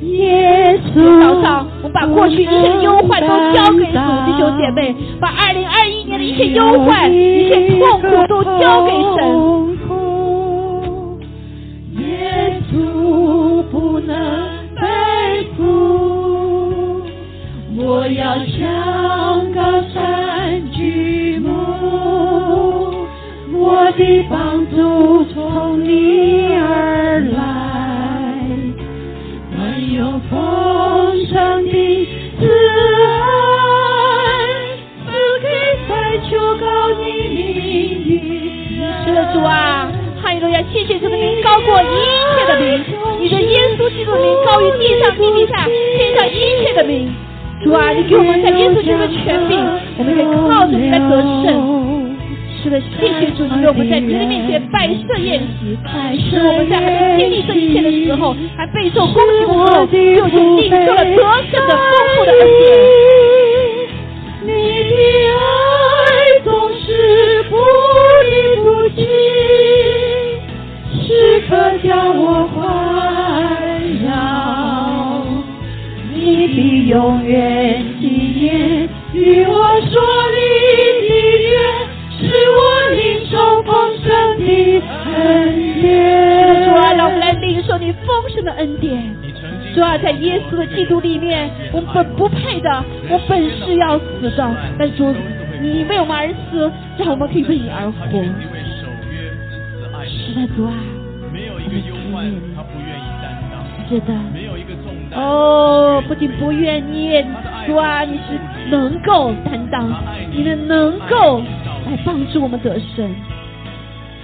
[0.02, 3.92] 耶稣，早上我们把过去一切的忧患都交给主
[4.26, 6.01] 弟兄姐妹，把二零二一。
[6.20, 9.18] 一切忧患、一切痛苦都交给神。
[11.98, 14.14] 耶稣不能
[14.74, 14.80] 背
[15.56, 15.60] 负，
[17.76, 19.60] 我要向高
[19.92, 21.48] 山举目，
[23.52, 26.41] 我的帮助从你
[39.42, 39.90] 主啊，
[40.22, 40.62] 哈利路亚！
[40.72, 41.86] 谢谢主的名高过一
[42.38, 42.80] 切的名，
[43.18, 45.66] 你的耶稣基督的名高于地上、地底下、
[45.98, 47.12] 天上一切的名。
[47.64, 49.58] 主啊，你给我们在耶稣基督的权柄，
[49.98, 52.16] 我们可以靠着你来得胜。
[52.62, 55.76] 是的，谢谢主，因为我们在你的面前摆设宴席，
[56.30, 61.18] 使我们在还没经历这一切的时候，还备受恭喜的时候，就已经领受了得
[61.50, 62.70] 胜的丰富的恩典。
[64.44, 65.71] 你的爱
[71.52, 72.56] 时刻将我环
[74.06, 75.22] 绕。
[76.14, 79.52] 你的永远纪念与我
[79.82, 80.00] 说
[80.32, 80.38] 你
[81.08, 81.12] 的
[81.50, 81.52] 约。
[82.22, 82.58] 是我
[82.94, 84.06] 领受丰盛
[84.38, 84.46] 的
[85.12, 85.84] 恩典。
[86.64, 89.14] 主啊，让我们来领受你丰盛的恩典。
[89.74, 94.56] 主啊，在耶稣的基督里面，我们本不配的，我本是要死的。
[94.78, 95.12] 但主，
[95.60, 98.06] 你为我们而死，让我们可以为你而活。
[100.06, 100.72] 是的，主啊。
[102.54, 103.88] 他不愿意担当。
[103.88, 104.14] 是的。
[104.32, 105.20] 没有一个重担。
[105.20, 107.24] 哦，不仅不愿意，
[107.66, 108.38] 主啊，你是
[108.70, 109.90] 能够担当，
[110.30, 111.42] 你的能够。
[111.84, 113.12] 来帮助我们得胜，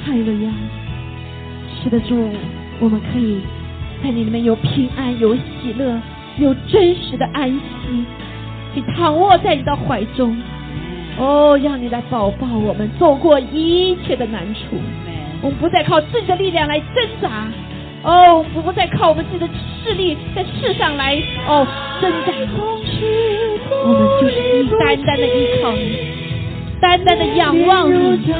[0.06, 0.50] 哈利路亚！
[1.82, 2.30] 是的，主，
[2.78, 3.40] 我们可以
[4.00, 6.00] 在你里面有平安、有喜乐、
[6.38, 7.60] 有真实的安息，
[8.74, 10.40] 你躺卧在你的怀中。
[11.18, 14.60] 哦，让你来抱抱我们，走过一切的难处。
[15.42, 17.48] 我们不再靠自己的力量来挣扎，
[18.08, 19.46] 哦，不再靠我们自己的
[19.84, 21.14] 势力在世上来
[21.46, 21.66] 哦
[22.00, 22.32] 挣扎。
[23.84, 24.32] 我们就是
[24.64, 26.16] 一单单的依靠你。
[26.80, 28.32] 单单的仰望你，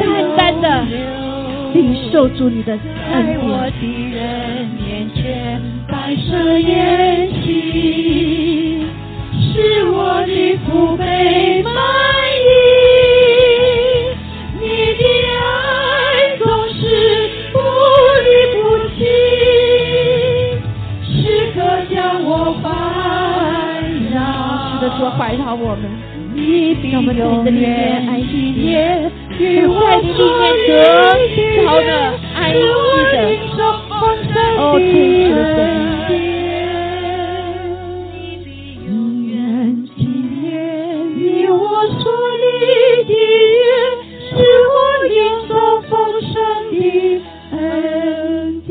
[0.00, 0.84] 单单的
[1.74, 2.78] 领受住你的
[3.12, 3.38] 恩典。
[3.42, 3.82] 我的
[4.14, 8.86] 人面前摆设宴席，
[9.32, 11.74] 是我的父辈满
[25.30, 25.84] 是的，说环绕我们。
[26.32, 30.70] 你比我们永远爱惜耶，与我在你里面得
[31.64, 31.90] 着的
[32.34, 32.56] 安息
[33.12, 33.14] 的
[34.58, 34.84] 哦，真
[35.26, 35.58] 实的神。
[38.86, 38.88] 永
[39.26, 39.34] 远
[39.96, 40.42] 纪念
[41.16, 41.58] 与我
[41.98, 42.02] 所
[42.36, 42.44] 立
[43.04, 43.64] 的约，
[44.30, 44.32] 是
[44.70, 44.72] 我
[45.08, 45.50] 应受
[45.88, 45.90] 丰
[46.22, 46.32] 盛
[46.70, 46.76] 的
[47.56, 47.58] 恩
[48.62, 48.70] 典。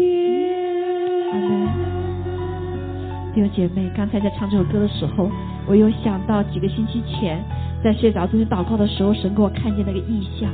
[3.34, 5.30] 弟兄姐妹，刚才在唱这首歌的时候。
[5.70, 7.40] 我又想到几个星期前
[7.84, 10.50] 在睡着中心祷告的时候，神给我看见那个意象，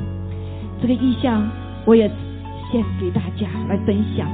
[0.81, 1.49] 这个意象
[1.85, 2.05] 我也
[2.69, 4.27] 献给大家来分享。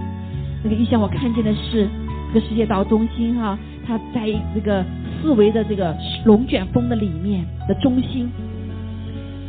[0.64, 1.88] 那个意象我看见的是
[2.34, 3.56] 这个世界岛中心哈，
[3.86, 4.84] 它在这个
[5.22, 5.96] 四维的这个
[6.26, 8.28] 龙卷风的里面的中心，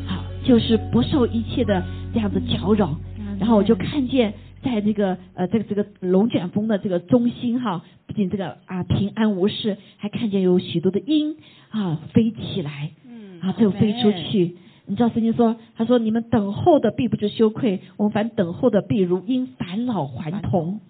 [0.07, 1.83] 好，就是不受一切的
[2.13, 2.95] 这样子搅扰。
[3.41, 4.35] 然后我就看见。
[4.63, 7.83] 在这个呃，这个这个龙卷风的这个中心哈，
[8.13, 11.37] 不仅这个啊平安无事，还看见有许多的鹰
[11.71, 14.59] 啊飞起来，嗯，啊就飞出去。
[14.85, 20.81] 你知道圣经说，他说你们等候的必不知羞愧，我们凡等候的必如鹰返老还童。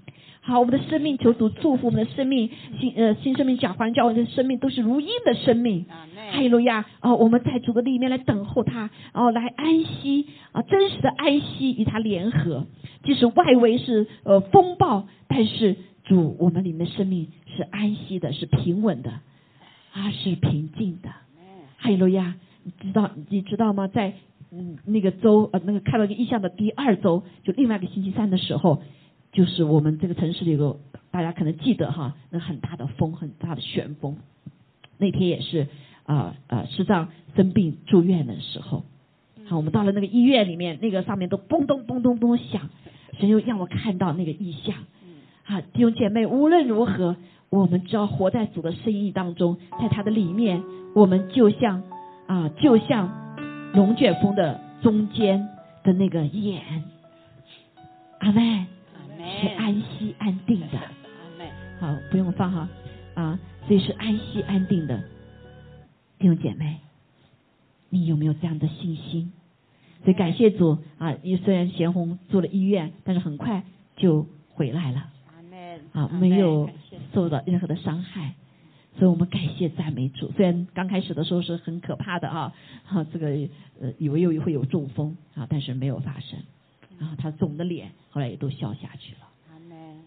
[0.41, 2.51] 好，我们的生命求主祝福我们的生命，
[2.81, 5.87] 新呃新生命假环教我们的生命都是如鹰的生命。
[6.33, 6.87] 哈利路亚！
[7.03, 12.67] 哦，我们在主的里面来等候他，然后来安息啊，真实的安息与他联合。
[13.05, 19.11] 即使外围是呃风暴，但是主我们里面的生命是安息的，是平稳的，
[19.93, 21.11] 啊是平静的。
[21.79, 22.37] 哈利路亚！
[22.65, 23.89] 你知道你知道吗？
[23.89, 24.15] 在
[24.51, 28.83] 嗯那个周呃那个看到个意象的第二周，就另外一个星期三的时候。
[29.33, 30.81] 就是我们这个城市里有个，
[31.11, 34.19] 大家可能记得哈，那很大的风，很大的旋风。
[34.99, 35.69] 那天也是
[36.05, 38.85] 啊啊，师长生病住院的时候，
[39.47, 42.69] 好，我们到了那个医院里面，那个上面都嘣咚嘣咚嘣响，
[43.19, 44.75] 神又让我看到那个异象，
[45.45, 47.17] 啊，弟兄姐妹，无论如何，
[47.51, 50.63] 我们只要活在主的生意当中，在他的里面，
[50.95, 51.83] 我们就像
[52.27, 53.11] 啊，就像
[53.75, 55.49] 龙卷风的中间
[55.83, 56.63] 的那个眼，
[58.19, 58.67] 阿妹
[59.41, 60.79] 是安息安定的。
[61.81, 62.69] 好，不用放哈
[63.15, 65.03] 啊，所以是安息安定的。
[66.19, 66.79] 弟兄姐妹，
[67.91, 69.33] 你有没有这样的信心？
[70.05, 71.15] 所以感谢主啊！
[71.23, 73.65] 你虽然贤红住了医院，但是很快
[73.97, 75.09] 就回来了。
[75.93, 76.71] 啊，没有
[77.13, 78.35] 受到任何的伤害，
[78.99, 80.33] 所以我们感谢赞美主。
[80.33, 82.53] 虽然刚开始的时候是很可怕的啊，
[82.85, 83.27] 哈，这个
[83.81, 86.39] 呃以为又会有中风啊，但是没有发生。
[86.99, 89.29] 然后他肿的脸后来也都消下去了。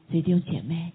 [0.09, 0.91] 所以弟兄姐妹，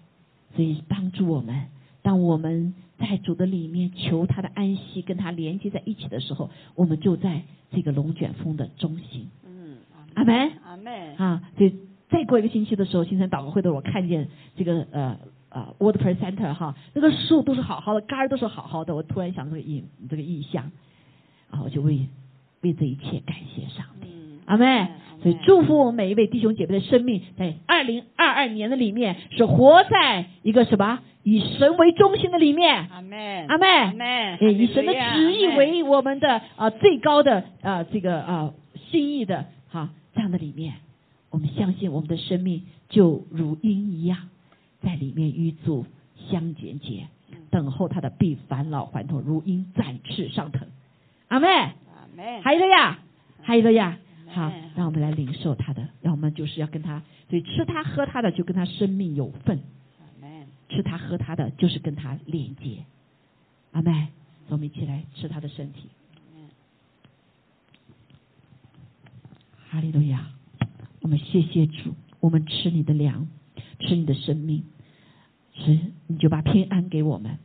[0.55, 1.67] 所以帮助我们，
[2.01, 9.29] 当我们在主的里面求他的安息，跟他连接在一起的时候，我们就在这个龙卷风的中心。
[9.45, 9.77] 嗯，
[10.15, 11.73] 阿门，阿门啊，所以。
[12.11, 14.27] 再过一个星期的时候，新城祷告会的时候，我看见
[14.57, 15.17] 这个呃
[15.49, 18.93] 呃 Word Presenter 哈，那个树都是好好的，杆儿都是好好的。
[18.93, 20.71] 我突然想这个意这个意象，
[21.49, 22.05] 啊，我就为
[22.61, 24.07] 为这一切感谢上帝，
[24.45, 24.87] 阿妹。
[25.23, 38.51] 所以祝福我们每一位弟兄姐妹的生命，在二零二二年的里面是活在一个什么以神为中心的里面，阿妹，阿妹，阿妹，以神的旨意为我们的啊最高的啊这个啊
[38.89, 40.73] 心意的哈这样的里面。
[41.31, 44.29] 我们相信我们的生命就如鹰一样，
[44.81, 45.85] 在里面与主
[46.29, 47.07] 相连接，
[47.49, 50.67] 等候他的必返老还童，如鹰展翅上腾。
[51.29, 51.73] 阿妹，阿
[52.15, 52.99] 妹，还有一个呀，
[53.41, 53.97] 还有一个呀，
[54.27, 59.61] 好，让我们来领受他的，让我们就是要跟他，所以吃他喝他的就跟他生命有份。
[59.99, 62.83] 阿妹，吃他喝他的就是跟他连接。
[63.71, 64.09] 阿妹，
[64.49, 65.87] 我们一起来吃他的身体。
[69.69, 70.27] 哈利路亚。
[71.01, 73.27] 我们谢谢主，我们吃你的粮，
[73.79, 74.63] 吃你的生命，
[75.53, 77.39] 吃你就把平安给我们，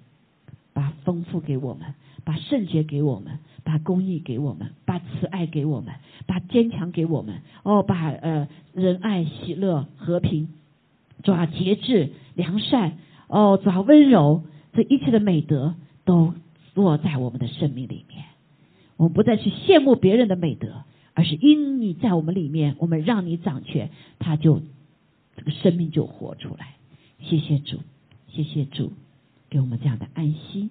[0.74, 5.94] 把丰富给我们，把圣洁给我们，把公义给我们，把慈爱给我们，
[6.26, 7.40] 把坚强给我们。
[7.62, 10.48] 哦，把呃仁爱、喜乐、和平，
[11.22, 14.42] 抓节制、良善，哦抓温柔，
[14.74, 15.74] 这一切的美德
[16.04, 16.34] 都
[16.74, 18.24] 落在我们的生命里面。
[18.98, 20.84] 我们不再去羡慕别人的美德。
[21.16, 24.60] 而是因你在我们里面，我们让你掌权，他就
[25.34, 26.76] 这个生命就活出来。
[27.20, 27.78] 谢谢主，
[28.28, 28.92] 谢谢主，
[29.48, 30.68] 给我们这样的安息。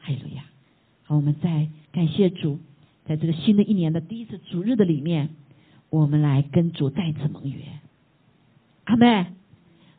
[0.00, 0.46] 哈利路亚！
[1.04, 2.58] 好，我们再感谢主，
[3.04, 5.30] 在这个新的一年的第一次主日的里面，
[5.90, 7.60] 我们来跟主再次盟约。
[8.82, 9.26] 阿妹，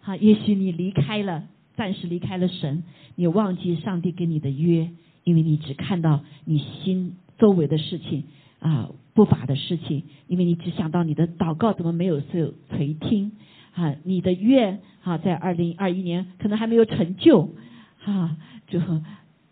[0.02, 1.48] 好，也许你离开了，
[1.78, 2.84] 暂时离开了神，
[3.16, 4.92] 你忘记上帝跟你的约，
[5.24, 8.26] 因为你只看到你心周围的事情
[8.60, 8.90] 啊。
[9.16, 13.32] 不法的事情，因为你只想到你的祷告怎么没有受垂听
[13.74, 13.96] 啊？
[14.04, 17.56] 你的愿啊，在二零二一年可能还没有成就
[18.04, 18.36] 啊，
[18.68, 18.82] 就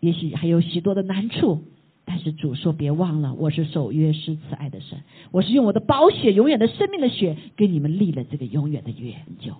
[0.00, 1.64] 也许还有许多的难处。
[2.04, 4.98] 但是主说别忘了，我是守约施慈爱的神，
[5.30, 9.14] 我是用我的宝血，永远的生命的血，给你们立了这个永远的约。
[9.40, 9.54] 就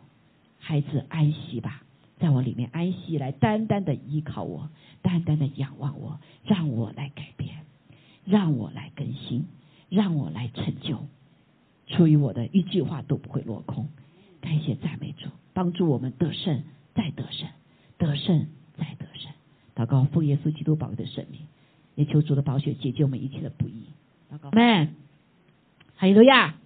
[0.58, 1.82] 孩子安息吧，
[2.18, 4.68] 在我里面安息，来单单的依靠我，
[5.00, 7.63] 单单的仰望我，让我来改变，
[8.24, 9.46] 让我来更新。
[9.90, 10.98] 让我来成就，
[11.86, 13.86] 出于我的一句话都不会落空。
[14.40, 16.64] 感谢赞美主，帮助我们得胜
[16.96, 17.48] 再得胜，
[17.96, 19.30] 得胜再得胜。
[19.76, 21.42] 祷告奉耶稣基督宝贵的圣名，
[21.94, 23.84] 也求主的宝血解救我们一切的不易。
[24.32, 24.96] 祷告们，
[25.94, 26.56] 哈利路亚，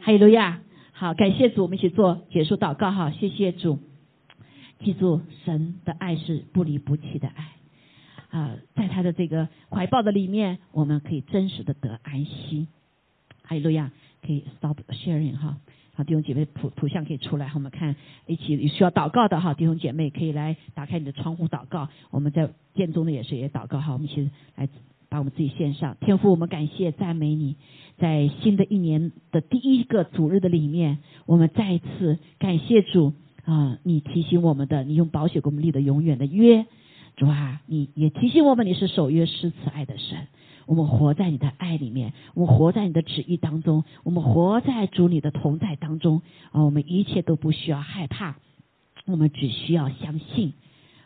[0.00, 0.62] 哈利路亚。
[0.92, 3.10] 好，感谢主，我们一起做结束祷告哈。
[3.10, 3.80] 谢谢主，
[4.78, 7.55] 记住神的爱是不离不弃的爱。
[8.36, 12.66] 啊，在他的这个怀抱的里面，我们可以真实的得安息。
[13.42, 13.90] 哈利路亚，
[14.20, 15.56] 可以 stop sharing 哈。
[15.94, 17.96] 好，弟兄姐妹，图图像可以出来，我们看
[18.26, 21.88] 一起需要祷告的哈，弟兄姐妹可以来打开你的窗户祷告。
[22.10, 24.68] 我们在殿中的也是也祷告哈，我们一起来
[25.08, 25.96] 把我们自己献上。
[25.98, 27.56] 天父，我们感谢赞美你，
[27.96, 33.14] 在新的一年的第一个主日的里面，我们再次感谢主
[33.46, 36.66] 啊，你提醒我们的，你用宝血给我们立的永远的约。
[37.16, 40.28] 主啊，你也提醒我们，你是守约施慈爱的神。
[40.66, 46.20] 我们活在你的爱里面，我们活在你的旨意当中，我们活在主你的同在当中
[46.52, 46.62] 啊！
[46.62, 48.36] 我们一切都不需要害怕，
[49.06, 50.52] 我们只需要相信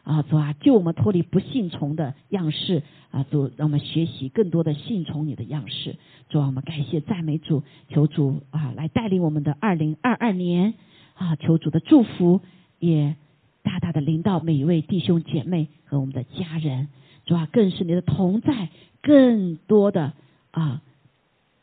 [0.03, 0.23] 啊！
[0.23, 2.83] 主啊，救我们脱离不信从的样式
[3.13, 3.25] 啊！
[3.31, 5.95] 主，让我们学习更多的信从你的样式。
[6.29, 10.75] 主啊，我们感谢赞美主，求主啊来带领我们的二零二二年
[11.15, 11.37] 啊！
[11.37, 12.41] 求主的祝福
[12.81, 13.15] 也。
[13.63, 16.89] 大大的领导每一位弟兄姐妹和我们的家人，
[17.25, 18.71] 主啊，更是你的同在，
[19.03, 20.13] 更多的
[20.51, 20.83] 啊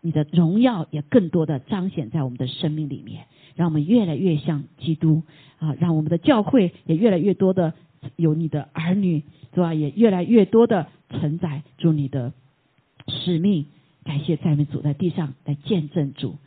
[0.01, 3.25] 你的荣耀也更多的彰显在我们的生命里面，
[3.55, 5.23] 让我们越来越像基督
[5.59, 7.73] 啊，让我们的教会也越来越多的
[8.15, 9.73] 有你的儿女，主啊？
[9.73, 12.33] 也越来越多的承载住你的
[13.07, 13.65] 使命。
[14.03, 16.37] 感谢赞美主在地上来见证主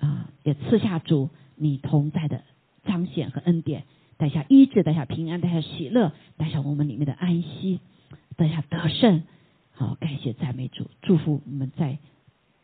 [0.00, 2.42] 啊，也赐下主你同在的
[2.84, 3.84] 彰显和恩典，
[4.18, 7.80] 带下医治，带下平安，带下喜乐，带下我们里面的安息，
[8.36, 9.22] 带下得胜。
[9.72, 11.98] 好，感谢赞美主，祝福我们在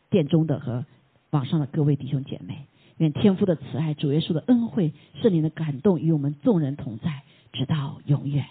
[0.09, 0.85] 殿中的和
[1.31, 2.67] 网上的各位弟兄姐妹。
[2.97, 8.45] 愿天父的慈爱、主耶稣的恩惠、圣灵的感动与我们众人同在，直到永远。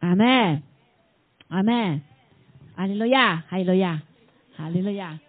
[0.00, 0.62] 阿门，
[1.48, 2.02] 阿门，
[2.76, 4.02] 阿利路亚，哈利路亚。
[4.56, 5.20] 哈利路亚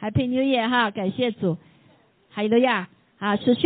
[0.00, 1.58] ，Happy New Year 哈，感谢主，
[2.30, 2.88] 哈利路亚，
[3.18, 3.62] 好持续。